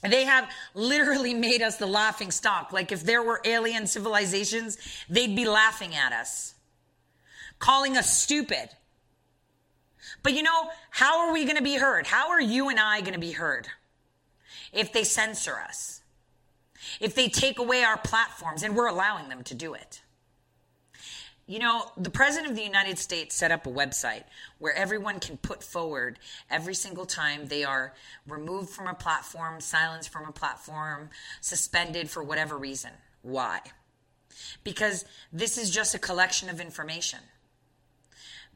[0.04, 2.72] They have literally made us the laughing stock.
[2.72, 4.78] Like if there were alien civilizations,
[5.10, 6.54] they'd be laughing at us,
[7.58, 8.70] calling us stupid.
[10.24, 12.08] But you know, how are we going to be heard?
[12.08, 13.68] How are you and I going to be heard?
[14.72, 16.00] If they censor us
[17.00, 20.02] if they take away our platforms, and we're allowing them to do it.
[21.46, 24.24] You know, the President of the United States set up a website
[24.60, 27.94] where everyone can put forward every single time they are
[28.28, 31.10] removed from a platform, silenced from a platform,
[31.42, 32.92] suspended for whatever reason.
[33.24, 33.62] Why?
[34.64, 37.20] Because this is just a collection of information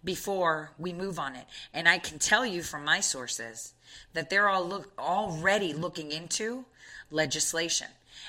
[0.04, 1.46] before we move on it.
[1.74, 3.74] And I can tell you from my sources
[4.14, 6.66] that they're all look, already looking into
[7.12, 7.88] legislation.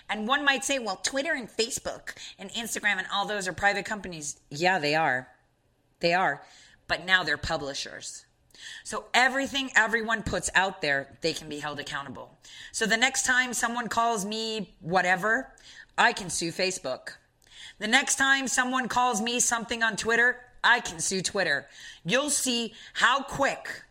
[0.08, 3.84] And one might say, well, Twitter and Facebook and Instagram and all those are private
[3.84, 4.38] companies.
[4.50, 5.28] Yeah, they are.
[6.00, 6.42] They are.
[6.88, 8.26] But now they're publishers.
[8.82, 12.38] So everything everyone puts out there, they can be held accountable.
[12.72, 15.52] So the next time someone calls me whatever,
[15.96, 17.10] I can sue Facebook.
[17.78, 21.66] The next time someone calls me something on Twitter, I can sue Twitter.
[22.04, 23.84] You'll see how quick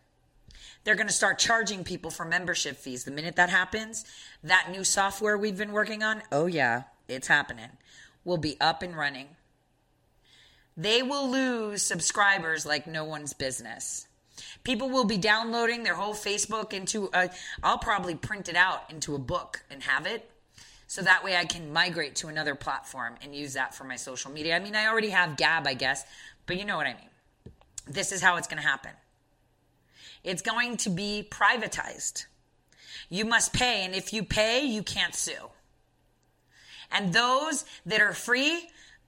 [0.83, 3.03] they're going to start charging people for membership fees.
[3.03, 4.03] The minute that happens,
[4.43, 7.69] that new software we've been working on, oh yeah, it's happening,
[8.25, 9.27] will be up and running.
[10.75, 14.07] They will lose subscribers like no one's business.
[14.63, 17.29] People will be downloading their whole Facebook into a,
[17.61, 20.29] I'll probably print it out into a book and have it.
[20.87, 24.31] So that way I can migrate to another platform and use that for my social
[24.31, 24.55] media.
[24.55, 26.05] I mean, I already have Gab, I guess,
[26.45, 27.53] but you know what I mean.
[27.87, 28.91] This is how it's going to happen.
[30.23, 32.25] It's going to be privatized.
[33.09, 35.49] You must pay, and if you pay, you can't sue.
[36.91, 38.61] And those that are free,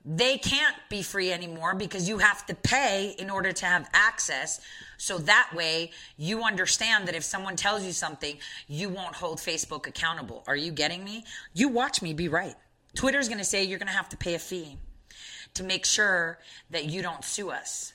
[0.03, 4.59] they can't be free anymore because you have to pay in order to have access.
[4.97, 8.37] So that way you understand that if someone tells you something,
[8.67, 10.43] you won't hold Facebook accountable.
[10.47, 11.23] Are you getting me?
[11.53, 12.55] You watch me be right.
[12.95, 14.77] Twitter's going to say you're going to have to pay a fee
[15.55, 17.93] to make sure that you don't sue us.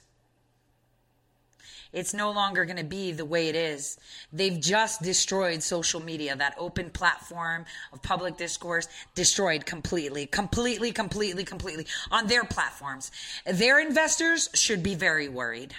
[1.93, 3.99] It's no longer going to be the way it is.
[4.33, 11.45] They've just destroyed social media, that open platform of public discourse, destroyed completely, completely, completely,
[11.45, 13.11] completely on their platforms.
[13.45, 15.75] Their investors should be very worried.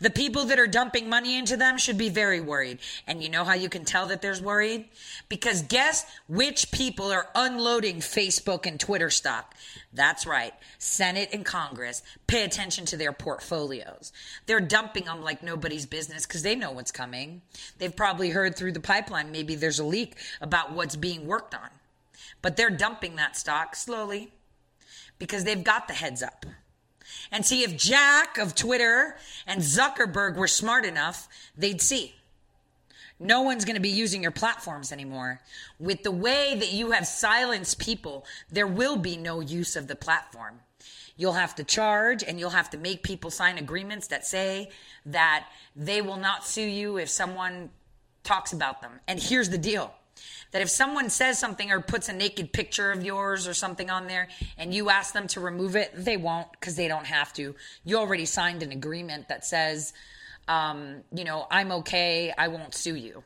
[0.00, 2.78] The people that are dumping money into them should be very worried.
[3.06, 4.88] And you know how you can tell that there's worried?
[5.28, 9.54] Because guess which people are unloading Facebook and Twitter stock?
[9.92, 10.52] That's right.
[10.78, 12.02] Senate and Congress.
[12.26, 14.12] Pay attention to their portfolios.
[14.46, 17.42] They're dumping them like nobody's business because they know what's coming.
[17.78, 21.70] They've probably heard through the pipeline maybe there's a leak about what's being worked on.
[22.42, 24.32] But they're dumping that stock slowly
[25.18, 26.46] because they've got the heads up
[27.30, 32.14] and see if Jack of Twitter and Zuckerberg were smart enough, they'd see.
[33.20, 35.40] No one's going to be using your platforms anymore.
[35.80, 39.96] With the way that you have silenced people, there will be no use of the
[39.96, 40.60] platform.
[41.16, 44.70] You'll have to charge and you'll have to make people sign agreements that say
[45.04, 47.70] that they will not sue you if someone
[48.22, 49.00] talks about them.
[49.08, 49.92] And here's the deal
[50.50, 54.06] that if someone says something or puts a naked picture of yours or something on
[54.06, 57.54] there and you ask them to remove it, they won't because they don't have to.
[57.84, 59.92] You already signed an agreement that says,
[60.46, 63.22] um, you know, I'm okay, I won't sue you.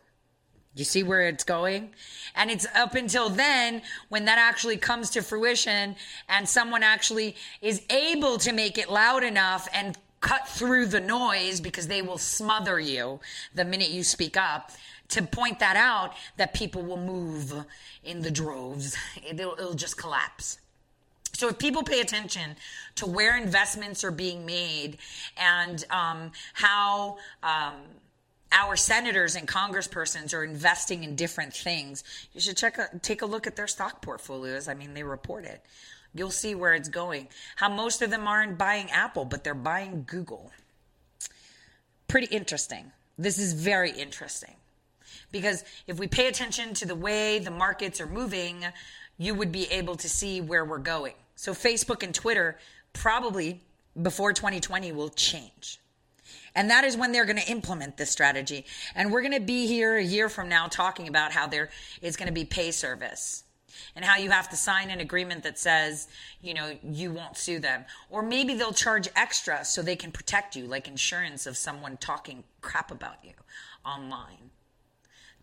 [0.75, 1.91] You see where it's going?
[2.35, 5.97] And it's up until then when that actually comes to fruition
[6.29, 11.61] and someone actually is able to make it loud enough and cut through the noise
[11.61, 13.21] because they will smother you
[13.55, 14.71] the minute you speak up
[15.13, 17.55] to point that out that people will move
[18.03, 18.97] in the droves.
[19.29, 20.59] It'll, it'll just collapse.
[21.35, 22.57] So if people pay attention
[22.97, 24.99] to where investments are being made
[25.37, 27.75] and um, how um,
[28.53, 33.27] our senators and congresspersons are investing in different things, you should check a, take a
[33.27, 34.69] look at their stock portfolios.
[34.69, 35.65] I mean, they report it.
[36.15, 37.29] You'll see where it's going.
[37.57, 40.53] How most of them aren't buying Apple, but they're buying Google.
[42.09, 42.93] Pretty interesting.
[43.19, 44.55] This is very interesting.
[45.33, 48.65] Because if we pay attention to the way the markets are moving,
[49.19, 51.15] you would be able to see where we're going.
[51.35, 52.59] So Facebook and Twitter
[52.93, 53.61] probably
[54.01, 55.81] before 2020 will change.
[56.55, 58.67] And that is when they're going to implement this strategy.
[58.95, 61.71] And we're going to be here a year from now talking about how there
[62.03, 63.45] is going to be pay service
[63.97, 66.09] and how you have to sign an agreement that says,
[66.43, 67.85] you know, you won't sue them.
[68.11, 72.45] Or maybe they'll charge extra so they can protect you, like insurance of someone talking
[72.61, 73.33] crap about you
[73.85, 74.51] online.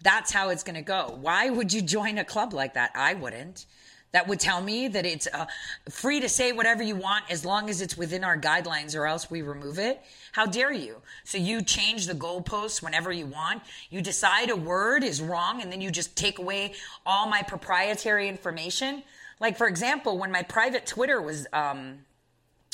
[0.01, 1.17] That's how it's going to go.
[1.21, 2.91] Why would you join a club like that?
[2.95, 3.65] I wouldn't.
[4.11, 5.45] That would tell me that it's uh,
[5.87, 9.29] free to say whatever you want as long as it's within our guidelines, or else
[9.29, 10.01] we remove it.
[10.31, 10.95] How dare you?
[11.25, 13.61] So you change the goalposts whenever you want.
[13.91, 16.73] You decide a word is wrong, and then you just take away
[17.05, 19.03] all my proprietary information.
[19.39, 21.99] Like for example, when my private Twitter was um,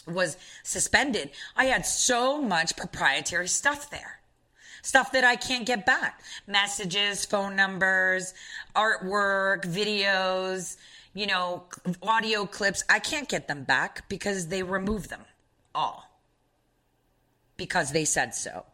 [0.08, 4.20] was suspended, I had so much proprietary stuff there
[4.86, 8.34] stuff that I can't get back messages, phone numbers,
[8.76, 10.78] artwork, videos,
[11.14, 11.64] you know,
[12.03, 12.84] audio clips.
[12.90, 15.22] I can't get them back because they remove them
[15.74, 16.06] all
[17.57, 18.66] because they said so.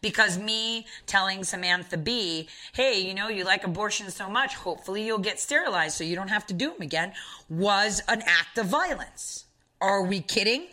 [0.00, 5.18] Because me telling Samantha Bee, hey, you know, you like abortion so much, hopefully you'll
[5.18, 7.12] get sterilized so you don't have to do them again,
[7.48, 9.44] was an act of violence.
[9.80, 10.66] Are we kidding?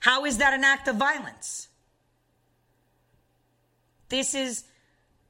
[0.00, 1.67] How is that an act of violence?
[4.08, 4.64] This is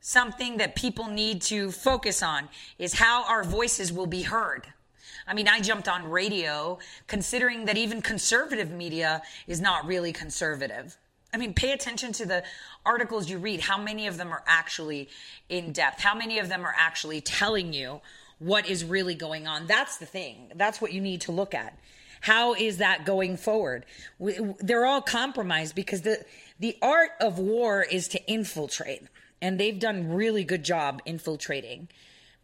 [0.00, 2.48] something that people need to focus on
[2.78, 4.66] is how our voices will be heard.
[5.26, 10.96] I mean, I jumped on radio considering that even conservative media is not really conservative.
[11.34, 12.42] I mean, pay attention to the
[12.86, 13.60] articles you read.
[13.60, 15.10] How many of them are actually
[15.50, 16.00] in depth?
[16.00, 18.00] How many of them are actually telling you
[18.38, 19.66] what is really going on?
[19.66, 20.52] That's the thing.
[20.54, 21.78] That's what you need to look at.
[22.20, 23.84] How is that going forward?
[24.18, 26.24] They're all compromised because the
[26.58, 29.04] the art of war is to infiltrate,
[29.40, 31.88] and they've done really good job infiltrating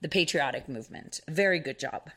[0.00, 1.20] the patriotic movement.
[1.28, 2.10] Very good job.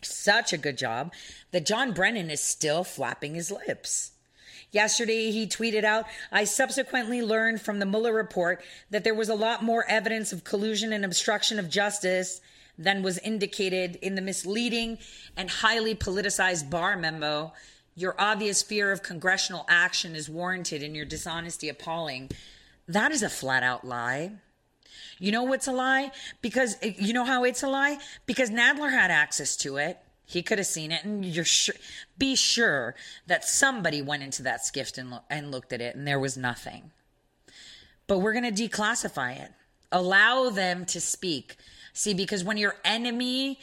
[0.00, 1.12] Such a good job
[1.50, 4.12] that John Brennan is still flapping his lips.
[4.70, 9.34] Yesterday, he tweeted out, I subsequently learned from the Mueller report that there was a
[9.34, 12.40] lot more evidence of collusion and obstruction of justice
[12.78, 14.98] than was indicated in the misleading
[15.36, 17.52] and highly politicized Barr memo
[17.94, 22.30] your obvious fear of congressional action is warranted and your dishonesty appalling.
[22.88, 24.32] That is a flat out lie.
[25.18, 26.10] You know what's a lie?
[26.40, 27.98] Because eh, you know how it's a lie?
[28.26, 29.98] Because Nadler had access to it.
[30.24, 31.74] He could have seen it, and you're sure,
[32.16, 32.94] be sure
[33.26, 36.36] that somebody went into that SCIF and, lo- and looked at it, and there was
[36.36, 36.90] nothing.
[38.06, 39.52] But we're going to declassify it.
[39.90, 41.56] Allow them to speak.
[41.92, 43.58] See, because when your enemy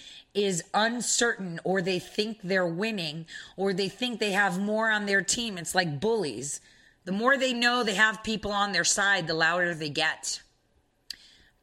[0.45, 3.25] is uncertain, or they think they're winning,
[3.57, 6.61] or they think they have more on their team, it's like bullies.
[7.05, 10.41] The more they know they have people on their side, the louder they get.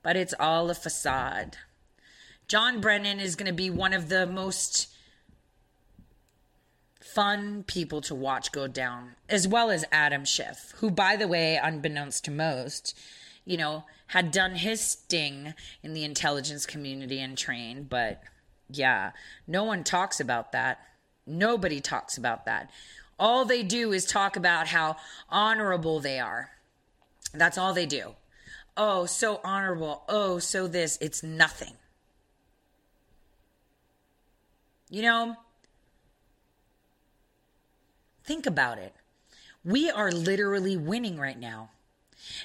[0.03, 1.57] But it's all a facade.
[2.48, 4.89] John Brennan is going to be one of the most
[7.01, 11.59] fun people to watch go down, as well as Adam Schiff, who, by the way,
[11.61, 12.97] unbeknownst to most,
[13.44, 17.89] you know, had done his sting in the intelligence community and trained.
[17.89, 18.23] But
[18.70, 19.12] yeah,
[19.47, 20.80] no one talks about that.
[21.26, 22.70] Nobody talks about that.
[23.18, 24.97] All they do is talk about how
[25.28, 26.51] honorable they are.
[27.32, 28.14] That's all they do.
[28.76, 30.02] Oh, so honorable.
[30.09, 30.98] Oh, so this.
[31.01, 31.72] It's nothing.
[34.90, 35.36] You know,
[38.24, 38.94] think about it.
[39.64, 41.70] We are literally winning right now.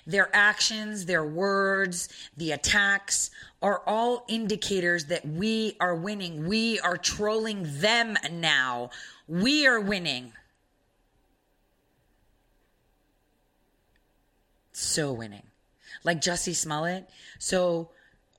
[0.06, 3.32] Their actions, their words, the attacks
[3.62, 6.48] are all indicators that we are winning.
[6.48, 8.90] We are trolling them now.
[9.28, 10.34] We are winning.
[14.72, 15.44] So winning.
[16.04, 17.08] Like Jussie Smollett.
[17.38, 17.92] So,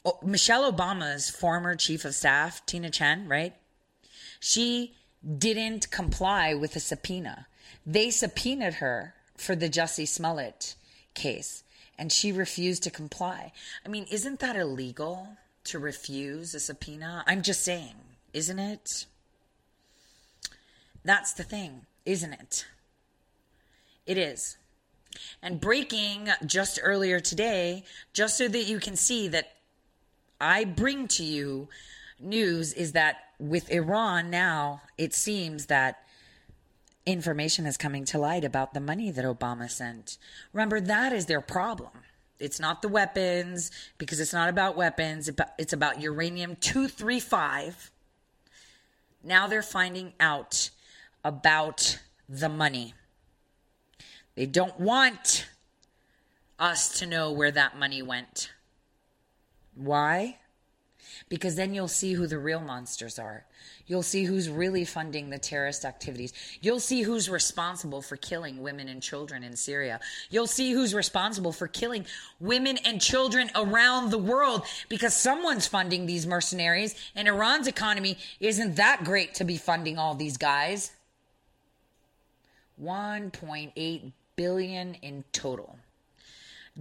[0.05, 3.55] oh, Michelle Obama's former chief of staff, Tina Tchen, right?
[4.41, 4.95] She
[5.39, 7.47] didn't comply with a subpoena.
[7.87, 10.75] They subpoenaed her for the Jussie Smollett
[11.15, 11.63] case,
[11.99, 13.53] and she refused to comply.
[13.85, 17.25] I mean, isn't that illegal to refuse a subpoena?
[17.27, 17.95] I'm just saying,
[18.33, 19.07] isn't it?
[21.05, 22.67] That's the thing, isn't it?
[24.07, 24.57] It is.
[25.43, 29.53] And breaking just earlier today, just so that you can see that
[30.41, 31.69] I bring to you
[32.19, 36.07] news, is that with Iran now, it seems that
[37.07, 40.19] information is coming to light about the money that Obama sent.
[40.53, 41.91] Remember, that is their problem.
[42.39, 47.91] It's not the weapons, because it's not about weapons, it's about uranium 235.
[49.23, 50.71] Now they're finding out
[51.25, 52.95] about the money.
[54.35, 55.47] They don't want
[56.59, 58.51] us to know where that money went.
[59.75, 60.39] Why?
[61.29, 63.45] Because then you'll see who the real monsters are.
[63.87, 66.33] You'll see who's really funding the terrorist activities.
[66.61, 70.01] You'll see who's responsible for killing women and children in Syria.
[70.31, 72.07] You'll see who's responsible for killing
[72.41, 78.77] women and children around the world because someone's funding these mercenaries, and Iran's economy isn't
[78.77, 80.93] that great to be funding all these guys.
[82.83, 85.79] 1.8 billion in total.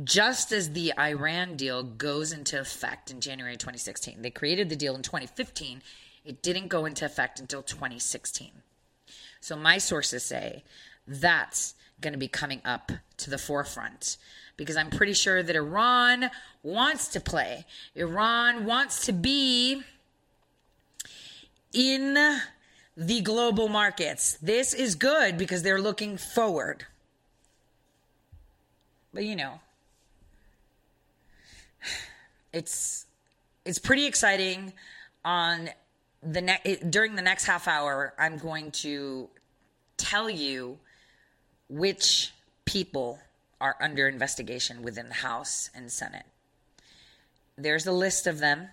[0.03, 4.95] Just as the Iran deal goes into effect in January 2016, they created the deal
[4.95, 5.81] in 2015.
[6.23, 8.51] It didn't go into effect until 2016.
[9.41, 10.63] So my sources say
[11.05, 14.17] that's going to be coming up to the forefront
[14.55, 16.29] because I'm pretty sure that Iran
[16.63, 17.65] wants to play.
[17.95, 19.83] Iran wants to be
[21.73, 22.39] in
[22.95, 24.37] the global markets.
[24.41, 26.85] This is good because they're looking forward.
[29.13, 29.59] But you know,
[32.53, 33.05] it's
[33.65, 34.73] it's pretty exciting.
[35.23, 35.69] On
[36.23, 39.27] the next during the next half hour i'm going to
[39.97, 40.77] tell you
[41.69, 42.31] which
[42.65, 43.19] people
[43.59, 46.25] are under investigation within the house and senate.
[47.57, 48.69] There's a list of them.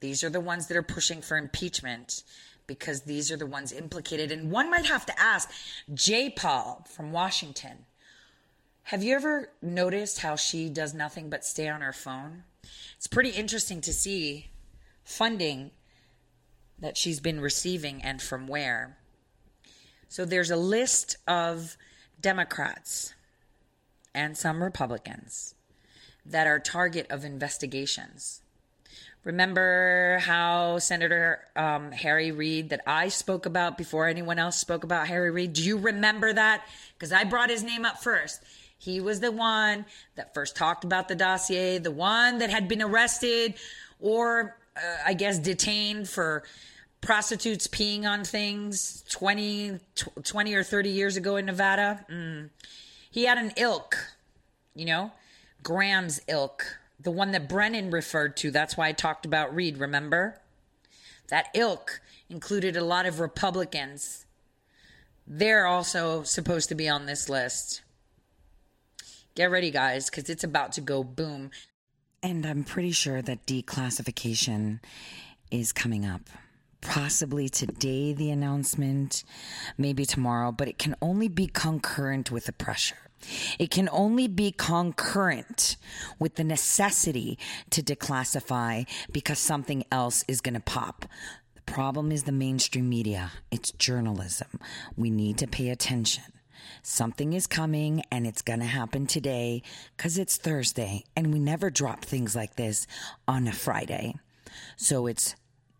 [0.00, 2.22] These are the ones that are pushing for impeachment
[2.66, 4.30] because these are the ones implicated.
[4.30, 5.50] And one might have to ask
[5.92, 7.86] Jayapal from washington
[8.84, 12.44] have you ever noticed how she does nothing but stay on her phone
[12.98, 14.48] it's pretty interesting to see
[15.04, 15.70] funding
[16.80, 18.98] that she's been receiving and from where.
[20.08, 21.76] So there's a list of
[22.20, 23.14] Democrats
[24.12, 25.54] and some Republicans
[26.26, 28.42] that are target of investigations.
[29.22, 35.06] Remember how Senator um, Harry Reid that I spoke about before anyone else spoke about
[35.06, 35.52] Harry Reid?
[35.52, 36.66] Do you remember that?
[36.94, 38.42] Because I brought his name up first.
[38.78, 39.84] He was the one
[40.14, 43.54] that first talked about the dossier, the one that had been arrested
[44.00, 46.44] or, uh, I guess, detained for
[47.00, 49.78] prostitutes peeing on things 20,
[50.22, 52.04] 20 or 30 years ago in Nevada.
[52.10, 52.50] Mm.
[53.10, 53.96] He had an ilk,
[54.74, 55.12] you know,
[55.62, 58.50] Graham's ilk, the one that Brennan referred to.
[58.50, 60.40] That's why I talked about Reid, remember?
[61.28, 62.00] That ilk
[62.30, 64.24] included a lot of Republicans.
[65.26, 67.82] They're also supposed to be on this list.
[69.38, 71.52] Get ready, guys, because it's about to go boom.
[72.24, 74.80] And I'm pretty sure that declassification
[75.52, 76.22] is coming up
[76.80, 79.22] possibly today, the announcement,
[79.76, 83.10] maybe tomorrow, but it can only be concurrent with the pressure.
[83.60, 85.76] It can only be concurrent
[86.18, 87.38] with the necessity
[87.70, 91.04] to declassify because something else is going to pop.
[91.54, 94.58] The problem is the mainstream media, it's journalism.
[94.96, 96.24] We need to pay attention.
[96.82, 99.62] Something is coming and it's going to happen today
[99.96, 102.86] because it's Thursday and we never drop things like this
[103.26, 104.14] on a Friday.
[104.76, 105.34] So it's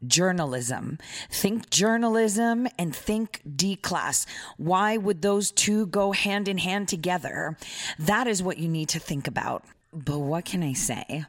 [0.07, 0.99] journalism.
[1.31, 4.27] Think journalism and think declass.
[4.57, 7.57] Why would those two go hand in hand together?
[7.99, 9.65] That is what you need to think about.
[9.93, 11.25] But what can I say?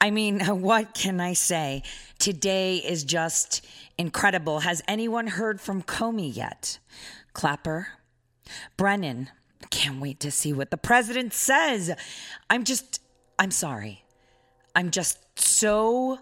[0.00, 1.82] I mean, what can I say?
[2.18, 3.64] Today is just
[3.96, 4.60] incredible.
[4.60, 6.78] Has anyone heard from Comey yet?
[7.32, 7.88] Clapper?
[8.76, 9.30] Brennan?
[9.70, 11.94] Can't wait to see what the president says.
[12.48, 13.02] I'm just,
[13.38, 14.04] I'm sorry.
[14.74, 16.18] I'm just so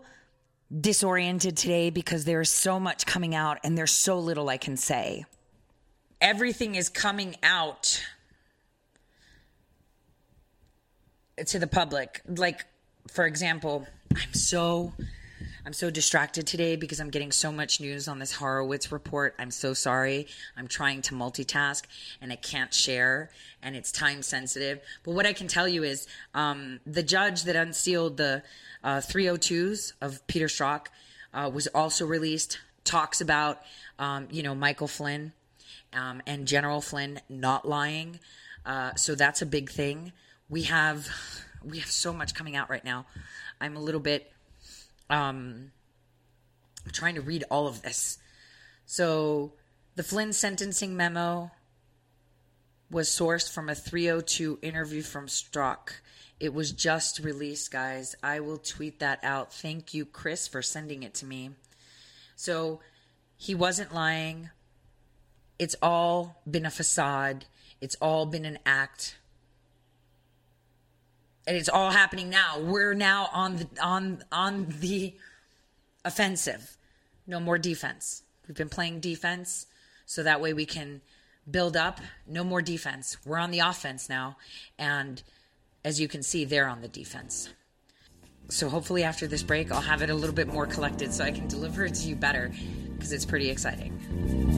[0.80, 5.24] disoriented today because there's so much coming out and there's so little I can say.
[6.20, 8.04] Everything is coming out
[11.46, 12.22] to the public.
[12.26, 12.66] Like,
[13.10, 14.92] for example, I'm so
[15.68, 19.34] I'm so distracted today because I'm getting so much news on this Horowitz report.
[19.38, 20.26] I'm so sorry.
[20.56, 21.82] I'm trying to multitask
[22.22, 23.28] and I can't share,
[23.62, 24.80] and it's time sensitive.
[25.04, 28.42] But what I can tell you is um, the judge that unsealed the
[28.82, 30.86] uh, 302s of Peter Strzok
[31.34, 32.60] uh, was also released.
[32.84, 33.60] Talks about,
[33.98, 35.34] um, you know, Michael Flynn
[35.92, 38.20] um, and General Flynn not lying.
[38.64, 40.12] Uh, so that's a big thing.
[40.48, 41.10] We have
[41.62, 43.04] we have so much coming out right now.
[43.60, 44.32] I'm a little bit
[45.10, 45.72] um,
[46.84, 48.18] I'm trying to read all of this.
[48.86, 49.52] So
[49.96, 51.50] the Flynn sentencing memo
[52.90, 55.90] was sourced from a 302 interview from Strzok.
[56.40, 58.14] It was just released, guys.
[58.22, 59.52] I will tweet that out.
[59.52, 61.50] Thank you, Chris, for sending it to me.
[62.36, 62.80] So
[63.36, 64.50] he wasn't lying.
[65.58, 67.44] It's all been a facade,
[67.80, 69.17] it's all been an act.
[71.48, 72.60] And it's all happening now.
[72.60, 75.14] We're now on the on on the
[76.04, 76.76] offensive.
[77.26, 78.22] No more defense.
[78.46, 79.66] We've been playing defense
[80.04, 81.00] so that way we can
[81.50, 82.00] build up.
[82.26, 83.16] No more defense.
[83.24, 84.36] We're on the offense now
[84.78, 85.22] and
[85.84, 87.48] as you can see, they're on the defense.
[88.50, 91.30] So hopefully after this break, I'll have it a little bit more collected so I
[91.30, 92.52] can deliver it to you better
[92.92, 94.57] because it's pretty exciting.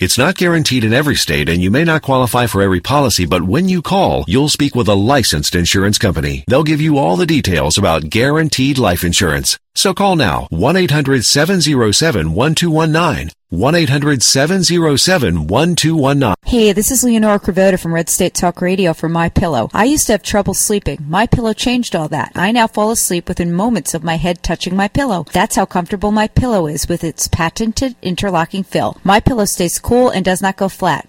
[0.00, 3.42] It's not guaranteed in every state and you may not qualify for every policy, but
[3.42, 6.44] when you call, you'll speak with a licensed insurance company.
[6.46, 9.58] They'll give you all the details about guaranteed life insurance.
[9.74, 13.32] So call now 1-800-707-1219.
[13.50, 16.34] 1-800-707-1219.
[16.44, 19.70] Hey, this is Leonora Cravota from Red State Talk Radio for My Pillow.
[19.72, 21.02] I used to have trouble sleeping.
[21.08, 22.32] My Pillow changed all that.
[22.34, 25.24] I now fall asleep within moments of my head touching my pillow.
[25.32, 28.98] That's how comfortable My Pillow is with its patented interlocking fill.
[29.02, 31.08] My Pillow stays cool and does not go flat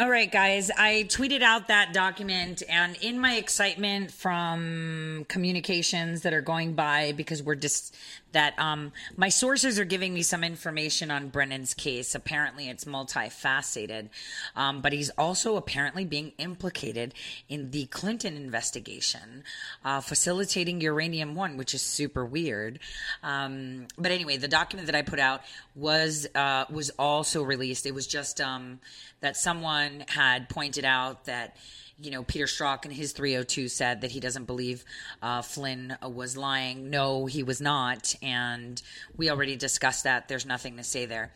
[0.00, 6.32] All right, guys, I tweeted out that document, and in my excitement from communications that
[6.32, 7.94] are going by, because we're just
[8.32, 12.14] that um, my sources are giving me some information on Brennan's case.
[12.14, 14.08] Apparently, it's multifaceted,
[14.56, 17.14] um, but he's also apparently being implicated
[17.48, 19.44] in the Clinton investigation,
[19.84, 22.78] uh, facilitating Uranium One, which is super weird.
[23.22, 25.42] Um, but anyway, the document that I put out
[25.74, 27.86] was uh, was also released.
[27.86, 28.80] It was just um,
[29.20, 31.56] that someone had pointed out that
[32.02, 34.84] you know, Peter Strzok in his 302 said that he doesn't believe
[35.22, 36.88] uh, Flynn was lying.
[36.90, 38.14] No, he was not.
[38.22, 38.80] And
[39.16, 40.28] we already discussed that.
[40.28, 41.32] There's nothing to say there.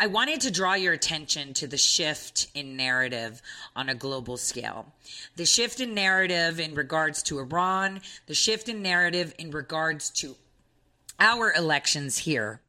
[0.00, 3.40] I wanted to draw your attention to the shift in narrative
[3.76, 4.92] on a global scale.
[5.36, 10.34] The shift in narrative in regards to Iran, the shift in narrative in regards to
[11.20, 12.60] our elections here.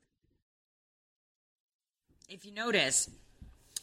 [2.28, 3.10] If you notice,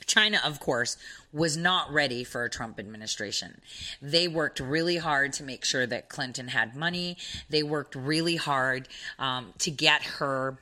[0.07, 0.97] China, of course,
[1.37, 3.61] was not ready for a Trump administration.
[4.01, 7.19] They worked really hard to make sure that Clinton had money.
[7.51, 8.89] They worked really hard
[9.19, 10.59] um, to get her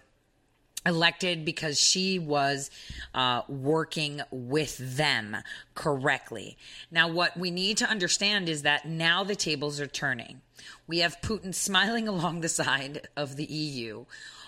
[0.87, 2.71] elected because she was
[3.15, 5.37] uh, working with them
[5.75, 6.59] correctly.
[6.91, 10.43] Now, what we need to understand is that now the tables are turning.
[10.87, 14.05] We have Putin smiling along the side of the EU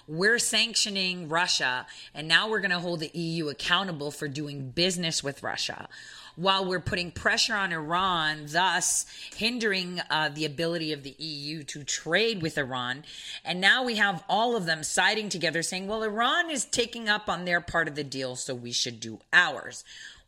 [0.09, 5.23] we're sanctioning Russia, and now we're going to hold the EU accountable for doing business
[5.23, 5.89] with Russia.
[6.37, 11.83] While we're putting pressure on Iran, thus hindering uh, the ability of the EU to
[11.83, 13.05] trade with Iran.
[13.43, 17.31] And now we have all of them siding together saying, well, Iran is taking up
[17.31, 19.83] on their part of the deal, so we should do ours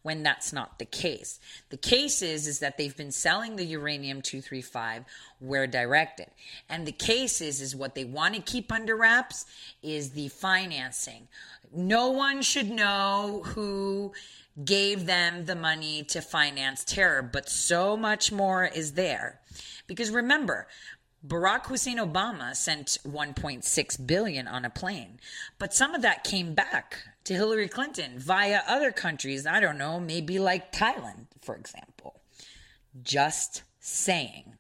[0.09, 1.39] when that's not the case.
[1.69, 5.05] The case is is that they've been selling the uranium 235
[5.39, 6.29] where directed.
[6.67, 9.45] And the case is is what they want to keep under wraps
[9.83, 11.29] is the financing.
[11.75, 14.15] No one should know who
[14.65, 19.41] gave them the money to finance terror, but so much more is there.
[19.87, 20.69] Because remember,
[21.27, 25.21] Barack Hussein Obama sent 1.6 billion on a plane,
[25.59, 26.97] but some of that came back
[27.29, 29.47] to Hillary Clinton via other countries.
[29.47, 32.23] I don't know, maybe like Thailand, for example.
[33.03, 34.55] Just saying.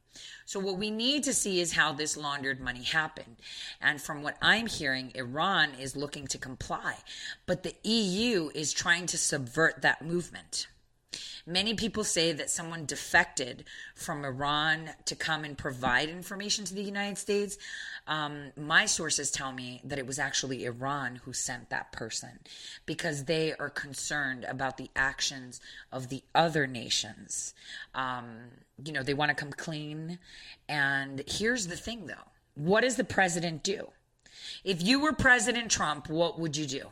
[0.44, 3.36] So, what we need to see is how this laundered money happened.
[3.80, 6.96] And from what I'm hearing, Iran is looking to comply,
[7.46, 10.66] but the EU is trying to subvert that movement.
[11.48, 13.64] Many people say that someone defected
[13.94, 17.56] from Iran to come and provide information to the United States.
[18.06, 22.40] Um, my sources tell me that it was actually Iran who sent that person
[22.84, 25.58] because they are concerned about the actions
[25.90, 27.54] of the other nations.
[27.94, 28.26] Um,
[28.84, 30.18] you know, they want to come clean.
[30.68, 33.88] And here's the thing though what does the president do?
[34.64, 36.88] If you were President Trump, what would you do?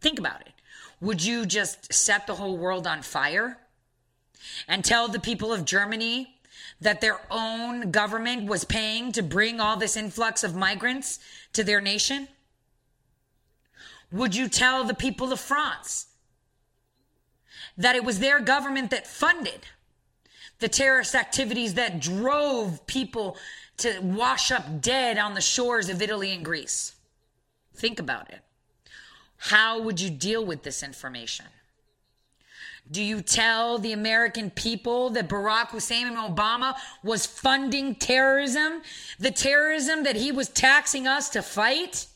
[0.00, 0.55] Think about it.
[1.00, 3.58] Would you just set the whole world on fire
[4.66, 6.36] and tell the people of Germany
[6.80, 11.18] that their own government was paying to bring all this influx of migrants
[11.52, 12.28] to their nation?
[14.12, 16.06] Would you tell the people of France
[17.76, 19.66] that it was their government that funded
[20.58, 23.36] the terrorist activities that drove people
[23.78, 26.94] to wash up dead on the shores of Italy and Greece?
[27.74, 28.40] Think about it.
[29.36, 31.46] How would you deal with this information?
[32.90, 38.82] Do you tell the American people that Barack Hussein Obama was funding terrorism?
[39.18, 42.06] The terrorism that he was taxing us to fight?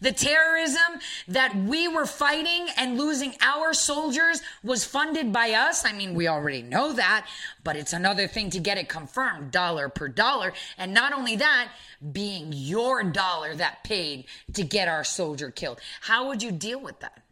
[0.00, 5.84] The terrorism that we were fighting and losing our soldiers was funded by us.
[5.84, 7.26] I mean, we already know that,
[7.64, 10.52] but it's another thing to get it confirmed dollar per dollar.
[10.78, 11.72] And not only that,
[12.12, 14.24] being your dollar that paid
[14.54, 15.80] to get our soldier killed.
[16.00, 17.22] How would you deal with that?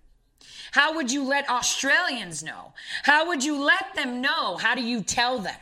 [0.72, 2.72] How would you let Australians know?
[3.02, 4.56] How would you let them know?
[4.56, 5.56] How do you tell them?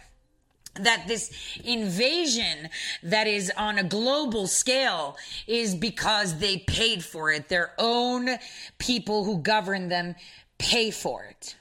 [0.79, 1.31] That this
[1.65, 2.69] invasion
[3.03, 7.49] that is on a global scale is because they paid for it.
[7.49, 8.29] Their own
[8.79, 10.15] people who govern them
[10.59, 11.57] pay for it.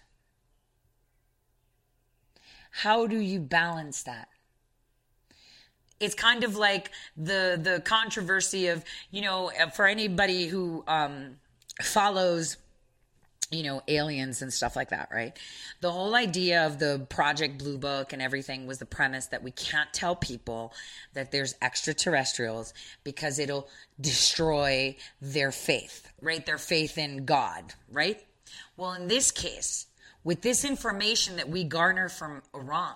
[2.72, 4.28] How do you balance that?
[6.00, 11.38] It's kind of like the the controversy of you know for anybody who um,
[11.82, 12.58] follows
[13.52, 15.38] you know, aliens and stuff like that, right?
[15.80, 19.52] The whole idea of the Project Blue Book and everything was the premise that we
[19.52, 20.74] can't tell people
[21.14, 23.70] that there's extraterrestrials because it'll
[24.02, 26.46] destroy their faith, right?
[26.46, 28.22] Their faith in God, right?
[28.76, 29.88] Well, in this case,
[30.24, 32.96] with this information that we garner from Iran,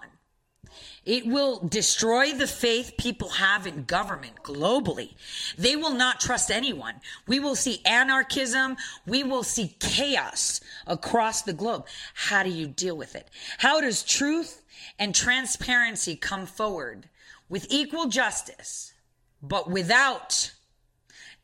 [1.05, 5.15] it will destroy the faith people have in government globally.
[5.57, 6.95] They will not trust anyone.
[7.27, 8.77] We will see anarchism.
[9.07, 11.85] We will see chaos across the globe.
[12.13, 13.29] How do you deal with it?
[13.57, 14.61] How does truth
[14.99, 17.09] and transparency come forward
[17.49, 18.93] with equal justice,
[19.41, 20.51] but without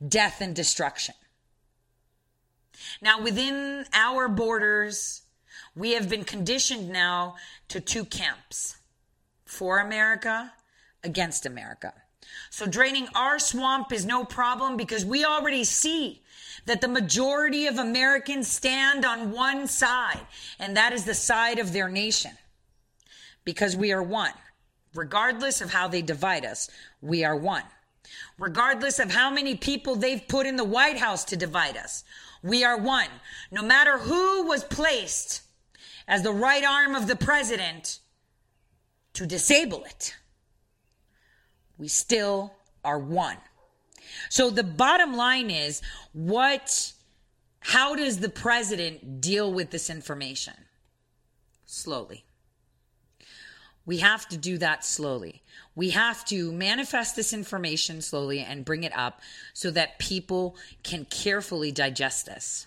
[0.07, 1.15] death and destruction?
[3.01, 5.23] Now, within our borders,
[5.75, 7.35] we have been conditioned now
[7.69, 8.77] to two camps
[9.47, 10.53] for America
[11.03, 11.93] against America.
[12.49, 16.21] So draining our swamp is no problem because we already see
[16.65, 20.19] that the majority of Americans stand on one side,
[20.59, 22.31] and that is the side of their nation.
[23.45, 24.33] Because we are one.
[24.93, 26.69] Regardless of how they divide us,
[27.01, 27.63] we are one.
[28.37, 32.03] Regardless of how many people they've put in the White House to divide us,
[32.43, 33.09] we are one.
[33.51, 35.41] No matter who was placed
[36.07, 37.99] as the right arm of the president,
[39.17, 40.15] to disable it,
[41.79, 42.53] we still
[42.83, 43.37] are one.
[44.29, 45.81] So the bottom line is
[46.13, 46.93] what
[47.59, 50.53] how does the president deal with this information?
[51.65, 52.25] Slowly.
[53.87, 55.41] We have to do that slowly.
[55.75, 59.21] We have to manifest this information slowly and bring it up
[59.53, 62.66] so that people can carefully digest this.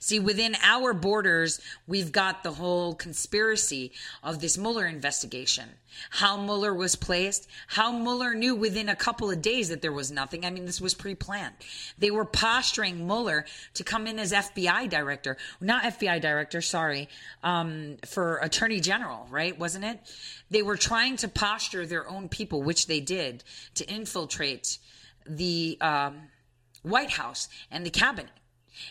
[0.00, 3.92] See, within our borders, we've got the whole conspiracy
[4.22, 5.68] of this Mueller investigation.
[6.10, 10.10] How Mueller was placed, how Mueller knew within a couple of days that there was
[10.10, 10.44] nothing.
[10.44, 11.54] I mean, this was pre planned.
[11.98, 17.08] They were posturing Mueller to come in as FBI director, not FBI director, sorry,
[17.42, 19.58] um, for attorney general, right?
[19.58, 20.00] Wasn't it?
[20.50, 23.42] They were trying to posture their own people, which they did,
[23.74, 24.78] to infiltrate
[25.26, 26.28] the um,
[26.82, 28.30] White House and the cabinet.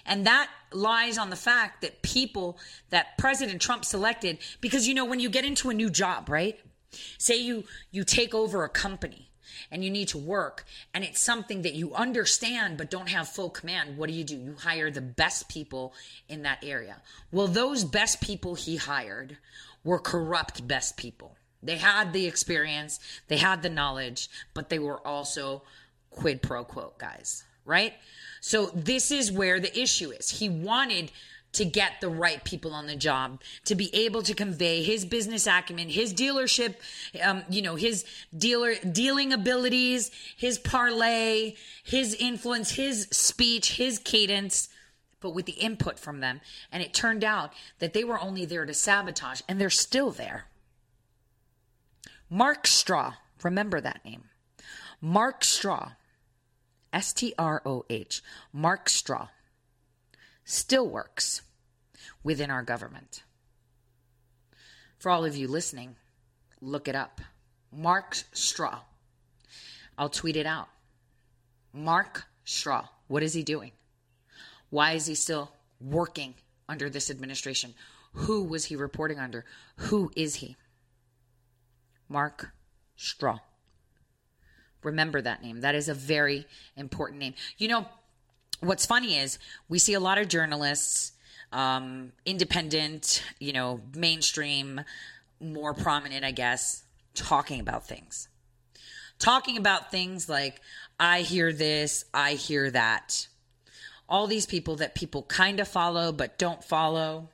[0.06, 2.58] And that lies on the fact that people
[2.90, 6.60] that President Trump selected, because you know, when you get into a new job, right?
[7.18, 9.30] Say you, you take over a company
[9.72, 13.50] and you need to work and it's something that you understand but don't have full
[13.50, 13.98] command.
[13.98, 14.38] What do you do?
[14.38, 15.94] You hire the best people
[16.30, 17.02] in that area.
[17.32, 19.38] Well, those best people he hired
[19.84, 21.36] were corrupt best people.
[21.62, 25.64] They had the experience, they had the knowledge, but they were also
[26.12, 27.94] quid pro quo guys, right?
[28.46, 30.30] So this is where the issue is.
[30.30, 31.12] He wanted
[31.54, 35.48] to get the right people on the job to be able to convey his business
[35.48, 36.76] acumen his dealership
[37.24, 38.04] um, you know his
[38.38, 44.68] dealer dealing abilities his parlay his influence his speech his cadence
[45.26, 46.40] but with the input from them.
[46.72, 50.46] And it turned out that they were only there to sabotage and they're still there.
[52.30, 54.26] Mark Stroh remember that name.
[55.02, 55.94] Mark Stroh
[56.96, 58.24] S T R O H,
[58.54, 59.28] Mark Stroh,
[60.46, 61.42] still works
[62.24, 63.24] within our government.
[64.98, 65.98] For all of you listening,
[66.62, 67.20] look it up.
[67.70, 68.80] Mark Stroh.
[69.98, 70.70] I'll tweet it out.
[71.74, 72.88] Mark Stroh.
[73.08, 73.74] What is he doing?
[74.70, 75.52] Why is he still
[75.82, 76.36] working
[76.70, 77.74] under this administration?
[78.14, 79.44] Who was he reporting under?
[79.76, 80.56] Who is he?
[82.08, 82.52] Mark
[82.98, 83.42] Stroh.
[84.86, 85.62] Remember that name.
[85.62, 86.46] That is a very
[86.78, 87.34] important name.
[87.58, 87.86] You know,
[88.60, 91.14] what's funny is we see a lot of journalists,
[91.52, 94.82] um, independent, you know, mainstream,
[95.40, 96.84] more prominent, I guess,
[97.16, 98.28] talking about things.
[99.18, 100.62] Talking about things like,
[101.00, 103.28] I hear this, I hear that.
[104.08, 107.30] All these people that people kind of follow but don't follow.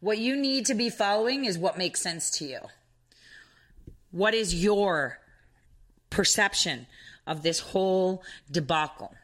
[0.00, 2.58] What you need to be following is what makes sense to you.
[4.10, 5.20] What is your
[6.14, 6.86] perception
[7.26, 9.14] of this whole debacle.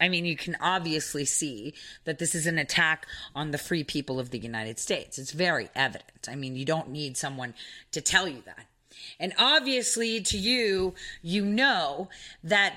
[0.00, 1.74] I mean, you can obviously see
[2.04, 5.18] that this is an attack on the free people of the United States.
[5.18, 6.28] It's very evident.
[6.28, 7.54] I mean, you don't need someone
[7.90, 8.66] to tell you that.
[9.18, 12.08] And obviously, to you, you know
[12.44, 12.74] that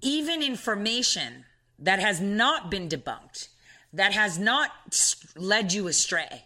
[0.00, 1.44] even information
[1.78, 3.48] that has not been debunked,
[3.92, 4.70] that has not
[5.36, 6.44] led you astray,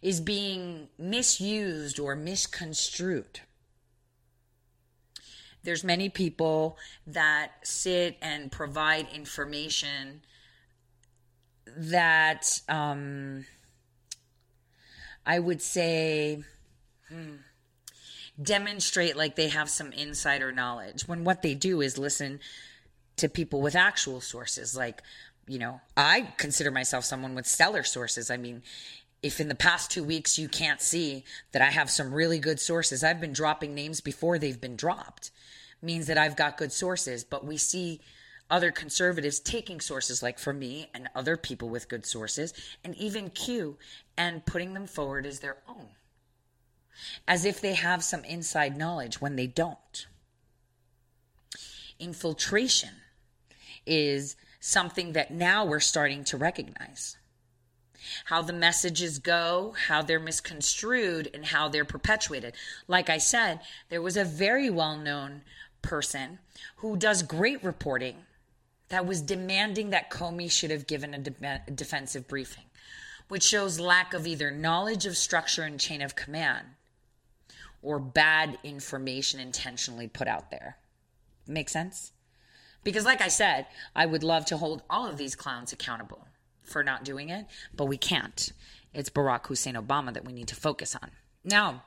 [0.00, 3.40] is being misused or misconstrued.
[5.66, 6.78] There's many people
[7.08, 10.22] that sit and provide information
[11.76, 13.44] that um,
[15.26, 16.44] I would say
[17.08, 17.34] hmm,
[18.40, 22.38] demonstrate like they have some insider knowledge when what they do is listen
[23.16, 24.76] to people with actual sources.
[24.76, 25.02] Like,
[25.48, 28.30] you know, I consider myself someone with stellar sources.
[28.30, 28.62] I mean,
[29.22, 32.60] if in the past two weeks you can't see that I have some really good
[32.60, 35.32] sources, I've been dropping names before they've been dropped,
[35.82, 37.24] means that I've got good sources.
[37.24, 38.00] But we see
[38.48, 42.54] other conservatives taking sources like for me and other people with good sources
[42.84, 43.76] and even Q
[44.16, 45.88] and putting them forward as their own.
[47.26, 50.06] As if they have some inside knowledge when they don't.
[51.98, 52.90] Infiltration
[53.86, 57.16] is something that now we're starting to recognize.
[58.26, 62.54] How the messages go, how they're misconstrued, and how they're perpetuated.
[62.86, 65.42] Like I said, there was a very well known
[65.82, 66.38] person
[66.76, 68.16] who does great reporting
[68.88, 72.64] that was demanding that Comey should have given a de- defensive briefing,
[73.28, 76.66] which shows lack of either knowledge of structure and chain of command
[77.82, 80.76] or bad information intentionally put out there.
[81.46, 82.12] Make sense?
[82.82, 86.26] Because, like I said, I would love to hold all of these clowns accountable
[86.62, 88.52] for not doing it, but we can't.
[88.92, 91.10] It's Barack Hussein Obama that we need to focus on.
[91.44, 91.82] Now,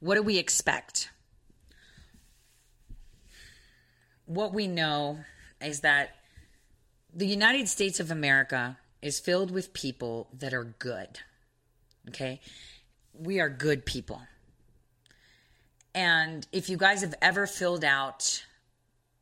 [0.00, 1.10] what do we expect?
[4.26, 5.20] What we know
[5.60, 6.10] is that
[7.14, 11.20] the United States of America is filled with people that are good.
[12.08, 12.40] Okay?
[13.14, 14.20] We are good people.
[15.94, 18.44] And if you guys have ever filled out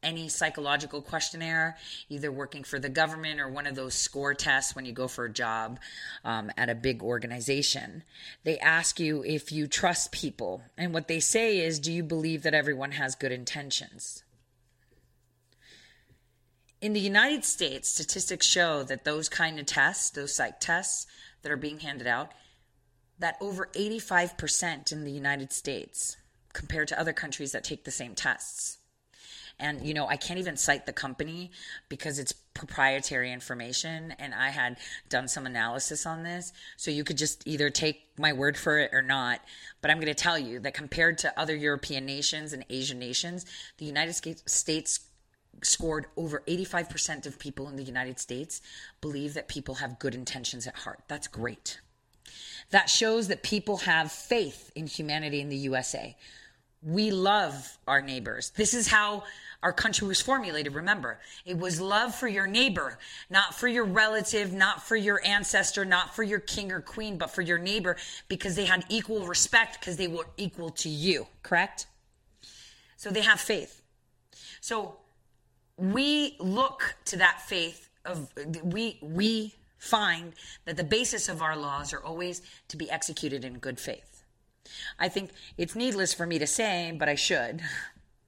[0.02, 1.76] any psychological questionnaire,
[2.08, 5.24] either working for the government or one of those score tests when you go for
[5.24, 5.78] a job
[6.24, 8.02] um, at a big organization.
[8.44, 10.62] They ask you if you trust people.
[10.76, 14.23] And what they say is, Do you believe that everyone has good intentions?
[16.84, 21.06] In the United States, statistics show that those kind of tests, those psych tests
[21.40, 22.32] that are being handed out,
[23.18, 26.18] that over 85% in the United States
[26.52, 28.76] compared to other countries that take the same tests.
[29.58, 31.52] And, you know, I can't even cite the company
[31.88, 34.14] because it's proprietary information.
[34.18, 34.76] And I had
[35.08, 36.52] done some analysis on this.
[36.76, 39.40] So you could just either take my word for it or not.
[39.80, 43.46] But I'm going to tell you that compared to other European nations and Asian nations,
[43.78, 44.12] the United
[44.46, 45.00] States
[45.62, 48.60] scored over 85% of people in the United States
[49.00, 51.00] believe that people have good intentions at heart.
[51.08, 51.80] That's great.
[52.70, 56.16] That shows that people have faith in humanity in the USA.
[56.82, 58.50] We love our neighbors.
[58.50, 59.24] This is how
[59.62, 60.74] our country was formulated.
[60.74, 62.98] Remember, it was love for your neighbor,
[63.30, 67.30] not for your relative, not for your ancestor, not for your king or queen, but
[67.30, 67.96] for your neighbor
[68.28, 71.86] because they had equal respect because they were equal to you, correct?
[72.98, 73.80] So they have faith.
[74.60, 74.96] So
[75.76, 78.32] we look to that faith of
[78.62, 80.32] we we find
[80.64, 84.22] that the basis of our laws are always to be executed in good faith.
[84.98, 87.60] I think it's needless for me to say, but I should,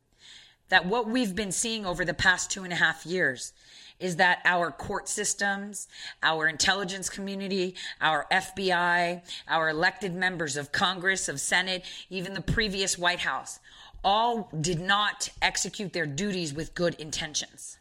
[0.68, 3.52] that what we've been seeing over the past two and a half years
[3.98, 5.89] is that our court systems,
[6.23, 12.98] our intelligence community, our FBI, our elected members of Congress, of Senate, even the previous
[12.98, 13.59] White House
[14.05, 17.78] all did not execute their duties with good intentions.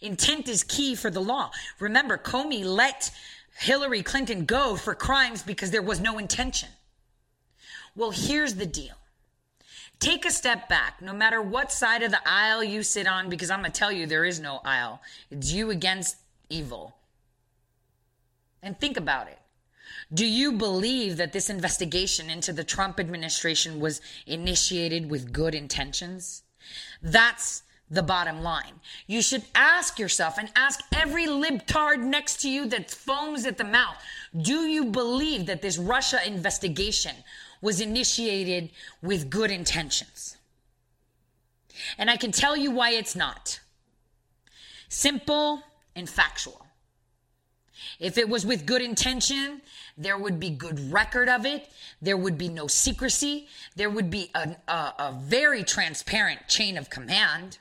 [0.00, 1.50] Intent is key for the law.
[1.80, 3.10] Remember, Comey let
[3.58, 6.68] Hillary Clinton go for crimes because there was no intention.
[7.94, 8.94] Well, here's the deal.
[9.98, 13.50] Take a step back, no matter what side of the aisle you sit on, because
[13.50, 15.00] I'm going to tell you there is no aisle.
[15.30, 16.16] It's you against
[16.50, 16.94] evil.
[18.62, 19.38] And think about it.
[20.12, 26.42] Do you believe that this investigation into the Trump administration was initiated with good intentions?
[27.02, 28.80] That's the bottom line.
[29.06, 33.64] You should ask yourself and ask every libtard next to you that foams at the
[33.64, 33.96] mouth
[34.40, 37.16] do you believe that this Russia investigation
[37.60, 38.70] was initiated
[39.02, 40.36] with good intentions?
[41.98, 43.60] And I can tell you why it's not.
[44.88, 45.62] Simple
[45.94, 46.66] and factual.
[47.98, 49.62] If it was with good intention,
[49.96, 51.70] there would be good record of it.
[52.02, 53.48] There would be no secrecy.
[53.76, 57.58] There would be a, a, a very transparent chain of command.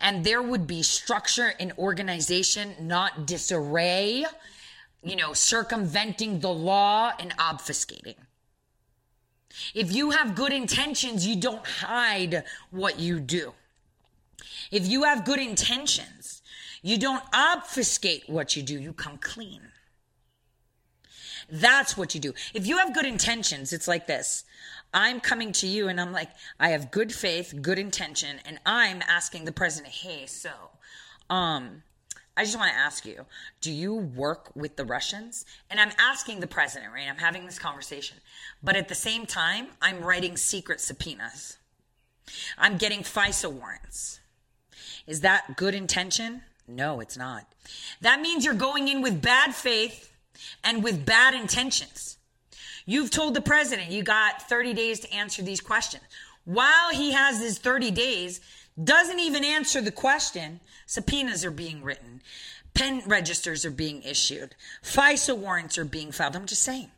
[0.00, 4.24] And there would be structure and organization, not disarray,
[5.02, 8.16] you know, circumventing the law and obfuscating.
[9.74, 13.52] If you have good intentions, you don't hide what you do.
[14.70, 16.42] If you have good intentions,
[16.82, 19.60] you don't obfuscate what you do, you come clean.
[21.50, 22.34] That's what you do.
[22.52, 24.44] If you have good intentions, it's like this.
[24.92, 26.30] I'm coming to you and I'm like,
[26.60, 30.50] I have good faith, good intention, and I'm asking the president, hey, so,
[31.28, 31.82] um,
[32.36, 33.26] I just want to ask you,
[33.60, 35.44] do you work with the Russians?
[35.70, 37.08] And I'm asking the president, right?
[37.08, 38.18] I'm having this conversation.
[38.62, 41.58] But at the same time, I'm writing secret subpoenas.
[42.58, 44.20] I'm getting FISA warrants.
[45.06, 46.42] Is that good intention?
[46.66, 47.46] No, it's not.
[48.00, 50.13] That means you're going in with bad faith
[50.62, 52.18] and with bad intentions.
[52.86, 56.04] You've told the president you got 30 days to answer these questions.
[56.44, 58.40] While he has his 30 days,
[58.82, 62.20] doesn't even answer the question, subpoenas are being written,
[62.74, 66.36] pen registers are being issued, FISA warrants are being filed.
[66.36, 66.90] I'm just saying.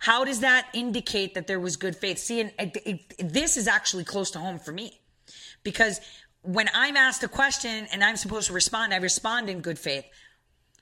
[0.00, 2.18] How does that indicate that there was good faith?
[2.18, 2.76] See, and it,
[3.18, 4.98] it, this is actually close to home for me
[5.62, 6.00] because
[6.42, 10.04] when I'm asked a question and I'm supposed to respond, I respond in good faith.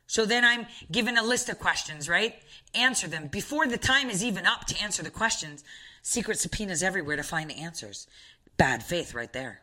[0.09, 2.35] So then I'm given a list of questions, right?
[2.75, 3.29] Answer them.
[3.29, 5.63] Before the time is even up to answer the questions,
[6.03, 8.07] secret subpoenas everywhere to find the answers.
[8.57, 9.61] Bad faith right there.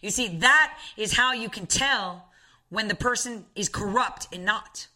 [0.00, 2.30] You see, that is how you can tell
[2.70, 4.88] when the person is corrupt and not.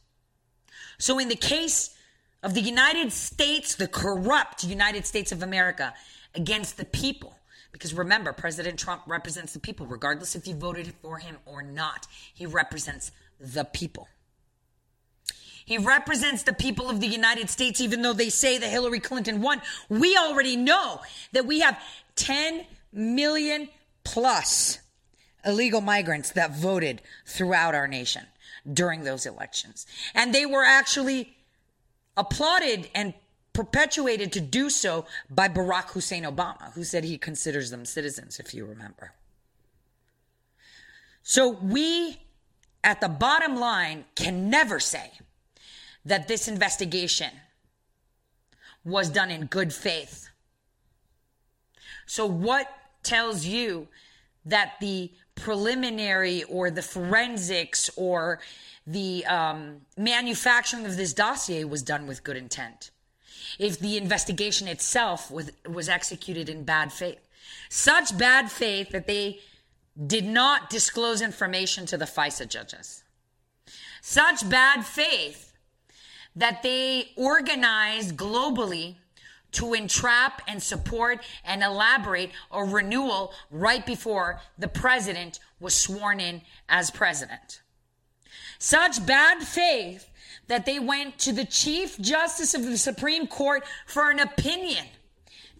[0.98, 1.94] So in the case
[2.42, 5.92] of the United States, the corrupt United States of America
[6.34, 7.36] against the people,
[7.70, 12.06] because remember, President Trump represents the people, regardless if you voted for him or not.
[12.34, 14.08] He represents the people.
[15.64, 19.40] He represents the people of the United States, even though they say that Hillary Clinton
[19.40, 19.62] won.
[19.88, 21.00] We already know
[21.32, 21.80] that we have
[22.16, 23.68] 10 million
[24.04, 24.80] plus
[25.44, 28.26] illegal migrants that voted throughout our nation
[28.70, 29.86] during those elections.
[30.14, 31.36] And they were actually
[32.16, 33.14] applauded and
[33.52, 38.54] perpetuated to do so by Barack Hussein Obama, who said he considers them citizens, if
[38.54, 39.12] you remember.
[41.22, 42.18] So we,
[42.82, 45.10] at the bottom line, can never say
[46.04, 47.30] that this investigation
[48.84, 50.28] was done in good faith.
[52.06, 52.68] So, what
[53.02, 53.88] tells you
[54.46, 58.40] that the preliminary or the forensics or
[58.86, 62.90] the um, manufacturing of this dossier was done with good intent.
[63.58, 67.26] If the investigation itself was, was executed in bad faith,
[67.68, 69.40] such bad faith that they
[70.06, 73.02] did not disclose information to the FISA judges,
[74.00, 75.52] such bad faith
[76.34, 78.96] that they organized globally
[79.52, 86.40] to entrap and support and elaborate a renewal right before the president was sworn in
[86.68, 87.60] as president.
[88.58, 90.08] Such bad faith
[90.46, 94.84] that they went to the Chief Justice of the Supreme Court for an opinion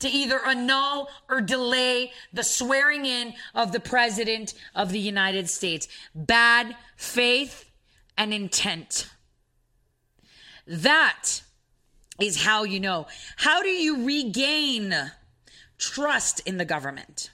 [0.01, 5.89] to either annul or delay the swearing in of the President of the United States.
[6.15, 7.71] Bad faith
[8.19, 9.09] and intent.
[10.67, 11.43] That
[12.21, 13.07] is how you know.
[13.37, 14.95] How do you regain
[15.79, 17.31] trust in the government?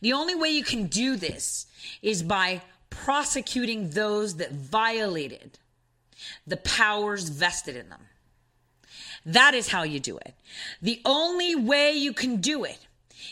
[0.00, 1.66] The only way you can do this
[2.02, 5.58] is by prosecuting those that violated
[6.46, 8.02] the powers vested in them.
[9.24, 10.34] That is how you do it.
[10.80, 12.78] The only way you can do it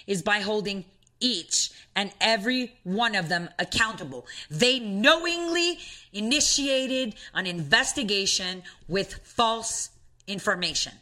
[0.07, 0.85] is by holding
[1.21, 4.27] each and every one of them accountable.
[4.51, 5.79] They knowingly
[6.13, 9.91] initiated an investigation with false
[10.27, 10.93] information.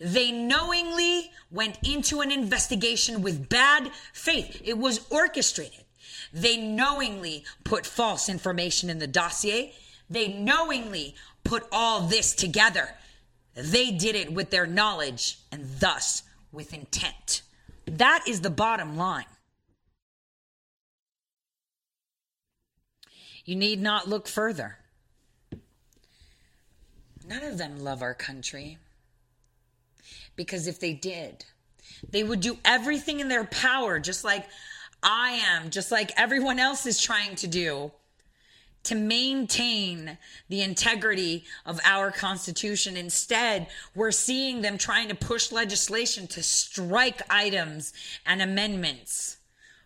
[0.00, 4.60] They knowingly went into an investigation with bad faith.
[4.64, 5.84] It was orchestrated.
[6.32, 9.74] They knowingly put false information in the dossier.
[10.10, 11.14] They knowingly
[11.44, 12.94] put all this together.
[13.54, 17.42] They did it with their knowledge and thus with intent.
[17.86, 19.26] That is the bottom line.
[23.44, 24.78] You need not look further.
[27.26, 28.78] None of them love our country.
[30.36, 31.44] Because if they did,
[32.08, 34.46] they would do everything in their power, just like
[35.02, 37.92] I am, just like everyone else is trying to do,
[38.84, 40.18] to maintain
[40.48, 42.96] the integrity of our Constitution.
[42.96, 47.92] Instead, we're seeing them trying to push legislation to strike items
[48.26, 49.38] and amendments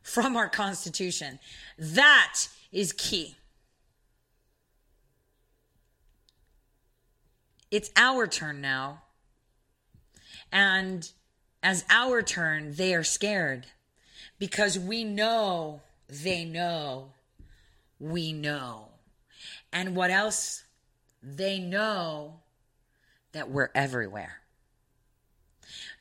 [0.03, 1.39] from our Constitution.
[1.79, 3.37] That is key.
[7.71, 9.03] It's our turn now.
[10.53, 11.11] And
[11.63, 13.67] as our turn, they are scared
[14.39, 17.11] because we know they know
[17.99, 18.89] we know.
[19.73, 20.65] And what else?
[21.23, 22.41] They know
[23.33, 24.41] that we're everywhere.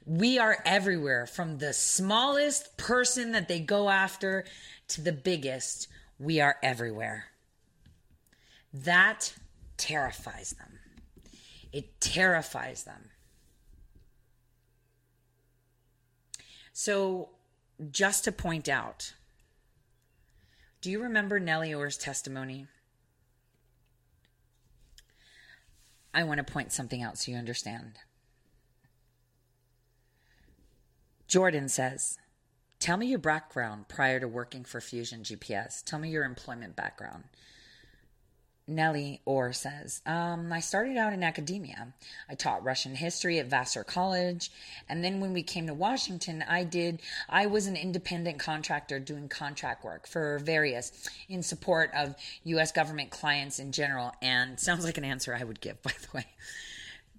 [0.05, 4.45] We are everywhere from the smallest person that they go after
[4.89, 5.87] to the biggest.
[6.19, 7.25] We are everywhere.
[8.73, 9.33] That
[9.77, 10.79] terrifies them.
[11.73, 13.09] It terrifies them.
[16.71, 17.29] So,
[17.91, 19.13] just to point out,
[20.85, 22.67] do you remember Nellie Ohr's testimony?
[26.13, 27.93] I want to point something out so you understand.
[31.27, 32.19] Jordan says,
[32.77, 35.83] Tell me your background prior to working for Fusion GPS.
[35.83, 37.23] Tell me your employment background.
[38.67, 41.93] Nellie Ohr says, um, I started out in academia.
[42.27, 44.51] I taught Russian history at Vassar College.
[44.89, 49.29] And then when we came to Washington, I did, I was an independent contractor doing
[49.29, 52.15] contract work for various in support of
[52.45, 52.71] U.S.
[52.71, 54.13] government clients in general.
[54.21, 56.25] And sounds like an answer I would give, by the way.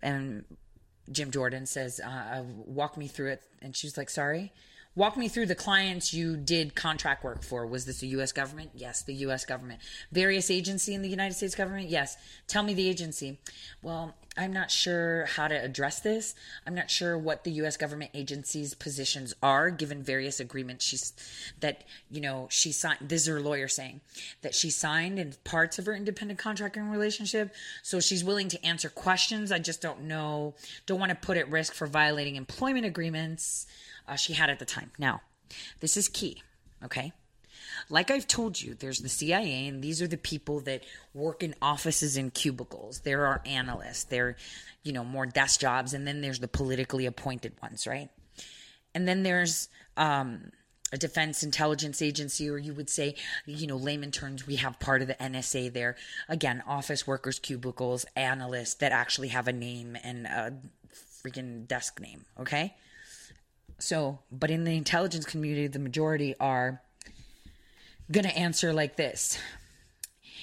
[0.03, 0.45] And
[1.13, 3.43] Jim Jordan says, uh, walk me through it.
[3.63, 4.53] And she's like, sorry.
[4.97, 7.67] Walk me through the clients you did contract work for.
[7.67, 8.33] Was this the U.S.
[8.33, 8.71] government?
[8.75, 9.45] Yes, the U.S.
[9.45, 9.81] government.
[10.11, 11.91] Various agency in the United States government?
[11.91, 12.17] Yes.
[12.49, 13.39] Tell me the agency.
[13.83, 16.35] Well, I'm not sure how to address this.
[16.67, 17.77] I'm not sure what the U.S.
[17.77, 21.13] government agency's positions are, given various agreements she's
[21.61, 22.99] that you know she signed.
[23.03, 24.01] This is her lawyer saying
[24.43, 27.55] that she signed in parts of her independent contracting relationship.
[27.83, 29.53] So she's willing to answer questions.
[29.53, 30.55] I just don't know.
[30.87, 33.67] Don't want to put at risk for violating employment agreements
[34.09, 34.91] uh, she had at the time.
[34.99, 35.23] Now,
[35.81, 36.43] this is key,
[36.85, 37.13] okay?
[37.89, 40.85] Like I've told you, there's the CIA, and these are the people that
[41.15, 43.01] work in offices and cubicles.
[43.01, 44.37] There are analysts, there,
[44.83, 48.09] you know, more desk jobs, and then there's the politically appointed ones, right?
[48.95, 50.51] And then there's um,
[50.93, 53.15] a defense intelligence agency, or you would say,
[53.45, 55.97] you know, layman terms, we have part of the NSA there.
[56.29, 60.55] Again, office workers, cubicles, analysts that actually have a name and a
[61.23, 62.75] freaking desk name, okay?
[63.79, 66.81] So, but in the intelligence community, the majority are
[68.11, 69.39] going to answer like this.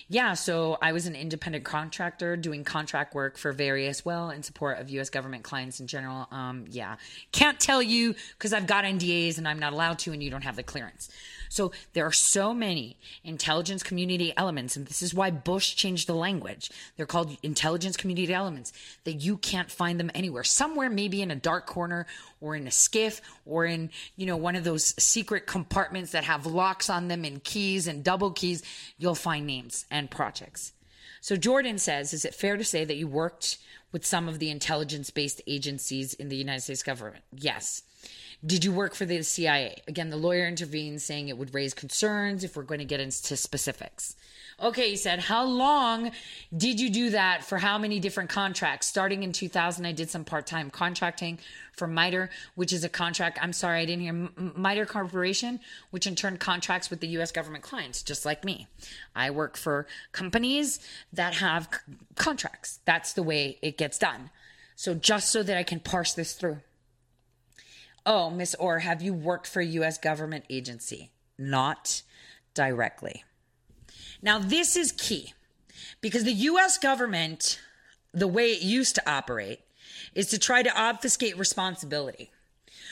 [0.10, 4.80] Yeah, so I was an independent contractor doing contract work for various, well, in support
[4.80, 5.10] of U.S.
[5.10, 6.28] government clients in general.
[6.30, 6.98] Um, yeah,
[7.32, 10.44] can't tell you because I've got NDAs and I'm not allowed to, and you don't
[10.44, 11.10] have the clearance.
[11.54, 16.16] So there are so many intelligence community elements, and this is why Bush changed the
[16.16, 16.72] language.
[16.98, 18.74] They're called intelligence community elements
[19.04, 20.44] that you can't find them anywhere.
[20.44, 22.08] Somewhere, maybe in a dark corner
[22.42, 26.48] or in a SCIF or in, you know, one of those secret compartments that have
[26.48, 28.64] locks on them and keys and double keys,
[28.98, 30.74] you'll find names and projects.
[31.22, 33.60] So Jordan says, is it fair to say that you worked
[33.92, 37.24] with some of the intelligence based agencies in the United States government?
[37.32, 37.84] Yes.
[38.46, 39.82] Did you work for the CIA?
[39.88, 43.38] Again, the lawyer intervened, saying it would raise concerns if we're going to get into
[43.38, 44.18] specifics.
[44.62, 46.12] Okay, he said, How long
[46.56, 48.88] did you do that for how many different contracts?
[48.88, 51.40] Starting in 2000, I did some part time contracting
[51.72, 53.40] for MITRE, which is a contract.
[53.42, 55.62] I'm sorry, I didn't hear MITRE Corporation,
[55.92, 58.68] which in turn contracts with the US government clients, just like me.
[59.16, 60.80] I work for companies
[61.14, 62.80] that have c- contracts.
[62.84, 64.32] That's the way it gets done.
[64.76, 66.60] So, just so that I can parse this through.
[68.06, 69.98] Oh, Miss Ohr, have you worked for a U.S.
[69.98, 71.12] government agency?
[71.38, 72.02] Not
[72.54, 73.24] directly.
[74.22, 75.34] Now, this is key
[76.02, 76.78] because the U.S.
[76.78, 77.60] government,
[78.14, 79.62] the way it used to operate,
[80.14, 82.30] is to try to obfuscate responsibility.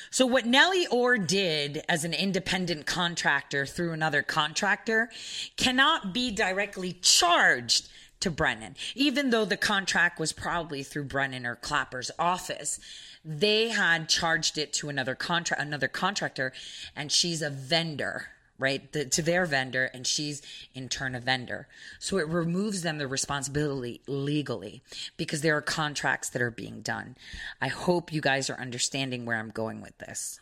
[0.10, 5.10] So, what Nellie Ohr did as an independent contractor through another contractor
[5.56, 7.90] cannot be directly charged
[8.22, 12.80] to Brennan, even though the contract was probably through Brennan or Clapper's office
[13.24, 16.52] they had charged it to another contract another contractor
[16.96, 18.30] and she's a vendor
[18.62, 18.92] right?
[18.94, 20.44] The, to their vendor and she's
[20.76, 21.68] in turn a vendor.
[21.98, 24.84] So it removes them the responsibility legally
[25.18, 27.18] because there are contracts that are being done.
[27.60, 30.40] I hope you guys are understanding where i'm going with this.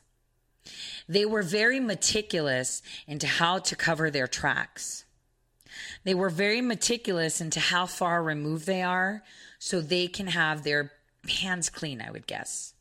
[1.08, 5.06] They were very meticulous into how to cover their tracks
[6.04, 9.24] they were very meticulous into how far removed they are
[9.60, 10.92] so they can have their
[11.28, 12.74] hands clean, I would guess.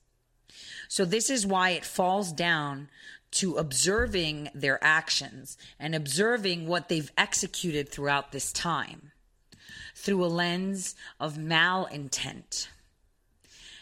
[0.88, 2.88] So, this is why it falls down
[3.30, 9.12] to observing their actions and observing what they've executed throughout this time
[9.94, 12.68] through a lens of malintent,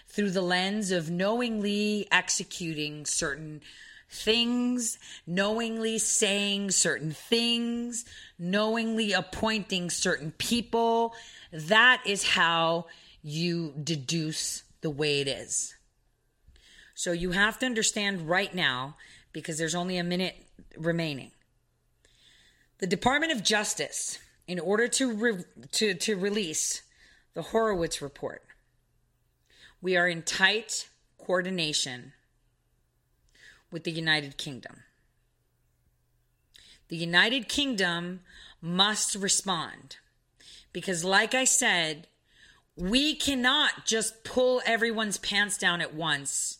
[0.08, 3.60] through the lens of knowingly executing certain
[4.08, 8.04] things, knowingly saying certain things,
[8.38, 11.14] knowingly appointing certain people.
[11.52, 12.86] That is how
[13.22, 15.74] you deduce the way it is.
[16.94, 18.96] So you have to understand right now,
[19.32, 20.36] because there's only a minute
[20.78, 21.32] remaining.
[22.78, 26.82] The Department of Justice, in order to, re- to, to release
[27.34, 28.44] the Horowitz report,
[29.82, 30.88] we are in tight
[31.18, 32.12] coordination
[33.70, 34.82] with the United Kingdom.
[36.88, 38.20] The United Kingdom
[38.62, 39.96] must respond
[40.72, 42.06] because, like I said,
[42.76, 46.58] we cannot just pull everyone's pants down at once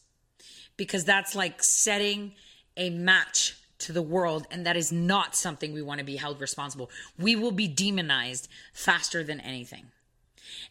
[0.77, 2.33] because that's like setting
[2.77, 6.41] a match to the world and that is not something we want to be held
[6.41, 6.91] responsible.
[7.19, 9.87] We will be demonized faster than anything.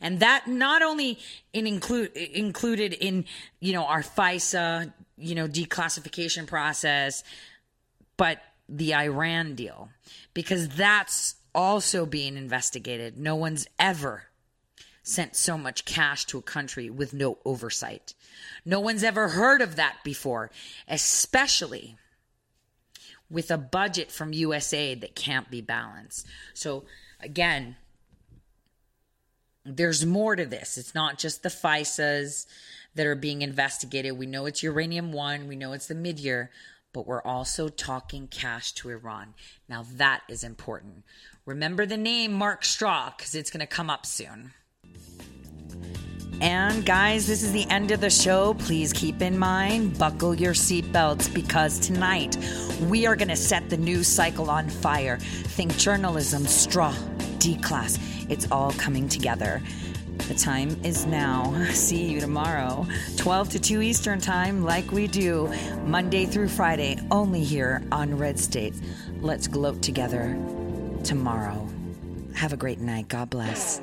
[0.01, 1.19] And that not only
[1.53, 3.25] in include included in,
[3.59, 7.23] you know, our FISA, you know, declassification process,
[8.17, 9.89] but the Iran deal
[10.33, 13.17] because that's also being investigated.
[13.17, 14.23] No one's ever
[15.03, 18.13] sent so much cash to a country with no oversight.
[18.65, 20.51] No one's ever heard of that before,
[20.87, 21.95] especially
[23.29, 26.25] with a budget from USAID that can't be balanced.
[26.53, 26.85] So,
[27.19, 27.75] again,
[29.63, 30.77] there's more to this.
[30.77, 32.45] It's not just the FISAs
[32.95, 34.17] that are being investigated.
[34.17, 36.51] We know it's Uranium One, we know it's the mid year,
[36.93, 39.33] but we're also talking cash to Iran.
[39.69, 41.03] Now, that is important.
[41.45, 44.53] Remember the name Mark Stroh because it's going to come up soon.
[46.41, 48.55] And guys, this is the end of the show.
[48.55, 52.37] Please keep in mind, buckle your seatbelts because tonight
[52.89, 55.17] we are going to set the news cycle on fire.
[55.17, 56.93] Think journalism, Stroh,
[57.39, 57.99] D class.
[58.27, 59.61] It's all coming together.
[60.17, 61.53] The time is now.
[61.71, 62.87] See you tomorrow,
[63.17, 65.53] 12 to 2 Eastern Time, like we do,
[65.85, 68.73] Monday through Friday, only here on Red State.
[69.21, 70.37] Let's gloat together
[71.03, 71.67] tomorrow.
[72.33, 73.07] Have a great night.
[73.07, 73.81] God bless.